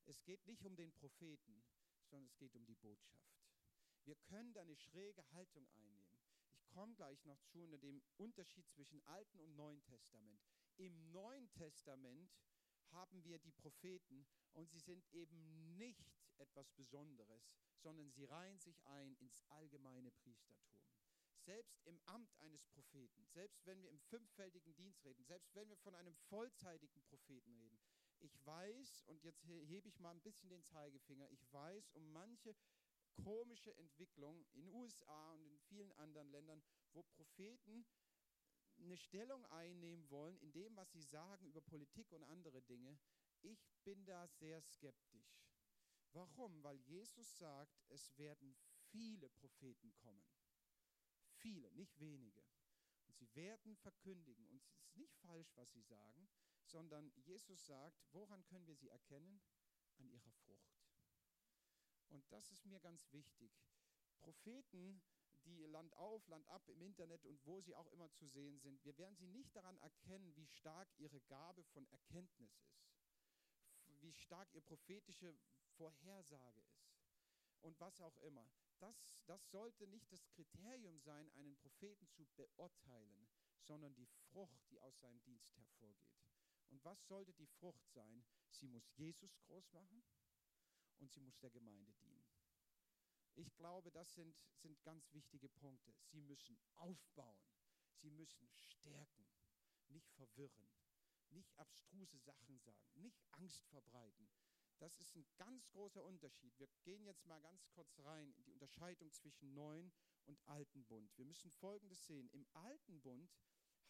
Es 0.07 0.23
geht 0.25 0.47
nicht 0.47 0.65
um 0.65 0.77
den 0.77 0.93
Propheten, 0.93 1.63
sondern 2.09 2.27
es 2.27 2.37
geht 2.37 2.55
um 2.55 2.65
die 2.65 2.75
Botschaft. 2.75 3.35
Wir 4.05 4.17
können 4.17 4.53
da 4.53 4.61
eine 4.61 4.77
schräge 4.77 5.25
Haltung 5.33 5.67
einnehmen. 5.77 6.21
Ich 6.57 6.69
komme 6.71 6.95
gleich 6.95 7.25
noch 7.25 7.41
zu 7.45 7.63
unter 7.63 7.79
dem 7.79 8.03
Unterschied 8.17 8.69
zwischen 8.71 9.03
Alten 9.07 9.41
und 9.41 9.55
Neuen 9.57 9.83
Testament. 9.85 10.43
Im 10.77 11.11
Neuen 11.13 11.51
Testament 11.53 12.31
haben 12.91 13.25
wir 13.25 13.39
die 13.39 13.53
Propheten 13.53 14.27
und 14.55 14.71
sie 14.71 14.81
sind 14.81 15.07
eben 15.13 15.77
nicht 15.77 16.15
etwas 16.39 16.71
Besonderes, 16.73 17.55
sondern 17.77 18.11
sie 18.11 18.25
reihen 18.25 18.59
sich 18.59 18.85
ein 18.87 19.15
ins 19.17 19.43
allgemeine 19.49 20.11
Priestertum. 20.11 20.81
Selbst 21.37 21.83
im 21.85 22.01
Amt 22.07 22.35
eines 22.41 22.65
Propheten, 22.67 23.27
selbst 23.27 23.67
wenn 23.67 23.83
wir 23.83 23.91
im 23.91 24.01
fünffältigen 24.01 24.75
Dienst 24.75 25.05
reden, 25.05 25.25
selbst 25.25 25.55
wenn 25.55 25.69
wir 25.69 25.77
von 25.77 25.95
einem 25.95 26.15
vollzeitigen 26.15 27.03
Propheten 27.03 27.55
reden, 27.57 27.79
ich 28.21 28.47
weiß, 28.47 29.03
und 29.07 29.23
jetzt 29.23 29.45
hebe 29.45 29.89
ich 29.89 29.99
mal 29.99 30.13
ein 30.13 30.23
bisschen 30.23 30.49
den 30.49 30.65
Zeigefinger, 30.65 31.31
ich 31.31 31.53
weiß 31.53 31.91
um 31.91 32.13
manche 32.13 32.57
komische 33.23 33.77
Entwicklung 33.77 34.45
in 34.55 34.69
USA 34.71 35.33
und 35.33 35.47
in 35.47 35.59
vielen 35.59 35.93
anderen 35.93 36.31
Ländern, 36.31 36.63
wo 36.93 37.03
Propheten 37.03 37.85
eine 38.79 38.97
Stellung 38.97 39.45
einnehmen 39.47 40.09
wollen 40.11 40.39
in 40.39 40.53
dem, 40.53 40.77
was 40.77 40.91
sie 40.93 41.03
sagen 41.03 41.47
über 41.47 41.61
Politik 41.61 42.11
und 42.13 42.25
andere 42.25 42.63
Dinge, 42.63 42.99
ich 43.45 43.71
bin 43.85 44.05
da 44.05 44.27
sehr 44.27 44.61
skeptisch. 44.63 45.45
Warum? 46.13 46.63
Weil 46.63 46.79
Jesus 46.81 47.39
sagt, 47.39 47.85
es 47.89 48.17
werden 48.17 48.57
viele 48.91 49.29
Propheten 49.29 49.95
kommen. 49.97 50.25
Viele, 51.37 51.71
nicht 51.73 51.99
wenige. 51.99 52.43
Und 53.07 53.17
sie 53.17 53.35
werden 53.35 53.77
verkündigen. 53.77 54.47
Und 54.47 54.63
es 54.63 54.79
ist 54.81 54.97
nicht 54.97 55.17
falsch, 55.19 55.55
was 55.57 55.73
sie 55.73 55.83
sagen, 55.83 56.29
sondern 56.65 57.11
Jesus 57.17 57.67
sagt, 57.67 58.05
woran 58.13 58.45
können 58.47 58.67
wir 58.67 58.77
sie 58.77 58.89
erkennen? 58.89 59.41
An 59.97 60.09
ihrer 60.09 60.33
Frucht. 60.33 60.83
Und 62.09 62.25
das 62.33 62.51
ist 62.51 62.65
mir 62.65 62.81
ganz 62.81 63.13
wichtig. 63.13 63.53
Propheten 64.19 65.03
die 65.45 65.67
Land 65.67 65.95
auf, 65.95 66.27
Land 66.29 66.49
ab 66.49 66.69
im 66.69 66.81
Internet 66.81 67.25
und 67.27 67.45
wo 67.45 67.61
sie 67.61 67.75
auch 67.75 67.89
immer 67.89 68.11
zu 68.13 68.27
sehen 68.27 68.59
sind, 68.59 68.83
wir 68.85 68.97
werden 68.97 69.17
sie 69.17 69.27
nicht 69.27 69.55
daran 69.55 69.77
erkennen, 69.79 70.35
wie 70.37 70.47
stark 70.47 70.89
ihre 70.97 71.21
Gabe 71.23 71.63
von 71.65 71.87
Erkenntnis 71.89 72.57
ist, 72.59 72.81
wie 74.05 74.13
stark 74.13 74.53
ihr 74.53 74.61
prophetische 74.61 75.35
Vorhersage 75.77 76.61
ist 76.61 76.95
und 77.63 77.81
was 77.81 78.01
auch 78.03 78.19
immer. 78.19 78.47
Das, 78.79 78.97
das 79.27 79.51
sollte 79.51 79.87
nicht 79.87 80.13
das 80.13 80.29
Kriterium 80.29 80.99
sein, 81.01 81.31
einen 81.33 81.57
Propheten 81.57 82.07
zu 82.11 82.27
beurteilen, 82.37 83.27
sondern 83.63 83.95
die 83.95 84.07
Frucht, 84.07 84.61
die 84.71 84.81
aus 84.81 84.99
seinem 85.01 85.23
Dienst 85.23 85.57
hervorgeht. 85.57 86.21
Und 86.69 86.85
was 86.85 87.07
sollte 87.07 87.33
die 87.33 87.47
Frucht 87.47 87.89
sein? 87.93 88.25
Sie 88.51 88.69
muss 88.69 88.93
Jesus 88.97 89.39
groß 89.39 89.73
machen 89.73 90.05
und 90.99 91.11
sie 91.11 91.21
muss 91.21 91.39
der 91.39 91.51
Gemeinde 91.51 91.95
dienen. 91.95 92.29
Ich 93.37 93.55
glaube, 93.57 93.91
das 93.91 94.13
sind, 94.15 94.37
sind 94.57 94.83
ganz 94.83 95.13
wichtige 95.13 95.49
Punkte. 95.49 95.95
Sie 96.11 96.21
müssen 96.21 96.59
aufbauen, 96.77 97.41
sie 97.95 98.11
müssen 98.11 98.49
stärken, 98.55 99.27
nicht 99.89 100.13
verwirren, 100.13 100.69
nicht 101.35 101.59
abstruse 101.59 102.19
Sachen 102.19 102.59
sagen, 102.59 102.89
nicht 102.95 103.23
Angst 103.33 103.67
verbreiten. 103.67 104.29
Das 104.79 104.99
ist 104.99 105.15
ein 105.15 105.27
ganz 105.37 105.69
großer 105.69 106.03
Unterschied. 106.03 106.59
Wir 106.59 106.69
gehen 106.83 107.05
jetzt 107.05 107.27
mal 107.27 107.41
ganz 107.41 107.67
kurz 107.69 107.99
rein 108.01 108.33
in 108.33 108.45
die 108.45 108.53
Unterscheidung 108.53 109.13
zwischen 109.13 109.55
neuen 109.55 109.93
und 110.27 110.41
alten 110.47 110.85
Bund. 110.85 111.17
Wir 111.17 111.25
müssen 111.25 111.51
Folgendes 111.51 112.05
sehen. 112.07 112.29
Im 112.33 112.47
alten 112.55 113.01
Bund 113.01 113.33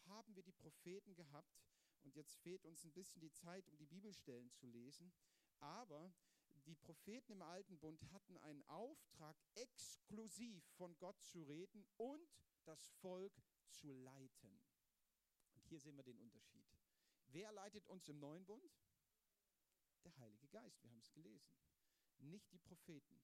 haben 0.05 0.35
wir 0.35 0.43
die 0.43 0.51
Propheten 0.51 1.15
gehabt 1.15 1.65
und 2.03 2.15
jetzt 2.15 2.37
fehlt 2.37 2.65
uns 2.65 2.83
ein 2.83 2.93
bisschen 2.93 3.21
die 3.21 3.31
Zeit, 3.31 3.67
um 3.67 3.77
die 3.77 3.87
Bibelstellen 3.87 4.51
zu 4.51 4.67
lesen. 4.67 5.11
Aber 5.59 6.13
die 6.65 6.75
Propheten 6.75 7.31
im 7.31 7.41
Alten 7.41 7.77
Bund 7.79 8.01
hatten 8.11 8.37
einen 8.37 8.63
Auftrag, 8.63 9.35
exklusiv 9.55 10.63
von 10.77 10.97
Gott 10.97 11.21
zu 11.21 11.43
reden 11.43 11.85
und 11.97 12.27
das 12.65 12.89
Volk 13.01 13.33
zu 13.69 13.91
leiten. 13.91 14.61
Und 15.53 15.63
hier 15.65 15.79
sehen 15.79 15.95
wir 15.95 16.03
den 16.03 16.19
Unterschied. 16.19 16.64
Wer 17.35 17.51
leitet 17.51 17.85
uns 17.87 18.07
im 18.07 18.17
Neuen 18.17 18.45
Bund? 18.45 18.79
Der 20.05 20.17
Heilige 20.19 20.47
Geist, 20.47 20.81
wir 20.81 20.89
haben 20.89 21.01
es 21.01 21.11
gelesen. 21.11 21.53
Nicht 22.19 22.49
die 22.53 22.59
Propheten. 22.59 23.21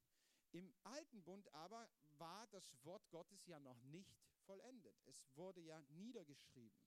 Im 0.51 0.75
Alten 0.83 1.23
Bund 1.23 1.47
aber 1.53 1.89
war 2.17 2.45
das 2.47 2.75
Wort 2.83 3.09
Gottes 3.09 3.45
ja 3.45 3.57
noch 3.61 3.81
nicht 3.83 4.21
vollendet. 4.45 5.01
Es 5.05 5.25
wurde 5.37 5.61
ja 5.61 5.81
niedergeschrieben. 5.91 6.77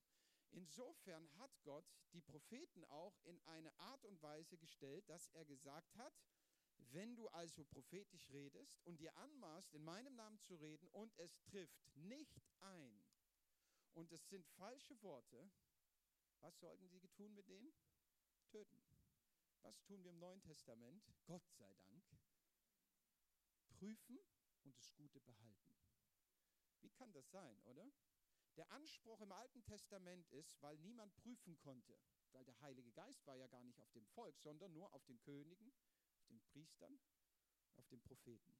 Insofern 0.50 1.26
hat 1.38 1.50
Gott 1.62 1.86
die 2.12 2.20
Propheten 2.20 2.84
auch 2.90 3.18
in 3.22 3.40
eine 3.46 3.74
Art 3.78 4.04
und 4.04 4.20
Weise 4.20 4.58
gestellt, 4.58 5.08
dass 5.08 5.28
er 5.28 5.46
gesagt 5.46 5.96
hat, 5.96 6.12
wenn 6.76 7.16
du 7.16 7.28
also 7.28 7.64
prophetisch 7.64 8.28
redest 8.32 8.82
und 8.82 9.00
dir 9.00 9.16
anmaßt, 9.16 9.72
in 9.72 9.82
meinem 9.82 10.14
Namen 10.14 10.40
zu 10.40 10.56
reden 10.56 10.88
und 10.88 11.18
es 11.18 11.40
trifft 11.44 11.80
nicht 11.94 12.42
ein 12.60 13.02
und 13.94 14.12
es 14.12 14.28
sind 14.28 14.46
falsche 14.46 15.00
Worte, 15.00 15.50
was 16.44 16.58
sollten 16.60 16.86
sie 16.88 17.00
tun 17.08 17.34
mit 17.34 17.48
denen? 17.48 17.72
Töten. 18.50 18.78
Was 19.62 19.82
tun 19.84 20.04
wir 20.04 20.10
im 20.10 20.18
Neuen 20.18 20.42
Testament? 20.42 21.02
Gott 21.24 21.48
sei 21.48 21.74
Dank. 21.74 22.04
Prüfen 23.70 24.18
und 24.62 24.76
das 24.76 24.92
Gute 24.94 25.20
behalten. 25.20 25.74
Wie 26.80 26.90
kann 26.90 27.10
das 27.12 27.30
sein, 27.30 27.58
oder? 27.62 27.90
Der 28.56 28.70
Anspruch 28.72 29.22
im 29.22 29.32
Alten 29.32 29.64
Testament 29.64 30.28
ist, 30.28 30.60
weil 30.60 30.76
niemand 30.78 31.16
prüfen 31.16 31.56
konnte, 31.56 31.98
weil 32.32 32.44
der 32.44 32.60
Heilige 32.60 32.92
Geist 32.92 33.26
war 33.26 33.36
ja 33.36 33.46
gar 33.46 33.64
nicht 33.64 33.80
auf 33.80 33.90
dem 33.92 34.06
Volk, 34.08 34.38
sondern 34.38 34.72
nur 34.74 34.92
auf 34.92 35.04
den 35.06 35.18
Königen, 35.22 35.72
auf 36.18 36.26
den 36.26 36.42
Priestern, 36.42 37.00
auf 37.76 37.88
den 37.88 38.02
Propheten. 38.02 38.54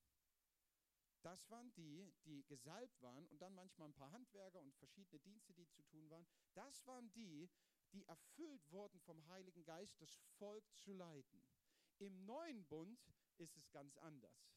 Das 1.25 1.49
waren 1.49 1.73
die, 1.73 2.13
die 2.25 2.45
gesalbt 2.45 3.01
waren 3.01 3.27
und 3.29 3.41
dann 3.41 3.55
manchmal 3.55 3.89
ein 3.89 3.95
paar 3.95 4.13
Handwerker 4.13 4.61
und 4.61 4.75
verschiedene 4.75 5.19
Dienste, 5.21 5.55
die 5.55 5.67
zu 5.71 5.83
tun 5.85 6.11
waren. 6.11 6.27
Das 6.53 6.87
waren 6.87 7.11
die, 7.13 7.49
die 7.95 8.05
erfüllt 8.05 8.71
wurden 8.71 9.01
vom 9.01 9.27
Heiligen 9.29 9.65
Geist, 9.65 10.01
das 10.01 10.19
Volk 10.39 10.65
zu 10.75 10.93
leiten. 10.93 11.43
Im 11.99 12.27
neuen 12.27 12.65
Bund 12.67 13.01
ist 13.39 13.57
es 13.57 13.71
ganz 13.71 13.97
anders. 13.99 14.53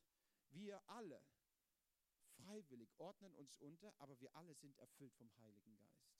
Wir 0.49 0.81
alle 0.89 1.23
freiwillig 2.37 2.93
ordnen 2.99 3.33
uns 3.35 3.57
unter, 3.57 3.93
aber 3.99 4.19
wir 4.19 4.35
alle 4.35 4.53
sind 4.55 4.77
erfüllt 4.77 5.15
vom 5.15 5.31
Heiligen 5.39 5.77
Geist. 5.77 6.17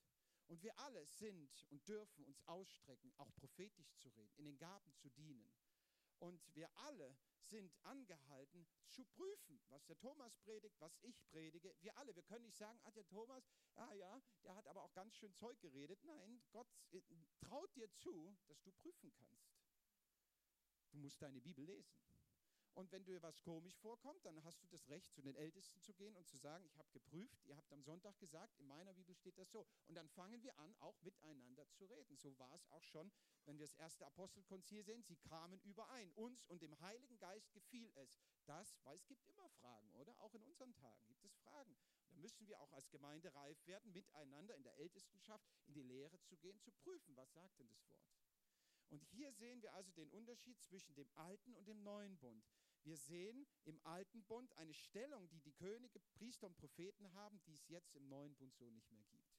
Und 0.47 0.61
wir 0.61 0.77
alle 0.79 1.05
sind 1.05 1.65
und 1.69 1.85
dürfen 1.87 2.23
uns 2.23 2.41
ausstrecken, 2.47 3.11
auch 3.17 3.33
prophetisch 3.35 3.93
zu 3.97 4.09
reden, 4.09 4.33
in 4.37 4.45
den 4.45 4.57
Gaben 4.57 4.93
zu 4.93 5.09
dienen. 5.09 5.36
Und 6.19 6.41
wir 6.55 6.69
alle 6.77 7.17
sind 7.43 7.73
angehalten 7.83 8.67
zu 8.89 9.05
prüfen, 9.05 9.61
was 9.69 9.85
der 9.85 9.97
Thomas 9.97 10.35
predigt, 10.37 10.75
was 10.79 10.97
ich 11.01 11.23
predige. 11.27 11.73
Wir 11.79 11.97
alle, 11.97 12.15
wir 12.15 12.23
können 12.23 12.43
nicht 12.43 12.57
sagen, 12.57 12.79
ah, 12.83 12.91
der 12.91 13.07
Thomas, 13.07 13.49
ja, 13.75 13.93
ja, 13.93 14.21
der 14.43 14.55
hat 14.55 14.67
aber 14.67 14.83
auch 14.83 14.93
ganz 14.93 15.15
schön 15.15 15.33
Zeug 15.35 15.59
geredet. 15.61 16.03
Nein, 16.03 16.41
Gott 16.51 16.67
äh, 16.91 17.01
traut 17.39 17.73
dir 17.75 17.89
zu, 17.93 18.35
dass 18.47 18.61
du 18.63 18.71
prüfen 18.71 19.11
kannst. 19.13 19.55
Du 20.91 20.97
musst 20.97 21.21
deine 21.21 21.39
Bibel 21.39 21.65
lesen. 21.65 21.95
Und 22.77 22.91
wenn 22.91 23.03
dir 23.03 23.23
was 23.23 23.41
komisch 23.41 23.75
vorkommt, 23.79 24.23
dann 24.23 24.43
hast 24.43 24.61
du 24.61 24.67
das 24.67 24.87
Recht, 24.87 25.11
zu 25.11 25.23
den 25.23 25.35
Ältesten 25.35 25.81
zu 25.81 25.95
gehen 25.95 26.15
und 26.15 26.27
zu 26.27 26.37
sagen, 26.37 26.63
ich 26.63 26.77
habe 26.77 26.87
geprüft, 26.91 27.43
ihr 27.45 27.57
habt 27.57 27.73
am 27.73 27.81
Sonntag 27.81 28.19
gesagt, 28.19 28.55
in 28.59 28.67
meiner 28.67 28.93
Bibel 28.93 29.15
steht 29.15 29.35
das 29.39 29.49
so. 29.49 29.65
Und 29.87 29.95
dann 29.95 30.07
fangen 30.09 30.43
wir 30.43 30.55
an, 30.59 30.75
auch 30.79 31.01
miteinander 31.01 31.67
zu 31.71 31.85
reden. 31.85 32.15
So 32.17 32.37
war 32.37 32.53
es 32.53 32.69
auch 32.69 32.83
schon, 32.83 33.11
wenn 33.45 33.57
wir 33.57 33.65
das 33.65 33.73
erste 33.73 34.05
Apostelkonzil 34.05 34.83
sehen. 34.83 35.01
Sie 35.01 35.15
kamen 35.15 35.59
überein. 35.61 36.11
Uns 36.11 36.45
und 36.45 36.61
dem 36.61 36.79
Heiligen 36.79 37.17
Geist 37.17 37.51
gefiel 37.51 37.91
es. 37.95 38.19
Das, 38.45 38.77
weil 38.83 38.95
es 38.95 39.07
gibt 39.07 39.25
immer 39.25 39.49
Fragen, 39.49 39.91
oder? 39.95 40.15
Auch 40.19 40.35
in 40.35 40.43
unseren 40.43 40.75
Tagen 40.75 41.03
gibt 41.07 41.25
es 41.25 41.35
Fragen. 41.37 41.75
Da 42.09 42.15
müssen 42.17 42.47
wir 42.47 42.59
auch 42.61 42.71
als 42.73 42.91
Gemeinde 42.91 43.33
reif 43.33 43.57
werden, 43.65 43.91
miteinander 43.91 44.55
in 44.55 44.61
der 44.61 44.77
Ältestenschaft 44.77 45.49
in 45.65 45.73
die 45.73 45.81
Lehre 45.81 46.19
zu 46.21 46.37
gehen, 46.37 46.59
zu 46.59 46.71
prüfen, 46.71 47.15
was 47.15 47.33
sagt 47.33 47.57
denn 47.57 47.69
das 47.69 47.89
Wort. 47.89 48.07
Und 48.89 49.03
hier 49.03 49.33
sehen 49.33 49.61
wir 49.61 49.73
also 49.73 49.91
den 49.91 50.09
Unterschied 50.11 50.61
zwischen 50.61 50.93
dem 50.95 51.09
alten 51.15 51.55
und 51.55 51.67
dem 51.67 51.83
neuen 51.83 52.17
Bund. 52.19 52.47
Wir 52.87 52.95
sehen 52.95 53.45
im 53.65 53.81
alten 53.85 54.23
Bund 54.23 54.53
eine 54.53 54.73
Stellung, 54.73 55.27
die 55.27 55.41
die 55.41 55.51
Könige, 55.51 55.99
Priester 55.99 56.47
und 56.47 56.55
Propheten 56.55 57.11
haben, 57.11 57.41
die 57.43 57.51
es 57.51 57.67
jetzt 57.67 57.93
im 57.97 58.07
neuen 58.07 58.33
Bund 58.35 58.55
so 58.55 58.69
nicht 58.69 58.89
mehr 58.93 59.03
gibt. 59.03 59.29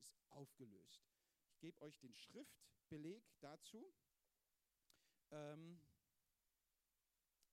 Es 0.00 0.10
ist 0.10 0.28
aufgelöst. 0.30 1.00
Ich 1.46 1.60
gebe 1.60 1.80
euch 1.82 1.96
den 2.00 2.12
Schriftbeleg 2.16 3.22
dazu. 3.38 3.94
Ähm, 5.30 5.80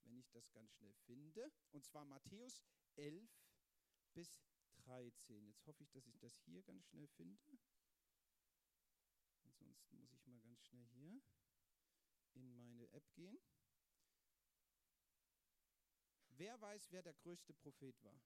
wenn 0.06 0.18
ich 0.18 0.32
das 0.32 0.52
ganz 0.54 0.74
schnell 0.74 0.96
finde. 1.06 1.52
Und 1.72 1.86
zwar 1.86 2.04
Matthäus 2.04 2.64
11 2.96 3.30
bis 4.16 4.42
13. 4.78 5.46
Jetzt 5.46 5.68
hoffe 5.68 5.84
ich, 5.84 5.92
dass 5.92 6.08
ich 6.08 6.18
das 6.18 6.36
hier 6.46 6.64
ganz 6.64 6.84
schnell 6.88 7.08
finde. 7.10 7.60
Ansonsten 9.44 10.00
muss 10.00 10.12
ich 10.14 10.26
mal 10.26 10.40
ganz 10.40 10.64
schnell 10.64 10.88
hier 10.88 11.22
in 12.34 12.56
meine 12.56 12.90
App 12.90 13.14
gehen. 13.14 13.38
Wer 16.38 16.62
weiß, 16.62 16.92
wer 16.92 17.02
der 17.02 17.16
größte 17.16 17.52
Prophet 17.56 17.96
war? 18.04 18.22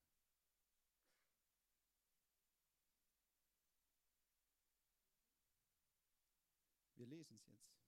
Wir 6.95 7.07
lesen 7.07 7.38
es 7.38 7.47
jetzt. 7.47 7.82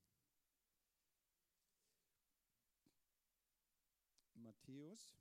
Matthäus 4.33 5.13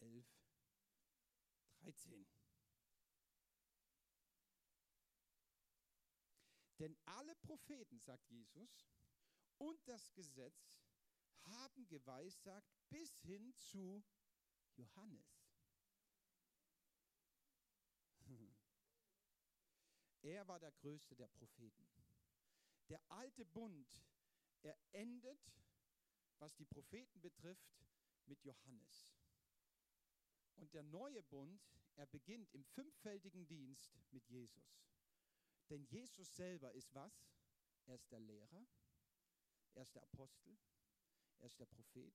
11, 0.00 0.26
13. 1.80 2.26
Denn 6.78 6.96
alle 7.06 7.34
Propheten, 7.36 7.98
sagt 7.98 8.28
Jesus, 8.30 8.86
und 9.56 9.80
das 9.88 10.12
Gesetz 10.12 10.78
haben 11.46 11.86
geweissagt 11.88 12.72
bis 12.88 13.18
hin 13.20 13.54
zu 13.54 14.02
Johannes. 14.76 15.44
Er 20.22 20.46
war 20.46 20.58
der 20.58 20.72
größte 20.72 21.16
der 21.16 21.28
Propheten. 21.28 21.88
Der 22.90 23.00
alte 23.10 23.46
Bund, 23.46 24.04
er 24.62 24.76
endet, 24.92 25.40
was 26.38 26.54
die 26.56 26.66
Propheten 26.66 27.22
betrifft, 27.22 27.80
mit 28.26 28.44
Johannes. 28.44 29.08
Und 30.56 30.74
der 30.74 30.82
neue 30.82 31.22
Bund, 31.22 31.62
er 31.96 32.06
beginnt 32.06 32.52
im 32.52 32.64
fünffältigen 32.64 33.46
Dienst 33.46 33.96
mit 34.10 34.28
Jesus. 34.28 34.84
Denn 35.70 35.84
Jesus 35.84 36.34
selber 36.36 36.72
ist 36.72 36.94
was? 36.94 37.30
Er 37.86 37.94
ist 37.94 38.10
der 38.10 38.20
Lehrer, 38.20 38.66
er 39.74 39.82
ist 39.82 39.94
der 39.94 40.02
Apostel, 40.02 40.58
er 41.40 41.46
ist 41.46 41.58
der 41.58 41.66
Prophet. 41.66 42.14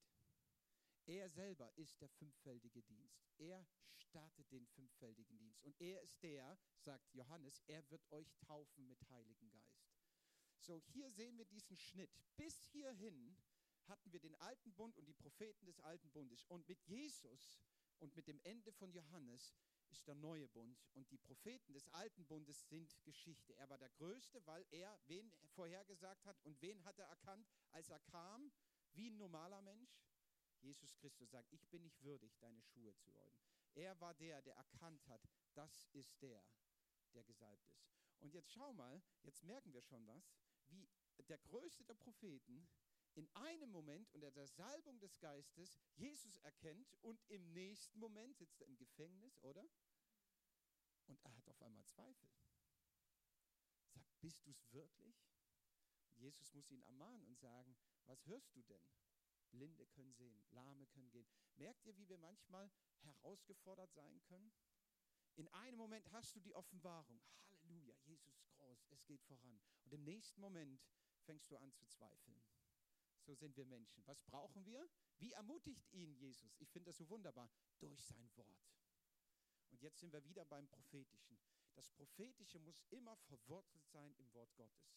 Er 1.08 1.30
selber 1.30 1.72
ist 1.78 2.02
der 2.02 2.10
fünffältige 2.10 2.82
Dienst. 2.82 3.28
Er 3.38 3.66
startet 3.98 4.52
den 4.52 4.66
fünffältigen 4.68 5.38
Dienst. 5.38 5.64
Und 5.64 5.80
er 5.80 6.02
ist 6.02 6.22
der, 6.24 6.58
sagt 6.78 7.14
Johannes, 7.14 7.62
er 7.68 7.88
wird 7.90 8.12
euch 8.12 8.34
taufen 8.40 8.88
mit 8.88 9.02
Heiligen 9.10 9.52
Geist. 9.52 9.86
So, 10.60 10.82
hier 10.88 11.12
sehen 11.12 11.38
wir 11.38 11.46
diesen 11.46 11.78
Schnitt. 11.78 12.12
Bis 12.38 12.66
hierhin 12.72 13.38
hatten 13.88 14.12
wir 14.12 14.20
den 14.20 14.36
alten 14.36 14.74
Bund 14.74 14.98
und 14.98 15.06
die 15.06 15.14
Propheten 15.14 15.66
des 15.66 15.80
alten 15.80 16.10
Bundes. 16.12 16.44
Und 16.46 16.68
mit 16.68 16.82
Jesus 16.86 17.62
und 18.00 18.16
mit 18.16 18.28
dem 18.28 18.40
Ende 18.44 18.72
von 18.72 18.92
Johannes 18.92 19.56
ist 19.92 20.08
der 20.08 20.16
neue 20.16 20.48
Bund. 20.48 20.82
Und 20.94 21.10
die 21.12 21.18
Propheten 21.20 21.74
des 21.74 21.88
alten 21.90 22.26
Bundes 22.26 22.68
sind 22.68 22.98
Geschichte. 23.04 23.56
Er 23.58 23.70
war 23.70 23.78
der 23.78 23.92
Größte, 23.92 24.46
weil 24.46 24.66
er 24.72 25.00
wen 25.06 25.32
vorhergesagt 25.54 26.26
hat 26.26 26.42
und 26.44 26.60
wen 26.62 26.84
hat 26.84 26.98
er 27.00 27.06
erkannt, 27.06 27.48
als 27.72 27.90
er 27.90 28.00
kam, 28.00 28.52
wie 28.96 29.10
ein 29.10 29.18
normaler 29.18 29.62
Mensch? 29.62 30.02
Jesus 30.62 30.96
Christus 30.96 31.30
sagt, 31.30 31.52
ich 31.52 31.68
bin 31.70 31.84
nicht 31.84 32.02
würdig, 32.02 32.36
deine 32.40 32.62
Schuhe 32.64 32.96
zu 32.96 33.12
läuten. 33.12 33.46
Er 33.76 34.00
war 34.00 34.14
der, 34.16 34.42
der 34.42 34.56
erkannt 34.56 35.06
hat, 35.08 35.22
das 35.54 35.86
ist 35.94 36.22
der, 36.22 36.44
der 37.14 37.24
gesalbt 37.24 37.70
ist. 37.70 37.94
Und 38.20 38.34
jetzt 38.34 38.52
schau 38.52 38.74
mal, 38.74 39.02
jetzt 39.24 39.44
merken 39.44 39.74
wir 39.74 39.82
schon 39.82 40.08
was, 40.08 40.34
wie 40.68 40.88
der 41.28 41.38
größte 41.40 41.84
der 41.84 41.94
Propheten 41.94 42.68
in 43.16 43.30
einem 43.36 43.70
Moment 43.70 44.12
unter 44.14 44.32
der 44.32 44.48
Salbung 44.48 45.00
des 45.00 45.18
Geistes 45.20 45.80
Jesus 45.96 46.38
erkennt 46.40 46.94
und 47.02 47.24
im 47.30 47.54
nächsten 47.54 47.98
Moment 48.00 48.36
sitzt 48.38 48.60
er 48.62 48.68
im 48.68 48.78
Gefängnis, 48.78 49.40
oder? 49.42 49.66
Und 51.08 51.20
er 51.24 51.36
hat 51.36 51.48
auf 51.48 51.62
einmal 51.62 51.86
Zweifel. 51.86 52.30
Sagt, 53.94 54.20
bist 54.20 54.46
du 54.46 54.52
es 54.52 54.74
wirklich? 54.74 55.16
Jesus 56.16 56.54
muss 56.54 56.70
ihn 56.72 56.82
ermahnen 56.84 57.24
und 57.26 57.38
sagen, 57.40 57.78
was 58.08 58.26
hörst 58.26 58.56
du 58.56 58.62
denn? 58.64 58.84
Blinde 59.52 59.86
können 59.88 60.14
sehen, 60.14 60.44
Lahme 60.52 60.86
können 60.88 61.10
gehen. 61.12 61.28
Merkt 61.56 61.86
ihr, 61.86 61.96
wie 61.98 62.10
wir 62.10 62.18
manchmal 62.18 62.70
herausgefordert 63.02 63.94
sein 63.94 64.22
können? 64.24 64.52
In 65.36 65.48
einem 65.50 65.78
Moment 65.78 66.12
hast 66.12 66.36
du 66.36 66.40
die 66.40 66.54
Offenbarung. 66.54 67.22
Halleluja, 67.52 67.96
Jesus 68.04 68.44
groß, 68.50 68.88
es 68.92 69.06
geht 69.06 69.24
voran. 69.24 69.62
Und 69.84 69.94
im 69.94 70.04
nächsten 70.04 70.42
Moment 70.42 70.82
fängst 71.24 71.52
du 71.52 71.58
an 71.58 71.72
zu 71.74 71.86
zweifeln. 71.86 72.42
So 73.22 73.34
sind 73.34 73.58
wir 73.58 73.66
Menschen. 73.66 74.06
Was 74.06 74.22
brauchen 74.22 74.66
wir? 74.66 74.88
Wie 75.18 75.32
ermutigt 75.32 75.92
ihn 75.92 76.14
Jesus? 76.14 76.56
Ich 76.60 76.70
finde 76.70 76.90
das 76.90 76.98
so 76.98 77.10
wunderbar. 77.10 77.50
Durch 77.80 78.04
sein 78.04 78.30
Wort. 78.36 78.70
Und 79.72 79.82
jetzt 79.82 80.00
sind 80.00 80.14
wir 80.14 80.24
wieder 80.26 80.46
beim 80.46 80.68
Prophetischen. 80.68 81.40
Das 81.74 81.90
Prophetische 81.90 82.60
muss 82.60 82.84
immer 82.90 83.16
verwurzelt 83.18 83.88
sein 83.90 84.14
im 84.16 84.34
Wort 84.34 84.56
Gottes. 84.56 84.96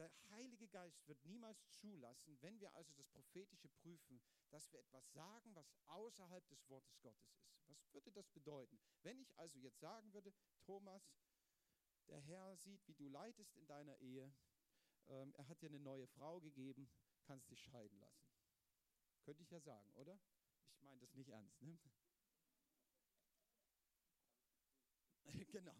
Der 0.00 0.10
Heilige 0.30 0.66
Geist 0.66 1.06
wird 1.06 1.22
niemals 1.26 1.68
zulassen, 1.72 2.40
wenn 2.40 2.58
wir 2.58 2.74
also 2.74 2.90
das 2.94 3.06
Prophetische 3.10 3.68
prüfen, 3.68 4.18
dass 4.48 4.72
wir 4.72 4.80
etwas 4.80 5.12
sagen, 5.12 5.54
was 5.54 5.70
außerhalb 5.88 6.48
des 6.48 6.66
Wortes 6.70 6.98
Gottes 7.02 7.34
ist. 7.34 7.68
Was 7.68 7.92
würde 7.92 8.10
das 8.10 8.30
bedeuten? 8.30 8.80
Wenn 9.02 9.20
ich 9.20 9.38
also 9.38 9.58
jetzt 9.58 9.78
sagen 9.78 10.10
würde, 10.14 10.32
Thomas, 10.62 11.12
der 12.06 12.18
Herr 12.18 12.56
sieht, 12.56 12.88
wie 12.88 12.94
du 12.94 13.10
leidest 13.10 13.54
in 13.58 13.66
deiner 13.66 13.94
Ehe, 13.98 14.32
ähm, 15.08 15.34
er 15.34 15.46
hat 15.48 15.60
dir 15.60 15.68
eine 15.68 15.78
neue 15.78 16.06
Frau 16.06 16.40
gegeben, 16.40 16.90
kannst 17.24 17.50
dich 17.50 17.62
scheiden 17.62 18.00
lassen. 18.00 18.26
Könnte 19.20 19.42
ich 19.42 19.50
ja 19.50 19.60
sagen, 19.60 19.92
oder? 19.96 20.18
Ich 20.72 20.80
meine 20.80 21.00
das 21.00 21.14
nicht 21.14 21.28
ernst. 21.28 21.60
Ne? 21.60 21.78
genau. 25.52 25.76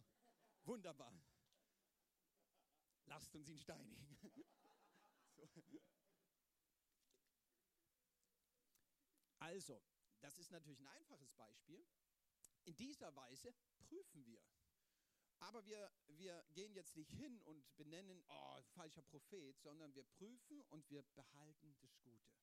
Wunderbar. 0.64 1.18
Lasst 3.10 3.34
uns 3.34 3.48
ihn 3.48 3.58
steinigen. 3.58 4.06
so. 5.36 5.48
Also, 9.40 9.82
das 10.20 10.38
ist 10.38 10.52
natürlich 10.52 10.78
ein 10.78 10.86
einfaches 10.86 11.32
Beispiel. 11.32 11.84
In 12.66 12.76
dieser 12.76 13.14
Weise 13.16 13.52
prüfen 13.88 14.24
wir. 14.26 14.40
Aber 15.40 15.64
wir, 15.64 15.90
wir 16.06 16.44
gehen 16.52 16.72
jetzt 16.74 16.96
nicht 16.96 17.10
hin 17.10 17.40
und 17.42 17.76
benennen, 17.76 18.22
oh, 18.28 18.62
falscher 18.74 19.02
Prophet, 19.02 19.58
sondern 19.58 19.92
wir 19.96 20.04
prüfen 20.04 20.62
und 20.68 20.88
wir 20.88 21.02
behalten 21.02 21.74
das 21.80 21.98
Gute. 22.02 22.39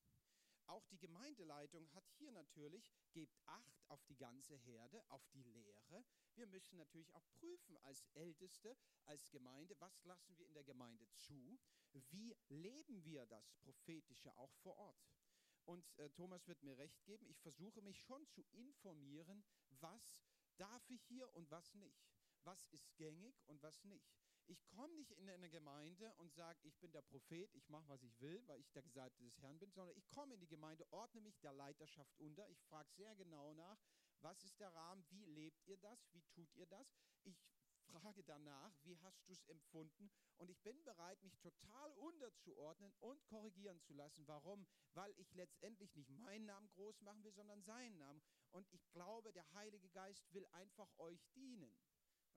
Auch 0.68 0.86
die 0.88 0.98
Gemeindeleitung 0.98 1.88
hat 1.94 2.06
hier 2.18 2.30
natürlich, 2.30 2.92
gebt 3.12 3.38
Acht 3.46 3.82
auf 3.88 4.04
die 4.04 4.16
ganze 4.16 4.54
Herde, 4.54 5.02
auf 5.08 5.26
die 5.28 5.42
Lehre. 5.42 6.04
Wir 6.34 6.46
müssen 6.46 6.76
natürlich 6.76 7.12
auch 7.14 7.26
prüfen 7.40 7.78
als 7.78 8.04
Älteste, 8.12 8.76
als 9.06 9.30
Gemeinde, 9.30 9.74
was 9.80 10.04
lassen 10.04 10.36
wir 10.36 10.46
in 10.46 10.52
der 10.52 10.64
Gemeinde 10.64 11.08
zu? 11.14 11.58
Wie 12.10 12.36
leben 12.48 13.02
wir 13.02 13.24
das 13.26 13.50
Prophetische 13.62 14.36
auch 14.36 14.52
vor 14.56 14.76
Ort? 14.76 15.08
Und 15.64 15.98
äh, 15.98 16.10
Thomas 16.10 16.46
wird 16.46 16.62
mir 16.62 16.76
recht 16.76 17.02
geben, 17.04 17.26
ich 17.28 17.40
versuche 17.40 17.80
mich 17.80 17.98
schon 18.00 18.26
zu 18.28 18.42
informieren, 18.52 19.44
was 19.80 20.22
darf 20.58 20.88
ich 20.90 21.02
hier 21.04 21.34
und 21.34 21.50
was 21.50 21.74
nicht. 21.74 22.06
Was 22.44 22.66
ist 22.66 22.94
gängig 22.96 23.42
und 23.46 23.62
was 23.62 23.84
nicht. 23.84 24.18
Ich 24.50 24.66
komme 24.70 24.94
nicht 24.94 25.12
in 25.12 25.28
eine 25.28 25.50
Gemeinde 25.50 26.14
und 26.14 26.32
sage, 26.32 26.58
ich 26.62 26.78
bin 26.78 26.90
der 26.90 27.02
Prophet, 27.02 27.54
ich 27.54 27.68
mache, 27.68 27.86
was 27.86 28.02
ich 28.02 28.18
will, 28.18 28.42
weil 28.46 28.60
ich 28.60 28.72
der 28.72 28.82
Gesalbte 28.82 29.22
des 29.22 29.38
Herrn 29.42 29.58
bin, 29.58 29.70
sondern 29.70 29.94
ich 29.94 30.08
komme 30.08 30.34
in 30.34 30.40
die 30.40 30.48
Gemeinde, 30.48 30.90
ordne 30.90 31.20
mich 31.20 31.38
der 31.40 31.52
Leiterschaft 31.52 32.18
unter. 32.18 32.48
Ich 32.48 32.62
frage 32.62 32.90
sehr 32.92 33.14
genau 33.14 33.52
nach, 33.52 33.78
was 34.20 34.42
ist 34.44 34.58
der 34.58 34.74
Rahmen, 34.74 35.04
wie 35.10 35.26
lebt 35.26 35.66
ihr 35.66 35.76
das, 35.76 36.08
wie 36.12 36.22
tut 36.22 36.54
ihr 36.54 36.66
das. 36.66 36.96
Ich 37.24 37.38
frage 37.88 38.24
danach, 38.24 38.72
wie 38.84 38.98
hast 39.00 39.28
du 39.28 39.32
es 39.32 39.44
empfunden? 39.44 40.10
Und 40.38 40.50
ich 40.50 40.62
bin 40.62 40.82
bereit, 40.82 41.22
mich 41.22 41.38
total 41.38 41.92
unterzuordnen 41.92 42.94
und 43.00 43.24
korrigieren 43.26 43.80
zu 43.80 43.92
lassen. 43.92 44.26
Warum? 44.26 44.66
Weil 44.94 45.12
ich 45.18 45.34
letztendlich 45.34 45.94
nicht 45.94 46.10
meinen 46.10 46.46
Namen 46.46 46.68
groß 46.70 47.02
machen 47.02 47.22
will, 47.22 47.32
sondern 47.32 47.62
seinen 47.62 47.98
Namen. 47.98 48.22
Und 48.50 48.66
ich 48.72 48.88
glaube, 48.92 49.32
der 49.32 49.50
Heilige 49.52 49.90
Geist 49.90 50.32
will 50.32 50.46
einfach 50.52 50.88
euch 50.98 51.28
dienen. 51.34 51.74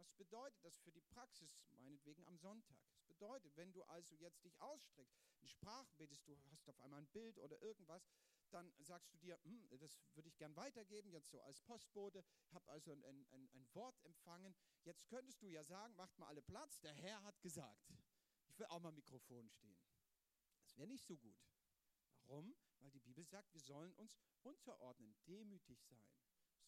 Was 0.02 0.14
bedeutet 0.14 0.66
das 0.66 0.80
für 0.80 0.92
die 0.92 1.04
Praxis, 1.04 1.62
meinetwegen 1.78 2.26
am 2.26 2.36
Sonntag? 2.36 2.76
Das 2.90 3.04
bedeutet, 3.04 3.56
wenn 3.56 3.72
du 3.72 3.84
also 3.84 4.16
jetzt 4.16 4.44
dich 4.44 4.60
ausstreckst, 4.60 5.16
in 5.38 5.48
Sprachen 5.48 5.96
betest, 5.96 6.28
du 6.28 6.36
hast 6.52 6.68
auf 6.68 6.80
einmal 6.80 7.02
ein 7.02 7.08
Bild 7.10 7.38
oder 7.38 7.62
irgendwas, 7.62 8.10
dann 8.50 8.74
sagst 8.80 9.14
du 9.14 9.20
dir, 9.20 9.40
hm, 9.44 9.68
das 9.78 10.02
würde 10.16 10.28
ich 10.28 10.38
gern 10.38 10.56
weitergeben, 10.56 11.12
jetzt 11.12 11.30
so 11.30 11.40
als 11.42 11.62
Postbote, 11.62 12.26
habe 12.50 12.68
also 12.72 12.94
ein, 12.94 13.04
ein, 13.06 13.48
ein 13.54 13.76
Wort 13.76 14.04
empfangen. 14.04 14.56
Jetzt 14.82 15.08
könntest 15.08 15.40
du 15.44 15.50
ja 15.50 15.64
sagen, 15.64 15.96
macht 15.96 16.18
mal 16.18 16.30
alle 16.30 16.42
Platz, 16.42 16.80
der 16.80 16.94
Herr 16.94 17.22
hat 17.24 17.40
gesagt. 17.44 17.88
Ich 18.48 18.58
will 18.58 18.66
auch 18.66 18.80
mal 18.80 18.92
Mikrofon 18.92 19.52
stehen. 19.52 19.80
Das 20.64 20.76
wäre 20.78 20.88
nicht 20.88 21.06
so 21.06 21.16
gut. 21.16 21.38
Warum? 22.24 22.56
Weil 22.80 22.90
die 22.90 23.00
Bibel 23.00 23.24
sagt, 23.24 23.54
wir 23.54 23.62
sollen 23.62 23.94
uns 23.94 24.18
unterordnen, 24.42 25.16
demütig 25.28 25.80
sein 25.84 26.12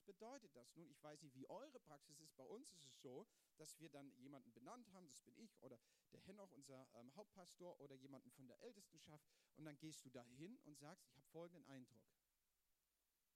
bedeutet 0.06 0.56
das? 0.56 0.76
Nun, 0.76 0.90
ich 0.90 1.02
weiß 1.04 1.22
nicht, 1.22 1.36
wie 1.36 1.50
eure 1.50 1.80
Praxis 1.80 2.20
ist. 2.20 2.36
Bei 2.36 2.46
uns 2.46 2.72
ist 2.72 2.86
es 2.86 3.02
so, 3.02 3.28
dass 3.58 3.80
wir 3.80 3.90
dann 3.90 4.12
jemanden 4.18 4.52
benannt 4.54 4.92
haben, 4.92 5.08
das 5.08 5.20
bin 5.20 5.38
ich 5.38 5.62
oder 5.62 5.80
der 6.12 6.22
Henoch, 6.22 6.52
unser 6.52 6.88
ähm, 6.96 7.14
Hauptpastor 7.16 7.80
oder 7.80 7.96
jemanden 7.96 8.32
von 8.32 8.48
der 8.48 8.62
Ältestenschaft. 8.62 9.26
Und 9.56 9.66
dann 9.66 9.78
gehst 9.78 10.06
du 10.06 10.10
dahin 10.10 10.58
und 10.66 10.78
sagst, 10.78 11.08
ich 11.10 11.18
habe 11.18 11.28
folgenden 11.28 11.66
Eindruck. 11.66 12.04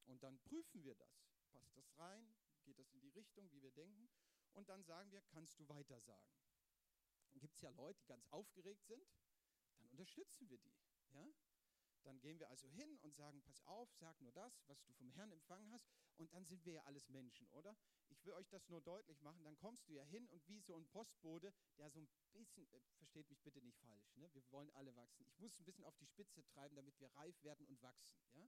Und 0.06 0.24
dann 0.24 0.40
prüfen 0.40 0.84
wir 0.84 0.96
das. 0.96 1.28
Passt 1.52 1.76
das 1.78 1.98
rein? 1.98 2.34
Geht 2.64 2.80
das 2.80 2.92
in 2.92 3.02
die 3.02 3.10
Richtung, 3.10 3.52
wie 3.52 3.62
wir 3.62 3.72
denken? 3.72 4.10
Und 4.54 4.70
dann 4.70 4.84
sagen 4.84 5.12
wir, 5.12 5.22
kannst 5.22 5.60
du 5.60 5.68
weiter 5.70 6.00
sagen. 6.02 6.32
Dann 7.32 7.40
gibt 7.40 7.56
es 7.56 7.62
ja 7.62 7.70
Leute, 7.72 8.00
die 8.00 8.08
ganz 8.08 8.26
aufgeregt 8.32 8.86
sind, 8.86 9.06
dann 9.78 9.90
unterstützen 9.90 10.50
wir 10.50 10.58
die. 10.58 10.74
Ja? 11.12 11.28
Dann 12.08 12.22
gehen 12.22 12.40
wir 12.40 12.50
also 12.50 12.70
hin 12.70 12.98
und 13.02 13.14
sagen, 13.14 13.42
pass 13.42 13.62
auf, 13.66 13.94
sag 13.96 14.20
nur 14.22 14.32
das, 14.32 14.64
was 14.68 14.82
du 14.86 14.94
vom 14.94 15.12
Herrn 15.12 15.34
empfangen 15.34 15.70
hast. 15.74 15.86
Und 16.16 16.34
dann 16.34 16.46
sind 16.46 16.66
wir 16.66 16.72
ja 16.72 16.84
alles 16.86 17.10
Menschen, 17.10 17.50
oder? 17.50 17.76
Ich 18.08 18.24
will 18.24 18.32
euch 18.32 18.48
das 18.48 18.70
nur 18.70 18.82
deutlich 18.82 19.22
machen. 19.22 19.44
Dann 19.44 19.58
kommst 19.58 19.90
du 19.90 19.94
ja 19.94 20.04
hin 20.06 20.26
und 20.30 20.48
wie 20.48 20.62
so 20.62 20.78
ein 20.78 20.88
Postbote, 20.88 21.54
der 21.78 21.90
so 21.90 22.00
ein 22.00 22.08
bisschen, 22.32 22.66
äh, 22.72 22.80
versteht 22.96 23.30
mich 23.30 23.42
bitte 23.42 23.62
nicht 23.62 23.78
falsch, 23.82 24.16
ne? 24.16 24.34
wir 24.34 24.42
wollen 24.52 24.72
alle 24.72 24.96
wachsen. 24.96 25.28
Ich 25.28 25.38
muss 25.38 25.60
ein 25.60 25.66
bisschen 25.66 25.84
auf 25.84 25.98
die 25.98 26.06
Spitze 26.06 26.46
treiben, 26.46 26.78
damit 26.78 26.98
wir 27.02 27.10
reif 27.18 27.44
werden 27.44 27.66
und 27.68 27.82
wachsen. 27.82 28.16
Ja? 28.36 28.48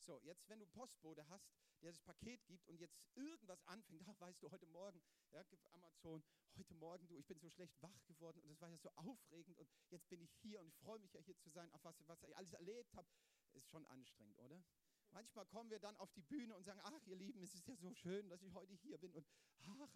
So, 0.00 0.18
jetzt, 0.20 0.48
wenn 0.48 0.58
du 0.58 0.66
Postbote 0.66 1.28
hast, 1.28 1.52
der 1.82 1.90
das 1.92 2.00
Paket 2.00 2.46
gibt 2.46 2.66
und 2.68 2.80
jetzt 2.80 2.98
irgendwas 3.14 3.62
anfängt, 3.66 4.02
ach, 4.08 4.18
weißt 4.20 4.42
du, 4.42 4.50
heute 4.50 4.66
Morgen, 4.66 5.02
ja, 5.30 5.44
Amazon, 5.72 6.24
heute 6.56 6.74
Morgen, 6.74 7.06
du, 7.06 7.16
ich 7.16 7.26
bin 7.26 7.38
so 7.38 7.50
schlecht 7.50 7.80
wach 7.82 8.04
geworden 8.06 8.40
und 8.42 8.50
es 8.50 8.60
war 8.60 8.70
ja 8.70 8.78
so 8.78 8.90
aufregend 8.96 9.58
und 9.58 9.68
jetzt 9.90 10.08
bin 10.08 10.22
ich 10.22 10.32
hier 10.40 10.60
und 10.60 10.68
ich 10.68 10.76
freue 10.76 10.98
mich 11.00 11.12
ja 11.12 11.20
hier 11.20 11.36
zu 11.36 11.50
sein, 11.50 11.70
auf 11.72 11.84
was, 11.84 11.96
was 12.06 12.22
ich 12.22 12.36
alles 12.36 12.54
erlebt 12.54 12.94
habe, 12.94 13.06
ist 13.52 13.68
schon 13.68 13.84
anstrengend, 13.86 14.38
oder? 14.38 14.64
Manchmal 15.10 15.44
kommen 15.46 15.70
wir 15.70 15.80
dann 15.80 15.96
auf 15.96 16.12
die 16.12 16.22
Bühne 16.22 16.54
und 16.56 16.64
sagen, 16.64 16.80
ach 16.82 17.06
ihr 17.06 17.16
Lieben, 17.16 17.42
es 17.42 17.54
ist 17.54 17.66
ja 17.66 17.76
so 17.76 17.92
schön, 17.92 18.28
dass 18.28 18.42
ich 18.42 18.54
heute 18.54 18.72
hier 18.74 18.96
bin 18.98 19.12
und 19.12 19.26
ach, 19.58 19.94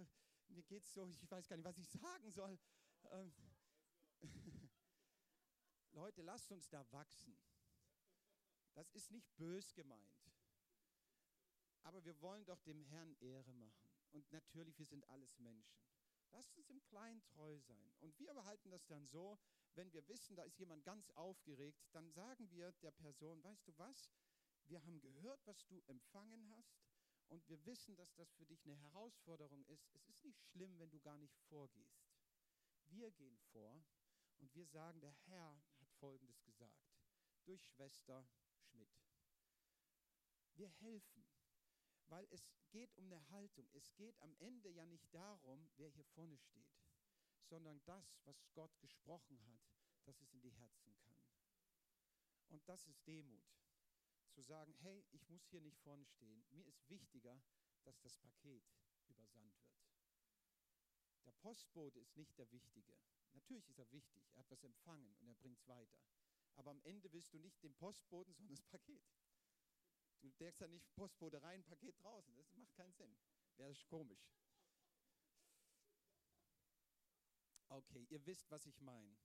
mir 0.48 0.62
geht's 0.64 0.92
so, 0.92 1.08
ich 1.08 1.30
weiß 1.30 1.48
gar 1.48 1.56
nicht, 1.56 1.64
was 1.64 1.78
ich 1.78 1.88
sagen 1.88 2.30
soll. 2.30 2.58
Ähm, 3.10 3.32
Leute, 5.92 6.22
lasst 6.22 6.50
uns 6.50 6.68
da 6.68 6.84
wachsen. 6.92 7.38
Das 8.74 8.90
ist 8.90 9.10
nicht 9.10 9.34
bös 9.36 9.72
gemeint. 9.74 10.32
Aber 11.82 12.04
wir 12.04 12.20
wollen 12.20 12.44
doch 12.44 12.60
dem 12.62 12.82
Herrn 12.84 13.14
Ehre 13.20 13.52
machen. 13.52 13.90
Und 14.12 14.30
natürlich, 14.32 14.78
wir 14.78 14.86
sind 14.86 15.08
alles 15.08 15.38
Menschen. 15.38 15.84
Lasst 16.30 16.56
uns 16.56 16.68
im 16.70 16.82
Kleinen 16.82 17.22
treu 17.22 17.58
sein. 17.60 17.92
Und 18.00 18.18
wir 18.18 18.34
behalten 18.34 18.70
das 18.70 18.86
dann 18.86 19.06
so, 19.06 19.38
wenn 19.74 19.92
wir 19.92 20.06
wissen, 20.08 20.34
da 20.34 20.42
ist 20.42 20.58
jemand 20.58 20.84
ganz 20.84 21.10
aufgeregt, 21.10 21.86
dann 21.92 22.10
sagen 22.10 22.50
wir 22.50 22.72
der 22.82 22.90
Person, 22.90 23.42
weißt 23.44 23.68
du 23.68 23.78
was, 23.78 24.10
wir 24.64 24.82
haben 24.84 25.00
gehört, 25.00 25.46
was 25.46 25.64
du 25.66 25.80
empfangen 25.86 26.48
hast 26.50 26.80
und 27.28 27.46
wir 27.48 27.64
wissen, 27.66 27.96
dass 27.96 28.14
das 28.14 28.32
für 28.32 28.46
dich 28.46 28.64
eine 28.64 28.76
Herausforderung 28.76 29.64
ist. 29.66 29.90
Es 29.94 30.08
ist 30.08 30.24
nicht 30.24 30.42
schlimm, 30.42 30.78
wenn 30.78 30.90
du 30.90 31.00
gar 31.00 31.18
nicht 31.18 31.36
vorgehst. 31.48 32.02
Wir 32.86 33.10
gehen 33.12 33.38
vor 33.52 33.84
und 34.38 34.54
wir 34.54 34.66
sagen, 34.66 35.00
der 35.00 35.14
Herr 35.26 35.60
hat 35.80 35.92
Folgendes 35.92 36.42
gesagt 36.42 36.84
durch 37.44 37.64
Schwester 37.66 38.26
Schmidt. 38.74 38.88
Wir 40.54 40.68
helfen, 40.68 41.24
weil 42.08 42.26
es 42.30 42.48
geht 42.70 42.94
um 42.96 43.04
eine 43.04 43.28
Haltung. 43.30 43.68
Es 43.72 43.94
geht 43.94 44.20
am 44.20 44.34
Ende 44.38 44.68
ja 44.70 44.84
nicht 44.86 45.12
darum, 45.14 45.68
wer 45.76 45.88
hier 45.88 46.04
vorne 46.04 46.36
steht, 46.38 46.74
sondern 47.44 47.80
das, 47.84 48.18
was 48.24 48.44
Gott 48.52 48.78
gesprochen 48.80 49.44
hat, 49.46 49.60
dass 50.04 50.20
es 50.20 50.32
in 50.32 50.40
die 50.40 50.52
Herzen 50.52 50.96
kann. 50.98 51.18
Und 52.48 52.68
das 52.68 52.86
ist 52.86 53.06
Demut. 53.06 53.44
Zu 54.30 54.42
sagen, 54.42 54.74
hey, 54.80 55.04
ich 55.12 55.28
muss 55.28 55.46
hier 55.46 55.60
nicht 55.60 55.78
vorne 55.78 56.04
stehen. 56.06 56.44
Mir 56.50 56.66
ist 56.66 56.88
wichtiger, 56.88 57.40
dass 57.84 58.00
das 58.00 58.16
Paket 58.16 58.64
übersandt 59.06 59.56
wird. 59.62 59.84
Der 61.24 61.32
Postbote 61.32 62.00
ist 62.00 62.16
nicht 62.16 62.36
der 62.36 62.50
Wichtige. 62.50 62.98
Natürlich 63.32 63.68
ist 63.68 63.78
er 63.78 63.90
wichtig, 63.92 64.28
er 64.34 64.40
hat 64.40 64.50
was 64.50 64.64
empfangen 64.64 65.14
und 65.20 65.28
er 65.28 65.34
bringt 65.34 65.58
es 65.58 65.68
weiter. 65.68 65.98
Aber 66.56 66.70
am 66.70 66.80
Ende 66.82 67.12
willst 67.12 67.32
du 67.32 67.38
nicht 67.38 67.62
den 67.62 67.74
Postboten, 67.74 68.32
sondern 68.34 68.56
das 68.56 68.66
Paket. 68.66 69.02
Du 70.20 70.30
denkst 70.32 70.60
ja 70.60 70.68
nicht 70.68 70.94
Postbote 70.94 71.42
rein, 71.42 71.64
Paket 71.64 72.02
draußen. 72.02 72.34
Das 72.36 72.54
macht 72.54 72.74
keinen 72.74 72.94
Sinn. 72.94 73.16
Wäre 73.56 73.74
komisch. 73.88 74.32
Okay, 77.68 78.06
ihr 78.08 78.24
wisst, 78.24 78.50
was 78.50 78.66
ich 78.66 78.80
meine. 78.80 79.16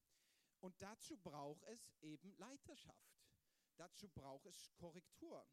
Und 0.60 0.82
dazu 0.82 1.18
braucht 1.18 1.64
es 1.64 1.94
eben 2.02 2.36
Leiterschaft. 2.38 3.20
Dazu 3.78 4.10
braucht 4.10 4.46
es 4.46 4.74
Korrektur. 4.74 5.48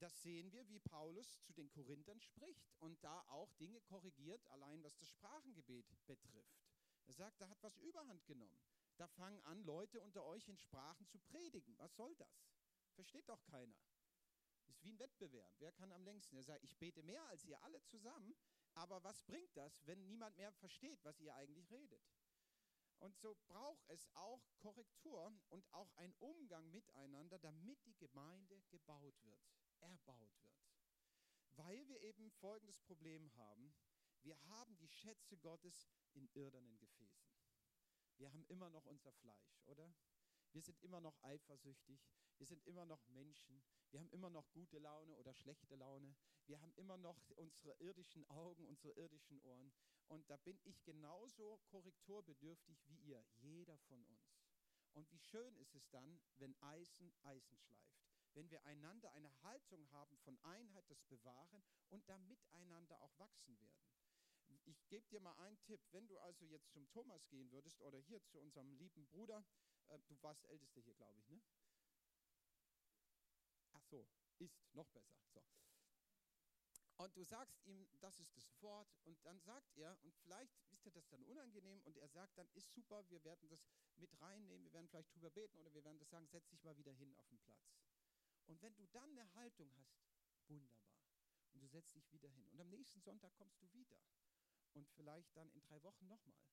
Das 0.00 0.22
sehen 0.22 0.50
wir, 0.52 0.66
wie 0.68 0.80
Paulus 0.80 1.40
zu 1.42 1.52
den 1.52 1.70
Korinthern 1.70 2.20
spricht 2.20 2.74
und 2.78 3.02
da 3.04 3.20
auch 3.28 3.52
Dinge 3.54 3.80
korrigiert, 3.82 4.44
allein 4.48 4.82
was 4.82 4.96
das 4.96 5.08
Sprachengebet 5.10 5.86
betrifft. 6.06 6.58
Er 7.06 7.12
sagt, 7.12 7.40
da 7.40 7.48
hat 7.48 7.62
was 7.62 7.76
überhand 7.78 8.24
genommen. 8.26 8.58
Da 9.00 9.08
fangen 9.08 9.40
an, 9.44 9.62
Leute 9.62 9.98
unter 10.02 10.26
euch 10.26 10.46
in 10.46 10.58
Sprachen 10.58 11.06
zu 11.06 11.18
predigen. 11.20 11.74
Was 11.78 11.96
soll 11.96 12.14
das? 12.16 12.52
Versteht 12.92 13.26
doch 13.30 13.42
keiner. 13.44 13.78
Ist 14.66 14.82
wie 14.82 14.90
ein 14.90 14.98
Wettbewerb. 14.98 15.50
Wer 15.58 15.72
kann 15.72 15.90
am 15.92 16.04
längsten? 16.04 16.36
Er 16.36 16.42
sagt, 16.42 16.62
ich 16.64 16.76
bete 16.76 17.02
mehr 17.02 17.24
als 17.28 17.42
ihr 17.46 17.58
alle 17.62 17.82
zusammen, 17.84 18.36
aber 18.74 19.02
was 19.02 19.22
bringt 19.22 19.56
das, 19.56 19.86
wenn 19.86 20.04
niemand 20.04 20.36
mehr 20.36 20.52
versteht, 20.52 21.02
was 21.02 21.18
ihr 21.18 21.34
eigentlich 21.34 21.70
redet? 21.70 22.02
Und 22.98 23.16
so 23.16 23.34
braucht 23.46 23.88
es 23.88 24.06
auch 24.12 24.42
Korrektur 24.58 25.32
und 25.48 25.66
auch 25.72 25.90
ein 25.94 26.12
Umgang 26.18 26.70
miteinander, 26.70 27.38
damit 27.38 27.82
die 27.86 27.96
Gemeinde 27.96 28.60
gebaut 28.68 29.16
wird, 29.24 29.40
erbaut 29.78 30.38
wird. 30.42 30.60
Weil 31.52 31.88
wir 31.88 32.02
eben 32.02 32.30
folgendes 32.32 32.78
Problem 32.80 33.34
haben. 33.36 33.74
Wir 34.20 34.38
haben 34.50 34.76
die 34.76 34.90
Schätze 34.90 35.38
Gottes 35.38 35.88
in 36.12 36.28
irdenen 36.34 36.76
Gefäßen. 36.76 37.29
Wir 38.20 38.30
haben 38.30 38.44
immer 38.48 38.68
noch 38.68 38.84
unser 38.84 39.12
Fleisch, 39.12 39.62
oder? 39.64 39.90
Wir 40.52 40.60
sind 40.60 40.78
immer 40.82 41.00
noch 41.00 41.16
eifersüchtig. 41.22 41.98
Wir 42.36 42.46
sind 42.46 42.62
immer 42.66 42.84
noch 42.84 43.06
Menschen. 43.08 43.62
Wir 43.90 44.00
haben 44.00 44.10
immer 44.10 44.28
noch 44.28 44.50
gute 44.52 44.78
Laune 44.78 45.16
oder 45.16 45.32
schlechte 45.32 45.74
Laune. 45.76 46.14
Wir 46.44 46.60
haben 46.60 46.74
immer 46.74 46.98
noch 46.98 47.30
unsere 47.36 47.72
irdischen 47.80 48.28
Augen, 48.28 48.66
unsere 48.66 48.92
irdischen 48.92 49.40
Ohren. 49.40 49.72
Und 50.08 50.28
da 50.28 50.36
bin 50.36 50.60
ich 50.64 50.82
genauso 50.84 51.60
korrekturbedürftig 51.64 52.78
wie 52.88 52.98
ihr, 52.98 53.24
jeder 53.38 53.78
von 53.78 54.04
uns. 54.04 54.36
Und 54.92 55.10
wie 55.10 55.18
schön 55.20 55.56
ist 55.56 55.74
es 55.74 55.88
dann, 55.88 56.20
wenn 56.36 56.54
Eisen 56.60 57.14
Eisen 57.22 57.56
schleift. 57.56 58.04
Wenn 58.34 58.50
wir 58.50 58.62
einander 58.66 59.12
eine 59.12 59.32
Haltung 59.42 59.90
haben 59.92 60.18
von 60.18 60.38
Einheit, 60.42 60.84
das 60.90 61.02
Bewahren 61.04 61.64
und 61.88 62.06
da 62.06 62.18
miteinander 62.18 63.00
auch 63.00 63.18
wachsen 63.18 63.58
werden. 63.60 63.90
Ich 64.64 64.86
gebe 64.88 65.06
dir 65.08 65.20
mal 65.20 65.36
einen 65.38 65.60
Tipp. 65.62 65.80
Wenn 65.90 66.06
du 66.06 66.18
also 66.18 66.44
jetzt 66.44 66.70
zum 66.72 66.88
Thomas 66.90 67.26
gehen 67.28 67.50
würdest 67.50 67.80
oder 67.80 67.98
hier 67.98 68.22
zu 68.24 68.38
unserem 68.38 68.72
lieben 68.72 69.06
Bruder, 69.06 69.44
äh, 69.88 69.98
du 70.06 70.22
warst 70.22 70.42
der 70.42 70.50
Älteste 70.50 70.80
hier, 70.80 70.94
glaube 70.94 71.18
ich, 71.20 71.28
ne? 71.28 71.40
Ach 73.72 73.82
so, 73.84 74.06
ist 74.38 74.74
noch 74.74 74.88
besser. 74.88 75.16
So. 75.32 75.42
Und 76.96 77.16
du 77.16 77.24
sagst 77.24 77.64
ihm, 77.64 77.88
das 78.00 78.18
ist 78.18 78.36
das 78.36 78.60
Wort, 78.60 78.94
und 79.04 79.24
dann 79.24 79.40
sagt 79.40 79.74
er, 79.76 79.98
und 80.02 80.14
vielleicht 80.16 80.54
ist 80.68 80.84
dir 80.84 80.92
das 80.92 81.08
dann 81.08 81.22
unangenehm, 81.24 81.80
und 81.82 81.96
er 81.96 82.08
sagt 82.08 82.36
dann, 82.36 82.46
ist 82.52 82.74
super, 82.74 83.08
wir 83.08 83.24
werden 83.24 83.48
das 83.48 83.66
mit 83.96 84.20
reinnehmen, 84.20 84.64
wir 84.64 84.72
werden 84.74 84.86
vielleicht 84.86 85.14
drüber 85.14 85.30
beten, 85.30 85.58
oder 85.60 85.72
wir 85.72 85.82
werden 85.82 85.98
das 85.98 86.10
sagen, 86.10 86.26
setz 86.26 86.48
dich 86.50 86.62
mal 86.62 86.76
wieder 86.76 86.92
hin 86.92 87.14
auf 87.16 87.26
den 87.28 87.38
Platz. 87.38 87.72
Und 88.46 88.60
wenn 88.60 88.76
du 88.76 88.86
dann 88.88 89.10
eine 89.18 89.32
Haltung 89.34 89.72
hast, 89.76 90.04
wunderbar. 90.48 90.92
Und 91.52 91.62
du 91.62 91.68
setzt 91.68 91.94
dich 91.94 92.12
wieder 92.12 92.28
hin. 92.28 92.46
Und 92.48 92.60
am 92.60 92.68
nächsten 92.68 93.00
Sonntag 93.00 93.34
kommst 93.34 93.62
du 93.62 93.72
wieder. 93.72 93.96
Vielleicht 95.00 95.34
dann 95.34 95.48
in 95.52 95.62
drei 95.62 95.82
Wochen 95.82 96.06
nochmal. 96.08 96.44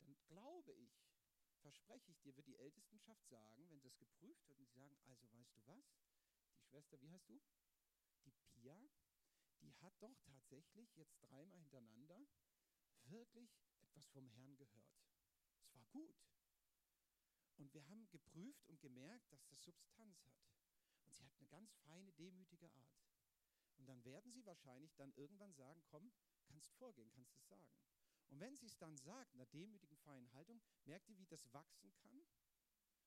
Dann 0.00 0.14
glaube 0.26 0.74
ich, 0.74 1.00
verspreche 1.62 2.10
ich 2.10 2.20
dir, 2.20 2.36
wird 2.36 2.46
die 2.46 2.58
Ältestenschaft 2.58 3.26
sagen, 3.28 3.70
wenn 3.70 3.80
das 3.80 3.96
geprüft 3.96 4.46
wird 4.46 4.60
und 4.60 4.68
sie 4.68 4.74
sagen, 4.74 4.94
also 5.06 5.32
weißt 5.32 5.56
du 5.56 5.64
was, 5.64 5.96
die 6.52 6.64
Schwester, 6.64 7.00
wie 7.00 7.10
heißt 7.10 7.26
du? 7.30 7.40
Die 8.26 8.32
Pia, 8.32 8.78
die 9.62 9.72
hat 9.76 9.94
doch 10.02 10.14
tatsächlich 10.20 10.94
jetzt 10.96 11.16
dreimal 11.22 11.58
hintereinander 11.58 12.26
wirklich 13.04 13.58
etwas 13.80 14.06
vom 14.08 14.28
Herrn 14.28 14.54
gehört. 14.58 15.00
Es 15.62 15.74
war 15.74 15.86
gut. 15.86 16.22
Und 17.56 17.72
wir 17.72 17.88
haben 17.88 18.06
geprüft 18.10 18.66
und 18.66 18.82
gemerkt, 18.82 19.32
dass 19.32 19.46
das 19.46 19.62
Substanz 19.62 20.22
hat. 20.26 20.44
Und 21.06 21.16
sie 21.16 21.24
hat 21.24 21.38
eine 21.38 21.48
ganz 21.48 21.72
feine, 21.76 22.12
demütige 22.12 22.70
Art. 22.70 23.00
Und 23.78 23.86
dann 23.86 24.04
werden 24.04 24.30
sie 24.30 24.44
wahrscheinlich 24.44 24.94
dann 24.96 25.14
irgendwann 25.14 25.54
sagen, 25.54 25.82
komm, 25.86 26.12
kannst 26.44 26.70
vorgehen, 26.74 27.10
kannst 27.10 27.34
es 27.34 27.46
sagen. 27.46 27.72
Und 28.34 28.40
wenn 28.40 28.56
sie 28.56 28.66
es 28.66 28.76
dann 28.78 28.96
sagt, 28.96 29.32
in 29.32 29.40
einer 29.40 29.48
demütigen, 29.50 29.96
feinen 29.98 30.32
Haltung, 30.32 30.60
merkt 30.86 31.08
ihr, 31.08 31.16
wie 31.16 31.26
das 31.26 31.52
wachsen 31.52 31.94
kann? 32.02 32.26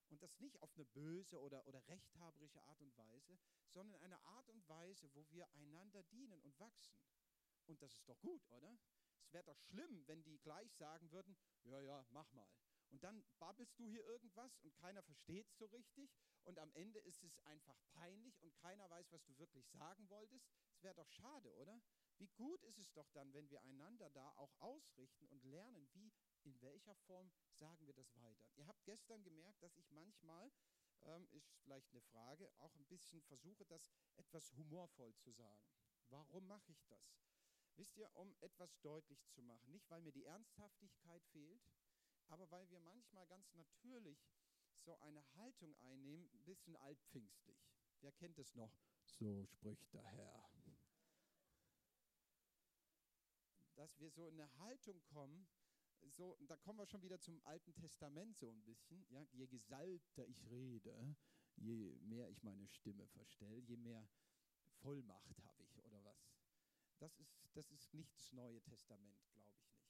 Und 0.07 0.23
das 0.23 0.39
nicht 0.39 0.61
auf 0.61 0.73
eine 0.73 0.85
böse 0.85 1.41
oder, 1.41 1.67
oder 1.67 1.85
rechthaberische 1.89 2.63
Art 2.63 2.79
und 2.79 2.97
Weise, 2.97 3.37
sondern 3.67 4.01
eine 4.03 4.23
Art 4.23 4.47
und 4.47 4.65
Weise, 4.69 5.13
wo 5.13 5.27
wir 5.29 5.51
einander 5.51 6.01
dienen 6.03 6.39
und 6.43 6.57
wachsen. 6.61 6.97
Und 7.65 7.81
das 7.81 7.93
ist 7.97 8.07
doch 8.07 8.17
gut, 8.21 8.49
oder? 8.51 8.77
Es 9.19 9.33
wäre 9.33 9.43
doch 9.43 9.59
schlimm, 9.59 10.07
wenn 10.07 10.23
die 10.23 10.39
gleich 10.39 10.73
sagen 10.75 11.11
würden, 11.11 11.35
ja, 11.65 11.81
ja, 11.81 12.05
mach 12.11 12.31
mal. 12.31 12.49
Und 12.87 13.03
dann 13.03 13.21
babbelst 13.37 13.77
du 13.77 13.85
hier 13.89 14.05
irgendwas 14.05 14.57
und 14.59 14.73
keiner 14.75 15.03
versteht 15.03 15.49
es 15.49 15.57
so 15.57 15.65
richtig 15.65 16.09
und 16.45 16.57
am 16.57 16.71
Ende 16.71 16.99
ist 16.99 17.21
es 17.25 17.37
einfach 17.39 17.77
peinlich 17.91 18.41
und 18.41 18.55
keiner 18.55 18.89
weiß, 18.89 19.11
was 19.11 19.25
du 19.25 19.37
wirklich 19.37 19.67
sagen 19.67 20.09
wolltest. 20.09 20.47
Es 20.71 20.83
wäre 20.83 20.95
doch 20.95 21.09
schade, 21.09 21.53
oder? 21.55 21.81
Wie 22.19 22.29
gut 22.29 22.63
ist 22.63 22.79
es 22.79 22.91
doch 22.93 23.09
dann, 23.11 23.31
wenn 23.33 23.49
wir 23.49 23.61
einander 23.63 24.09
da 24.09 24.31
auch 24.37 24.53
ausrichten 24.59 25.27
und 25.27 25.43
lernen, 25.45 25.87
wie, 25.93 26.11
in 26.43 26.59
welcher 26.61 26.95
Form 26.95 27.31
sagen 27.51 27.85
wir 27.85 27.93
das 27.93 28.15
weiter. 28.19 28.49
Ihr 28.55 28.65
habt 28.65 28.83
gestern 28.85 29.23
gemerkt, 29.23 29.61
dass 29.61 29.77
ich 29.77 29.91
manchmal, 29.91 30.51
ähm, 31.03 31.27
ist 31.31 31.53
vielleicht 31.59 31.91
eine 31.91 32.01
Frage, 32.01 32.51
auch 32.57 32.73
ein 32.75 32.85
bisschen 32.85 33.21
versuche, 33.21 33.65
das 33.65 33.91
etwas 34.15 34.51
humorvoll 34.53 35.13
zu 35.15 35.31
sagen. 35.31 35.63
Warum 36.09 36.47
mache 36.47 36.71
ich 36.71 36.83
das? 36.87 37.21
Wisst 37.75 37.95
ihr, 37.97 38.09
um 38.15 38.35
etwas 38.41 38.79
deutlich 38.81 39.27
zu 39.29 39.43
machen, 39.43 39.71
nicht 39.71 39.87
weil 39.91 40.01
mir 40.01 40.11
die 40.11 40.25
Ernsthaftigkeit 40.25 41.23
fehlt, 41.25 41.61
aber 42.29 42.49
weil 42.49 42.67
wir 42.71 42.79
manchmal 42.79 43.27
ganz 43.27 43.53
natürlich 43.53 44.27
so 44.73 44.97
eine 44.99 45.23
Haltung 45.35 45.75
einnehmen, 45.81 46.27
ein 46.33 46.43
bisschen 46.43 46.75
altpfingstlich. 46.77 47.69
Wer 48.01 48.11
kennt 48.13 48.39
es 48.39 48.55
noch? 48.55 48.71
So 49.05 49.45
spricht 49.45 49.93
der 49.93 50.03
Herr. 50.03 50.56
Dass 53.77 53.99
wir 53.99 54.09
so 54.09 54.27
in 54.27 54.39
eine 54.39 54.57
Haltung 54.57 54.99
kommen, 55.03 55.47
so, 56.09 56.35
da 56.47 56.57
kommen 56.57 56.79
wir 56.79 56.87
schon 56.87 57.03
wieder 57.03 57.19
zum 57.19 57.39
Alten 57.45 57.73
Testament 57.75 58.35
so 58.35 58.49
ein 58.49 58.63
bisschen. 58.63 59.05
Ja, 59.09 59.23
je 59.31 59.45
gesalbter 59.45 60.25
ich 60.27 60.49
rede, 60.49 61.15
je 61.55 61.95
mehr 62.01 62.27
ich 62.29 62.41
meine 62.41 62.67
Stimme 62.67 63.07
verstelle, 63.07 63.59
je 63.59 63.77
mehr 63.77 64.07
Vollmacht 64.81 65.43
habe 65.43 65.63
ich 65.63 65.77
oder 65.83 66.03
was. 66.03 66.33
Das 66.97 67.19
ist, 67.19 67.39
das 67.53 67.71
ist 67.71 67.93
nicht 67.93 68.15
das 68.17 68.31
Neue 68.31 68.61
Testament, 68.63 69.23
glaube 69.29 69.51
ich 69.51 69.69
nicht. 69.69 69.87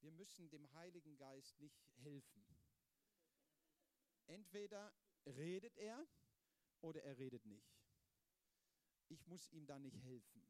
Wir 0.00 0.10
müssen 0.10 0.50
dem 0.50 0.72
Heiligen 0.74 1.16
Geist 1.16 1.58
nicht 1.60 1.80
helfen. 2.02 2.44
Entweder 4.26 4.92
redet 5.24 5.76
er 5.76 6.06
oder 6.80 7.02
er 7.04 7.16
redet 7.18 7.44
nicht. 7.46 7.78
Ich 9.08 9.26
muss 9.26 9.48
ihm 9.50 9.66
da 9.66 9.78
nicht 9.78 10.02
helfen. 10.02 10.46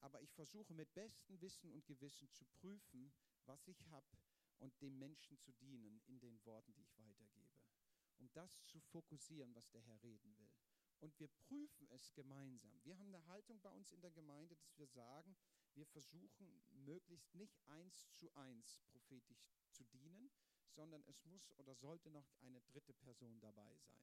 Aber 0.00 0.20
ich 0.20 0.32
versuche 0.32 0.74
mit 0.74 0.92
bestem 0.94 1.40
Wissen 1.40 1.72
und 1.72 1.86
Gewissen 1.86 2.30
zu 2.30 2.44
prüfen, 2.46 3.12
was 3.44 3.66
ich 3.68 3.86
habe 3.86 4.06
und 4.58 4.80
dem 4.80 4.98
Menschen 4.98 5.38
zu 5.38 5.52
dienen 5.52 6.00
in 6.06 6.18
den 6.18 6.44
Worten, 6.44 6.72
die 6.74 6.82
ich 6.82 6.98
weitergebe. 6.98 7.54
Um 8.18 8.32
das 8.32 8.64
zu 8.64 8.80
fokussieren, 8.80 9.54
was 9.54 9.68
der 9.70 9.82
Herr 9.82 10.02
reden 10.02 10.36
will. 10.38 10.50
Und 11.00 11.18
wir 11.18 11.28
prüfen 11.28 11.88
es 11.90 12.14
gemeinsam. 12.14 12.82
Wir 12.82 12.96
haben 12.98 13.14
eine 13.14 13.26
Haltung 13.26 13.60
bei 13.60 13.70
uns 13.70 13.92
in 13.92 14.00
der 14.00 14.10
Gemeinde, 14.10 14.56
dass 14.56 14.78
wir 14.78 14.86
sagen, 14.86 15.36
wir 15.74 15.86
versuchen 15.86 16.62
möglichst 16.70 17.34
nicht 17.34 17.60
eins 17.66 18.10
zu 18.14 18.32
eins 18.34 18.80
prophetisch 18.92 19.50
zu 19.70 19.84
dienen, 19.84 20.30
sondern 20.70 21.04
es 21.06 21.24
muss 21.26 21.52
oder 21.58 21.74
sollte 21.74 22.10
noch 22.10 22.32
eine 22.40 22.62
dritte 22.62 22.94
Person 22.94 23.38
dabei 23.40 23.76
sein. 23.76 24.02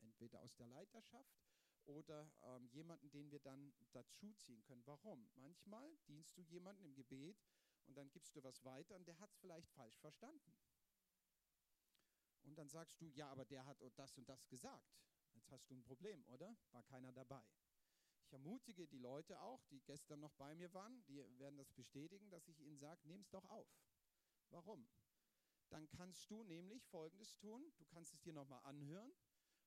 Entweder 0.00 0.42
aus 0.42 0.54
der 0.56 0.66
Leiterschaft 0.66 1.40
oder 1.86 2.30
ähm, 2.42 2.68
jemanden, 2.68 3.10
den 3.10 3.30
wir 3.30 3.40
dann 3.40 3.72
dazuziehen 3.92 4.62
können. 4.64 4.86
Warum? 4.86 5.28
Manchmal 5.36 5.96
dienst 6.08 6.36
du 6.36 6.42
jemanden 6.42 6.84
im 6.84 6.94
Gebet 6.94 7.42
und 7.86 7.96
dann 7.96 8.10
gibst 8.10 8.34
du 8.36 8.42
was 8.42 8.64
weiter 8.64 8.96
und 8.96 9.06
der 9.06 9.18
hat 9.18 9.30
es 9.30 9.38
vielleicht 9.38 9.70
falsch 9.70 9.98
verstanden. 9.98 10.52
Und 12.42 12.56
dann 12.58 12.68
sagst 12.68 13.00
du, 13.00 13.08
ja, 13.08 13.28
aber 13.28 13.44
der 13.44 13.64
hat 13.64 13.78
das 13.96 14.16
und 14.18 14.28
das 14.28 14.46
gesagt. 14.48 14.94
Jetzt 15.34 15.50
hast 15.50 15.68
du 15.70 15.74
ein 15.74 15.82
Problem, 15.82 16.24
oder? 16.26 16.56
War 16.70 16.82
keiner 16.84 17.12
dabei. 17.12 17.42
Ich 18.22 18.32
ermutige 18.32 18.86
die 18.86 18.98
Leute 18.98 19.40
auch, 19.40 19.64
die 19.66 19.80
gestern 19.80 20.20
noch 20.20 20.32
bei 20.34 20.54
mir 20.54 20.72
waren, 20.72 21.04
die 21.06 21.18
werden 21.38 21.56
das 21.56 21.70
bestätigen, 21.72 22.30
dass 22.30 22.48
ich 22.48 22.60
ihnen 22.60 22.78
sage, 22.78 23.00
nimm 23.04 23.20
es 23.20 23.30
doch 23.30 23.44
auf. 23.46 23.68
Warum? 24.50 24.88
Dann 25.70 25.88
kannst 25.88 26.30
du 26.30 26.42
nämlich 26.44 26.86
Folgendes 26.86 27.36
tun, 27.36 27.72
du 27.78 27.84
kannst 27.86 28.14
es 28.14 28.20
dir 28.20 28.32
nochmal 28.32 28.60
anhören 28.64 29.12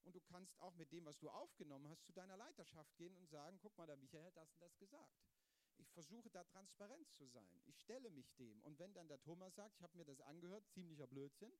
und 0.08 0.16
du 0.16 0.22
kannst 0.22 0.58
auch 0.62 0.74
mit 0.76 0.92
dem, 0.94 1.06
was 1.06 1.20
du 1.20 1.30
aufgenommen 1.30 1.90
hast, 1.90 2.06
zu 2.06 2.14
deiner 2.14 2.38
Leiterschaft 2.38 2.96
gehen 2.96 3.16
und 3.18 3.30
sagen, 3.30 3.60
guck 3.62 3.78
mal, 3.78 3.86
der 3.86 3.98
Michael 3.98 4.24
hat 4.24 4.38
das 4.38 4.54
und 4.54 4.62
das 4.62 4.78
gesagt. 4.78 5.20
Ich 5.76 5.92
versuche 5.92 6.30
da 6.30 6.46
transparent 6.46 7.12
zu 7.12 7.28
sein. 7.28 7.62
Ich 7.66 7.78
stelle 7.82 8.10
mich 8.10 8.34
dem. 8.36 8.62
Und 8.64 8.80
wenn 8.80 8.94
dann 8.94 9.10
der 9.10 9.22
Thomas 9.22 9.54
sagt, 9.56 9.76
ich 9.76 9.84
habe 9.84 9.98
mir 9.98 10.06
das 10.06 10.22
angehört, 10.22 10.66
ziemlicher 10.70 11.08
Blödsinn, 11.08 11.52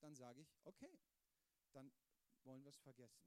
dann 0.00 0.14
sage 0.14 0.42
ich, 0.42 0.54
okay, 0.64 0.98
dann 1.72 1.90
wollen 2.44 2.62
wir 2.62 2.68
es 2.68 2.78
vergessen. 2.80 3.26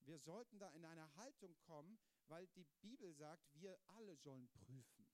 Wir 0.00 0.18
sollten 0.18 0.58
da 0.58 0.68
in 0.70 0.84
eine 0.86 1.14
Haltung 1.16 1.54
kommen, 1.58 1.98
weil 2.28 2.46
die 2.48 2.64
Bibel 2.80 3.12
sagt, 3.12 3.46
wir 3.60 3.78
alle 3.88 4.16
sollen 4.16 4.48
prüfen. 4.48 5.06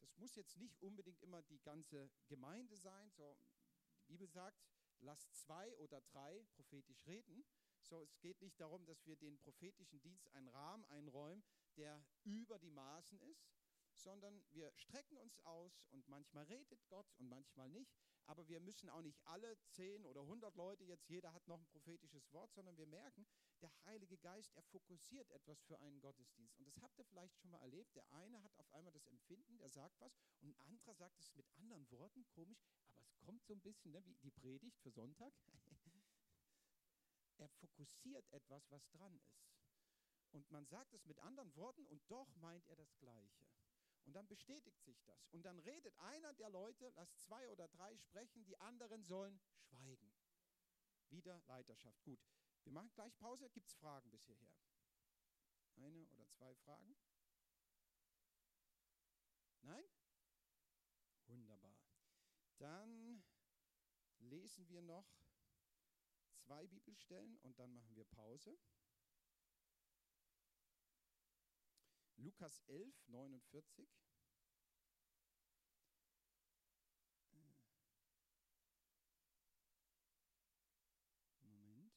Das 0.00 0.14
muss 0.18 0.36
jetzt 0.36 0.58
nicht 0.58 0.80
unbedingt 0.82 1.22
immer 1.22 1.40
die 1.42 1.60
ganze 1.60 2.10
Gemeinde 2.28 2.76
sein. 2.76 3.10
So, 3.10 3.38
die 3.96 4.12
Bibel 4.12 4.28
sagt, 4.28 4.62
lasst 5.02 5.34
zwei 5.34 5.76
oder 5.76 6.00
drei 6.00 6.44
prophetisch 6.54 7.06
reden. 7.06 7.44
So, 7.82 8.02
es 8.02 8.18
geht 8.20 8.40
nicht 8.40 8.60
darum, 8.60 8.84
dass 8.86 9.04
wir 9.06 9.16
den 9.16 9.38
prophetischen 9.38 10.00
Dienst 10.00 10.32
einen 10.34 10.48
Rahmen 10.48 10.84
einräumen, 10.86 11.44
der 11.76 12.04
über 12.24 12.58
die 12.58 12.70
Maßen 12.70 13.20
ist, 13.20 13.52
sondern 13.94 14.42
wir 14.50 14.72
strecken 14.76 15.16
uns 15.18 15.38
aus 15.44 15.84
und 15.90 16.08
manchmal 16.08 16.44
redet 16.44 16.88
Gott 16.88 17.12
und 17.18 17.28
manchmal 17.28 17.68
nicht. 17.68 17.92
Aber 18.26 18.46
wir 18.48 18.60
müssen 18.60 18.88
auch 18.88 19.02
nicht 19.02 19.20
alle 19.26 19.58
zehn 19.66 20.06
oder 20.06 20.24
hundert 20.24 20.54
Leute 20.54 20.84
jetzt, 20.84 21.08
jeder 21.08 21.32
hat 21.32 21.46
noch 21.48 21.58
ein 21.58 21.66
prophetisches 21.66 22.32
Wort, 22.32 22.52
sondern 22.54 22.76
wir 22.76 22.86
merken, 22.86 23.26
der 23.60 23.72
Heilige 23.84 24.16
Geist, 24.18 24.52
er 24.54 24.62
fokussiert 24.62 25.28
etwas 25.30 25.62
für 25.62 25.78
einen 25.80 26.00
Gottesdienst. 26.00 26.58
Und 26.58 26.66
das 26.66 26.80
habt 26.80 26.98
ihr 26.98 27.04
vielleicht 27.04 27.36
schon 27.38 27.50
mal 27.50 27.60
erlebt. 27.60 27.94
Der 27.96 28.10
eine 28.12 28.42
hat 28.42 28.56
auf 28.58 28.72
einmal 28.72 28.92
das 28.92 29.06
Empfinden, 29.06 29.58
der 29.58 29.68
sagt 29.68 30.00
was 30.00 30.16
und 30.40 30.48
ein 30.50 30.66
anderer 30.66 30.94
sagt 30.94 31.18
es 31.18 31.34
mit 31.34 31.46
anderen 31.56 31.90
Worten, 31.90 32.24
komisch, 32.28 32.64
kommt 33.22 33.44
so 33.44 33.54
ein 33.54 33.60
bisschen 33.60 33.92
ne, 33.92 34.04
wie 34.04 34.14
die 34.16 34.30
Predigt 34.30 34.78
für 34.80 34.90
Sonntag. 34.90 35.32
er 37.38 37.48
fokussiert 37.48 38.28
etwas, 38.32 38.70
was 38.70 38.88
dran 38.90 39.14
ist. 39.14 39.42
Und 40.32 40.50
man 40.50 40.66
sagt 40.66 40.94
es 40.94 41.04
mit 41.04 41.18
anderen 41.18 41.54
Worten 41.56 41.86
und 41.86 42.02
doch 42.10 42.34
meint 42.36 42.66
er 42.68 42.76
das 42.76 42.96
Gleiche. 42.98 43.46
Und 44.04 44.14
dann 44.14 44.26
bestätigt 44.26 44.82
sich 44.82 45.00
das. 45.04 45.28
Und 45.30 45.42
dann 45.42 45.58
redet 45.60 45.96
einer 45.98 46.32
der 46.34 46.50
Leute, 46.50 46.90
lasst 46.96 47.20
zwei 47.20 47.48
oder 47.50 47.68
drei 47.68 47.96
sprechen, 47.98 48.44
die 48.44 48.58
anderen 48.58 49.04
sollen 49.04 49.40
schweigen. 49.60 50.12
Wieder 51.10 51.40
Leiterschaft. 51.46 52.02
Gut, 52.02 52.20
wir 52.64 52.72
machen 52.72 52.90
gleich 52.94 53.16
Pause. 53.18 53.48
Gibt 53.50 53.68
es 53.68 53.74
Fragen 53.74 54.10
bis 54.10 54.24
hierher? 54.24 54.54
Eine 55.76 56.06
oder 56.08 56.28
zwei 56.30 56.54
Fragen? 56.54 56.96
Nein? 59.62 59.84
Dann 62.62 63.24
lesen 64.20 64.68
wir 64.68 64.82
noch 64.82 65.10
zwei 66.36 66.64
Bibelstellen 66.68 67.36
und 67.38 67.58
dann 67.58 67.74
machen 67.74 67.96
wir 67.96 68.04
Pause. 68.04 68.56
Lukas 72.18 72.60
11, 72.68 73.08
49. 73.08 73.88
Moment. 81.42 81.92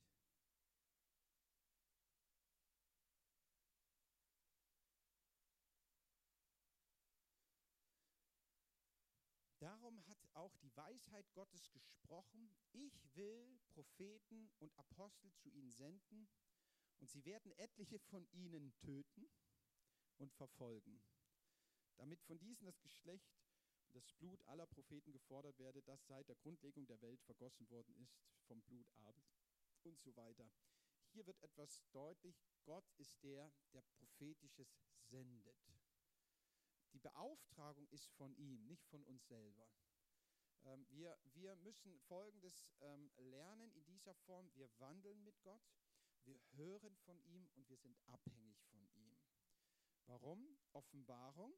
Darum 9.85 10.07
hat 10.07 10.17
auch 10.33 10.57
die 10.57 10.75
Weisheit 10.75 11.31
Gottes 11.33 11.69
gesprochen, 11.69 12.49
ich 12.71 13.15
will 13.15 13.59
Propheten 13.67 14.49
und 14.57 14.75
Apostel 14.79 15.31
zu 15.35 15.47
ihnen 15.51 15.71
senden, 15.71 16.27
und 16.97 17.11
sie 17.11 17.23
werden 17.23 17.51
etliche 17.51 17.99
von 17.99 18.25
ihnen 18.31 18.73
töten 18.79 19.29
und 20.17 20.33
verfolgen, 20.33 21.03
damit 21.97 22.19
von 22.23 22.39
diesen 22.39 22.65
das 22.65 22.81
Geschlecht 22.81 23.29
und 23.85 23.95
das 23.95 24.11
Blut 24.13 24.41
aller 24.47 24.65
Propheten 24.65 25.11
gefordert 25.11 25.59
werde, 25.59 25.83
das 25.83 26.07
seit 26.07 26.27
der 26.29 26.35
Grundlegung 26.37 26.87
der 26.87 26.99
Welt 27.03 27.21
vergossen 27.21 27.69
worden 27.69 27.95
ist 27.97 28.17
vom 28.47 28.63
Blut 28.63 28.89
Abels 28.95 29.37
und 29.83 30.01
so 30.01 30.15
weiter. 30.15 30.49
Hier 31.11 31.27
wird 31.27 31.39
etwas 31.43 31.83
deutlich, 31.91 32.43
Gott 32.63 32.89
ist 32.97 33.21
der, 33.21 33.53
der 33.71 33.83
prophetisches 33.83 34.79
sendet. 35.03 35.74
Die 36.95 36.99
Beauftragung 36.99 37.89
ist 37.89 38.09
von 38.13 38.33
ihm, 38.37 38.63
nicht 38.67 38.87
von 38.87 39.03
uns 39.03 39.27
selber. 39.27 39.69
Ähm, 40.63 40.87
wir, 40.91 41.19
wir 41.33 41.53
müssen 41.57 41.99
Folgendes 41.99 42.73
ähm, 42.79 43.11
lernen 43.17 43.69
in 43.73 43.83
dieser 43.83 44.15
Form. 44.15 44.49
Wir 44.53 44.69
wandeln 44.79 45.21
mit 45.21 45.41
Gott, 45.41 45.61
wir 46.23 46.39
hören 46.53 46.95
von 46.95 47.21
ihm 47.25 47.49
und 47.49 47.67
wir 47.67 47.75
sind 47.75 47.99
abhängig 48.07 48.63
von 48.69 48.87
ihm. 48.93 49.19
Warum? 50.05 50.57
Offenbarung 50.71 51.53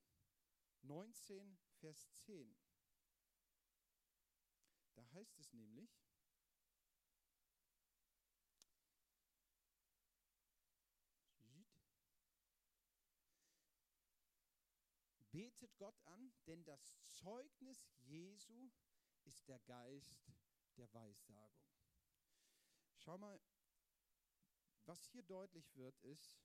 19, 0.82 1.60
Vers 1.82 2.12
10. 2.26 2.58
Da 4.96 5.08
heißt 5.12 5.38
es 5.38 5.54
nämlich, 5.54 6.02
betet 15.48 15.78
Gott 15.78 15.98
an, 16.04 16.34
denn 16.46 16.62
das 16.66 16.98
Zeugnis 17.08 17.90
Jesu 18.02 18.70
ist 19.24 19.48
der 19.48 19.60
Geist 19.60 20.28
der 20.76 20.94
Weissagung. 20.94 21.72
Schau 22.98 23.18
mal, 23.18 23.40
was 24.86 25.06
hier 25.06 25.24
deutlich 25.24 25.74
wird, 25.76 25.98
ist, 26.02 26.44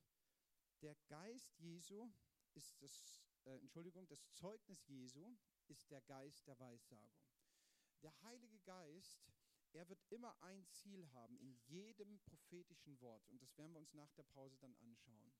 der 0.82 0.94
Geist 1.09 1.59
Jesu 1.59 2.12
ist 2.55 2.80
das, 2.80 3.20
äh, 3.44 3.57
Entschuldigung, 3.57 4.07
das 4.07 4.32
Zeugnis 4.34 4.86
Jesu 4.86 5.36
ist 5.66 5.90
der 5.90 6.03
Geist 6.03 6.46
der 6.46 6.59
Weissagung. 6.61 7.26
Der 8.03 8.22
Heilige 8.22 8.61
Geist, 8.61 9.32
er 9.72 9.88
wird 9.88 10.05
immer 10.11 10.40
ein 10.42 10.64
Ziel 10.68 11.11
haben 11.12 11.36
in 11.38 11.57
jedem 11.66 12.20
prophetischen 12.20 13.00
Wort. 13.00 13.28
Und 13.30 13.42
das 13.42 13.57
werden 13.59 13.72
wir 13.72 13.80
uns 13.80 13.94
nach 13.94 14.12
der 14.12 14.24
Pause 14.24 14.59
dann 14.59 14.76
anschauen. 14.76 15.32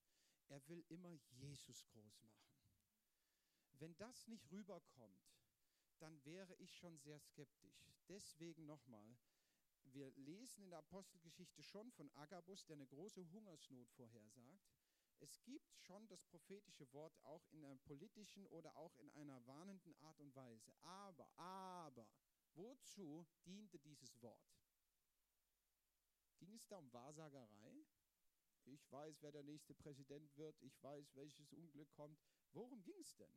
Er 0.49 0.67
will 0.69 0.85
immer 0.89 1.13
Jesus 1.31 1.87
groß 1.87 2.21
machen. 2.23 2.52
Wenn 3.83 3.97
das 3.97 4.29
nicht 4.29 4.49
rüberkommt, 4.53 5.35
dann 5.99 6.25
wäre 6.25 6.55
ich 6.55 6.73
schon 6.73 6.97
sehr 6.99 7.19
skeptisch. 7.19 7.91
Deswegen 8.09 8.65
nochmal, 8.65 9.19
wir 9.83 10.11
lesen 10.13 10.63
in 10.63 10.71
der 10.71 10.79
Apostelgeschichte 10.79 11.65
schon 11.65 11.91
von 11.91 12.09
Agabus, 12.15 12.65
der 12.65 12.77
eine 12.77 12.87
große 12.87 13.29
Hungersnot 13.33 13.91
vorhersagt 13.91 14.73
es 15.23 15.41
gibt 15.45 15.73
schon 15.77 16.09
das 16.09 16.25
prophetische 16.25 16.93
Wort 16.93 17.17
auch 17.23 17.47
in 17.53 17.65
einer 17.65 17.79
politischen 17.79 18.45
oder 18.49 18.77
auch 18.77 18.97
in 18.99 19.11
einer 19.13 19.47
warnenden 19.47 19.95
Art 20.01 20.19
und 20.19 20.35
Weise. 20.35 20.75
Aber, 20.81 21.31
aber, 21.39 22.09
wozu 22.55 23.25
diente 23.47 23.79
dieses 23.79 24.21
Wort? 24.21 24.53
Ging 26.39 26.53
es 26.55 26.67
da 26.67 26.77
um 26.77 26.93
Wahrsagerei? 26.93 27.87
Ich 28.65 28.91
weiß, 28.91 29.23
wer 29.23 29.31
der 29.31 29.45
nächste 29.45 29.75
Präsident 29.75 30.37
wird. 30.37 30.61
Ich 30.61 30.83
weiß, 30.83 31.15
welches 31.15 31.53
Unglück 31.53 31.93
kommt. 31.93 32.21
Worum 32.53 32.83
ging 32.83 32.99
es 33.01 33.15
denn? 33.15 33.33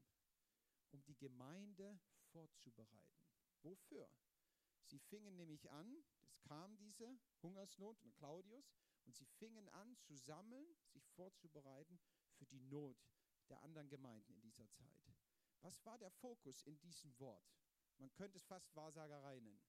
Um 0.96 1.04
die 1.04 1.18
Gemeinde 1.18 2.00
vorzubereiten. 2.32 3.20
Wofür? 3.64 4.10
Sie 4.86 4.98
fingen 4.98 5.36
nämlich 5.36 5.70
an, 5.70 6.06
es 6.22 6.40
kam 6.40 6.78
diese 6.78 7.20
Hungersnot 7.44 8.02
und 8.02 8.16
Claudius, 8.16 8.74
und 9.04 9.14
sie 9.14 9.26
fingen 9.26 9.68
an 9.68 9.98
zu 9.98 10.16
sammeln, 10.16 10.74
sich 10.88 11.06
vorzubereiten 11.10 12.00
für 12.38 12.46
die 12.46 12.62
Not 12.62 12.98
der 13.50 13.62
anderen 13.62 13.90
Gemeinden 13.90 14.32
in 14.32 14.40
dieser 14.40 14.72
Zeit. 14.72 15.04
Was 15.64 15.86
war 15.86 15.98
der 15.98 16.12
Fokus 16.12 16.64
in 16.64 16.80
diesem 16.80 17.20
Wort? 17.20 17.46
Man 17.98 18.14
könnte 18.14 18.38
es 18.38 18.46
fast 18.46 18.74
Wahrsagerei 18.74 19.42
nennen. 19.42 19.68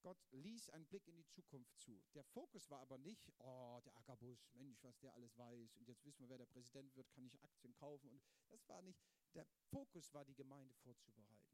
Gott 0.00 0.18
ließ 0.32 0.70
einen 0.70 0.86
Blick 0.86 1.06
in 1.06 1.14
die 1.14 1.28
Zukunft 1.28 1.78
zu. 1.78 2.02
Der 2.14 2.24
Fokus 2.24 2.68
war 2.68 2.80
aber 2.80 2.98
nicht, 2.98 3.32
oh, 3.38 3.80
der 3.84 3.96
Agabus, 3.96 4.52
Mensch, 4.54 4.82
was 4.82 4.98
der 4.98 5.14
alles 5.14 5.38
weiß 5.38 5.76
und 5.76 5.86
jetzt 5.86 6.04
wissen 6.04 6.20
wir, 6.20 6.30
wer 6.30 6.38
der 6.38 6.46
Präsident 6.46 6.96
wird, 6.96 7.08
kann 7.12 7.24
ich 7.26 7.40
Aktien 7.44 7.74
kaufen. 7.74 8.10
Und 8.10 8.22
das 8.48 8.68
war 8.68 8.82
nicht, 8.82 9.00
der 9.34 9.46
Fokus 9.70 10.12
war, 10.12 10.24
die 10.24 10.34
Gemeinde 10.34 10.74
vorzubereiten. 10.76 11.50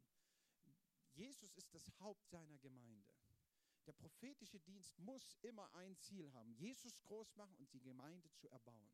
Jesus 1.12 1.55
ist 1.55 1.74
das 1.74 1.91
Haupt 2.01 2.29
seiner 2.29 2.59
Gemeinde. 2.59 3.14
Der 3.87 3.93
prophetische 3.93 4.61
Dienst 4.61 4.99
muss 4.99 5.37
immer 5.43 5.72
ein 5.74 5.97
Ziel 5.97 6.33
haben, 6.33 6.53
Jesus 6.55 7.01
groß 7.03 7.37
machen 7.37 7.57
und 7.57 7.72
die 7.72 7.81
Gemeinde 7.81 8.31
zu 8.33 8.49
erbauen. 8.49 8.91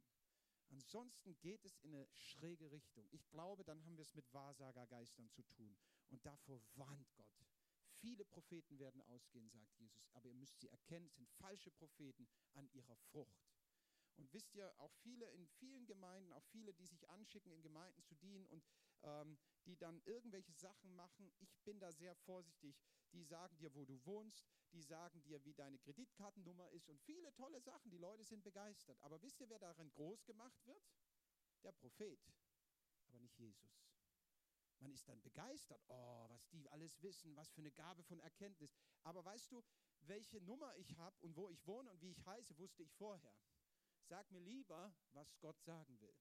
Ansonsten 0.68 1.38
geht 1.40 1.64
es 1.64 1.78
in 1.80 1.94
eine 1.94 2.08
schräge 2.14 2.70
Richtung. 2.70 3.06
Ich 3.10 3.28
glaube, 3.28 3.64
dann 3.64 3.84
haben 3.84 3.96
wir 3.96 4.02
es 4.02 4.14
mit 4.14 4.32
Wahrsagergeistern 4.32 5.28
zu 5.30 5.42
tun. 5.42 5.76
Und 6.10 6.24
davor 6.24 6.62
warnt 6.76 7.14
Gott. 7.14 7.28
Viele 8.00 8.24
Propheten 8.24 8.78
werden 8.78 9.02
ausgehen, 9.02 9.48
sagt 9.48 9.78
Jesus, 9.78 10.10
aber 10.14 10.28
ihr 10.28 10.34
müsst 10.34 10.58
sie 10.60 10.68
erkennen, 10.68 11.06
es 11.06 11.16
sind 11.16 11.30
falsche 11.38 11.70
Propheten 11.70 12.26
an 12.54 12.68
ihrer 12.72 12.96
Frucht. 12.96 13.51
Und 14.16 14.32
wisst 14.32 14.54
ihr, 14.54 14.72
auch 14.78 14.92
viele 15.02 15.28
in 15.30 15.46
vielen 15.46 15.86
Gemeinden, 15.86 16.32
auch 16.32 16.44
viele, 16.46 16.72
die 16.74 16.86
sich 16.86 17.08
anschicken, 17.08 17.52
in 17.52 17.62
Gemeinden 17.62 18.02
zu 18.02 18.14
dienen 18.16 18.46
und 18.46 18.64
ähm, 19.02 19.38
die 19.66 19.76
dann 19.76 20.00
irgendwelche 20.04 20.52
Sachen 20.52 20.94
machen. 20.94 21.32
Ich 21.38 21.58
bin 21.64 21.78
da 21.78 21.92
sehr 21.92 22.14
vorsichtig. 22.14 22.76
Die 23.12 23.24
sagen 23.24 23.56
dir, 23.58 23.74
wo 23.74 23.84
du 23.84 24.04
wohnst, 24.04 24.46
die 24.72 24.82
sagen 24.82 25.22
dir, 25.22 25.44
wie 25.44 25.54
deine 25.54 25.78
Kreditkartennummer 25.78 26.70
ist 26.70 26.88
und 26.88 27.00
viele 27.00 27.32
tolle 27.34 27.60
Sachen. 27.60 27.90
Die 27.90 27.98
Leute 27.98 28.24
sind 28.24 28.42
begeistert. 28.42 28.98
Aber 29.02 29.20
wisst 29.22 29.40
ihr, 29.40 29.48
wer 29.50 29.58
darin 29.58 29.90
groß 29.90 30.24
gemacht 30.24 30.64
wird? 30.66 30.82
Der 31.62 31.72
Prophet. 31.72 32.20
aber 33.06 33.18
nicht 33.20 33.38
Jesus. 33.38 33.82
Man 34.80 34.92
ist 34.92 35.08
dann 35.08 35.22
begeistert, 35.22 35.80
oh, 35.88 36.28
was 36.28 36.48
die 36.48 36.68
alles 36.70 37.00
wissen, 37.02 37.36
was 37.36 37.50
für 37.52 37.60
eine 37.60 37.70
Gabe 37.70 38.02
von 38.02 38.18
Erkenntnis. 38.18 38.74
Aber 39.04 39.24
weißt 39.24 39.52
du, 39.52 39.62
welche 40.00 40.40
Nummer 40.40 40.74
ich 40.76 40.96
habe 40.96 41.16
und 41.20 41.36
wo 41.36 41.48
ich 41.48 41.64
wohne 41.66 41.90
und 41.90 42.00
wie 42.02 42.10
ich 42.10 42.24
heiße, 42.26 42.58
wusste 42.58 42.82
ich 42.82 42.92
vorher. 42.94 43.32
Sag 44.08 44.30
mir 44.30 44.40
lieber, 44.40 44.94
was 45.12 45.38
Gott 45.40 45.60
sagen 45.62 46.00
will. 46.00 46.14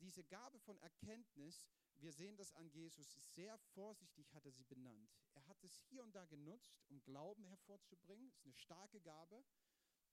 Diese 0.00 0.24
Gabe 0.24 0.58
von 0.60 0.78
Erkenntnis, 0.78 1.66
wir 1.96 2.12
sehen 2.12 2.36
das 2.36 2.52
an 2.52 2.68
Jesus, 2.68 3.14
sehr 3.34 3.56
vorsichtig 3.74 4.32
hat 4.34 4.44
er 4.44 4.52
sie 4.52 4.64
benannt. 4.64 5.14
Er 5.32 5.46
hat 5.46 5.62
es 5.64 5.78
hier 5.88 6.02
und 6.02 6.14
da 6.14 6.24
genutzt, 6.26 6.82
um 6.88 7.02
Glauben 7.04 7.44
hervorzubringen. 7.46 8.28
Das 8.28 8.36
ist 8.38 8.44
eine 8.44 8.54
starke 8.54 9.00
Gabe. 9.00 9.44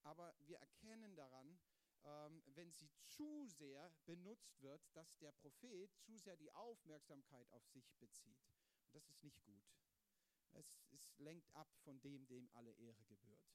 Aber 0.04 0.34
wir 0.40 0.58
erkennen 0.58 1.16
daran, 1.16 1.60
ähm, 2.04 2.42
wenn 2.56 2.72
sie 2.72 2.90
zu 3.06 3.46
sehr 3.48 3.92
benutzt 4.06 4.62
wird, 4.62 4.82
dass 4.94 5.18
der 5.18 5.32
Prophet 5.34 5.92
zu 6.00 6.18
sehr 6.18 6.38
die 6.38 6.52
Aufmerksamkeit 6.54 7.52
auf 7.52 7.66
sich 7.68 7.94
bezieht. 8.00 8.42
Und 8.86 8.96
das 8.96 9.08
ist 9.10 9.24
nicht 9.24 9.44
gut. 9.44 9.64
Es, 10.54 10.82
es 10.92 11.18
lenkt 11.18 11.54
ab 11.54 11.72
von 11.84 12.02
dem, 12.02 12.26
dem 12.28 12.50
alle 12.54 12.72
Ehre 12.72 13.04
gebührt. 13.06 13.52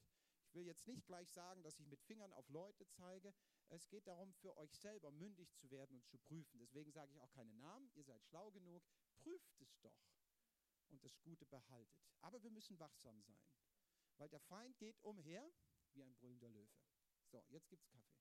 Ich 0.57 0.61
will 0.61 0.69
jetzt 0.69 0.87
nicht 0.87 1.05
gleich 1.05 1.29
sagen, 1.29 1.61
dass 1.61 1.79
ich 1.79 1.85
mit 1.85 2.01
Fingern 2.01 2.33
auf 2.33 2.49
Leute 2.49 2.87
zeige. 2.87 3.31
Es 3.67 3.87
geht 3.89 4.07
darum, 4.07 4.33
für 4.33 4.57
euch 4.57 4.75
selber 4.75 5.11
mündig 5.11 5.53
zu 5.53 5.69
werden 5.69 5.97
und 5.97 6.07
zu 6.07 6.17
prüfen. 6.17 6.57
Deswegen 6.57 6.91
sage 6.91 7.11
ich 7.13 7.21
auch 7.21 7.29
keine 7.29 7.53
Namen. 7.53 7.91
Ihr 7.93 8.03
seid 8.03 8.25
schlau 8.25 8.49
genug. 8.49 8.83
Prüft 9.17 9.61
es 9.61 9.79
doch 9.81 10.01
und 10.87 11.03
das 11.03 11.21
Gute 11.21 11.45
behaltet. 11.45 12.01
Aber 12.21 12.41
wir 12.41 12.49
müssen 12.49 12.79
wachsam 12.79 13.21
sein, 13.21 13.39
weil 14.17 14.29
der 14.29 14.39
Feind 14.39 14.79
geht 14.79 14.97
umher 15.03 15.47
wie 15.93 16.01
ein 16.01 16.15
brüllender 16.15 16.49
Löwe. 16.49 16.75
So, 17.27 17.45
jetzt 17.49 17.69
gibt's 17.69 17.87
Kaffee. 17.87 18.17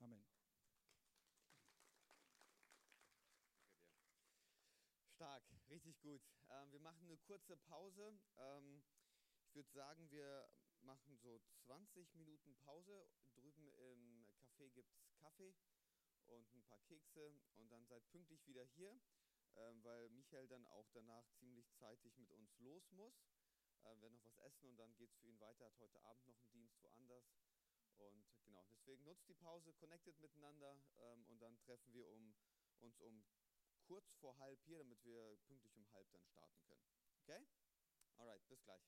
Amen. 0.00 0.26
Stark, 5.14 5.42
richtig 5.70 5.98
gut. 6.00 6.20
Ähm, 6.50 6.70
wir 6.70 6.80
machen 6.80 7.06
eine 7.06 7.16
kurze 7.16 7.56
Pause. 7.56 8.20
Ähm, 8.36 8.84
ich 9.40 9.54
würde 9.54 9.70
sagen, 9.70 10.10
wir 10.10 10.46
machen 10.86 11.18
so 11.18 11.40
20 11.66 12.14
Minuten 12.14 12.56
Pause. 12.56 13.10
Drüben 13.34 13.68
im 13.68 14.26
Café 14.38 14.70
gibt 14.70 14.94
es 14.94 15.14
Kaffee 15.18 15.54
und 16.26 16.52
ein 16.54 16.62
paar 16.62 16.80
Kekse 16.80 17.34
und 17.56 17.70
dann 17.70 17.86
seid 17.86 18.08
pünktlich 18.10 18.46
wieder 18.46 18.64
hier, 18.64 18.98
ähm, 19.56 19.82
weil 19.84 20.08
Michael 20.10 20.48
dann 20.48 20.66
auch 20.68 20.88
danach 20.92 21.28
ziemlich 21.38 21.70
zeitig 21.74 22.16
mit 22.18 22.30
uns 22.30 22.58
los 22.60 22.90
muss. 22.92 23.14
Äh, 23.82 24.00
werden 24.00 24.14
noch 24.14 24.24
was 24.24 24.38
essen 24.38 24.68
und 24.70 24.76
dann 24.76 24.94
geht 24.96 25.10
es 25.10 25.18
für 25.18 25.28
ihn 25.28 25.40
weiter. 25.40 25.66
Hat 25.66 25.78
heute 25.78 26.00
Abend 26.02 26.24
noch 26.26 26.38
einen 26.38 26.50
Dienst 26.50 26.80
woanders. 26.82 27.26
Und 27.96 28.26
genau, 28.44 28.66
deswegen 28.70 29.04
nutzt 29.04 29.26
die 29.28 29.34
Pause, 29.34 29.72
connected 29.74 30.18
miteinander 30.20 30.78
ähm, 30.98 31.26
und 31.26 31.40
dann 31.40 31.58
treffen 31.60 31.92
wir 31.94 32.06
um, 32.08 32.34
uns 32.80 32.98
um 33.00 33.24
kurz 33.86 34.12
vor 34.20 34.36
halb 34.38 34.62
hier, 34.64 34.78
damit 34.78 35.02
wir 35.04 35.36
pünktlich 35.46 35.74
um 35.76 35.90
halb 35.92 36.10
dann 36.10 36.24
starten 36.26 36.62
können. 36.64 36.86
Okay? 37.22 37.46
Alright, 38.16 38.46
bis 38.48 38.62
gleich. 38.62 38.82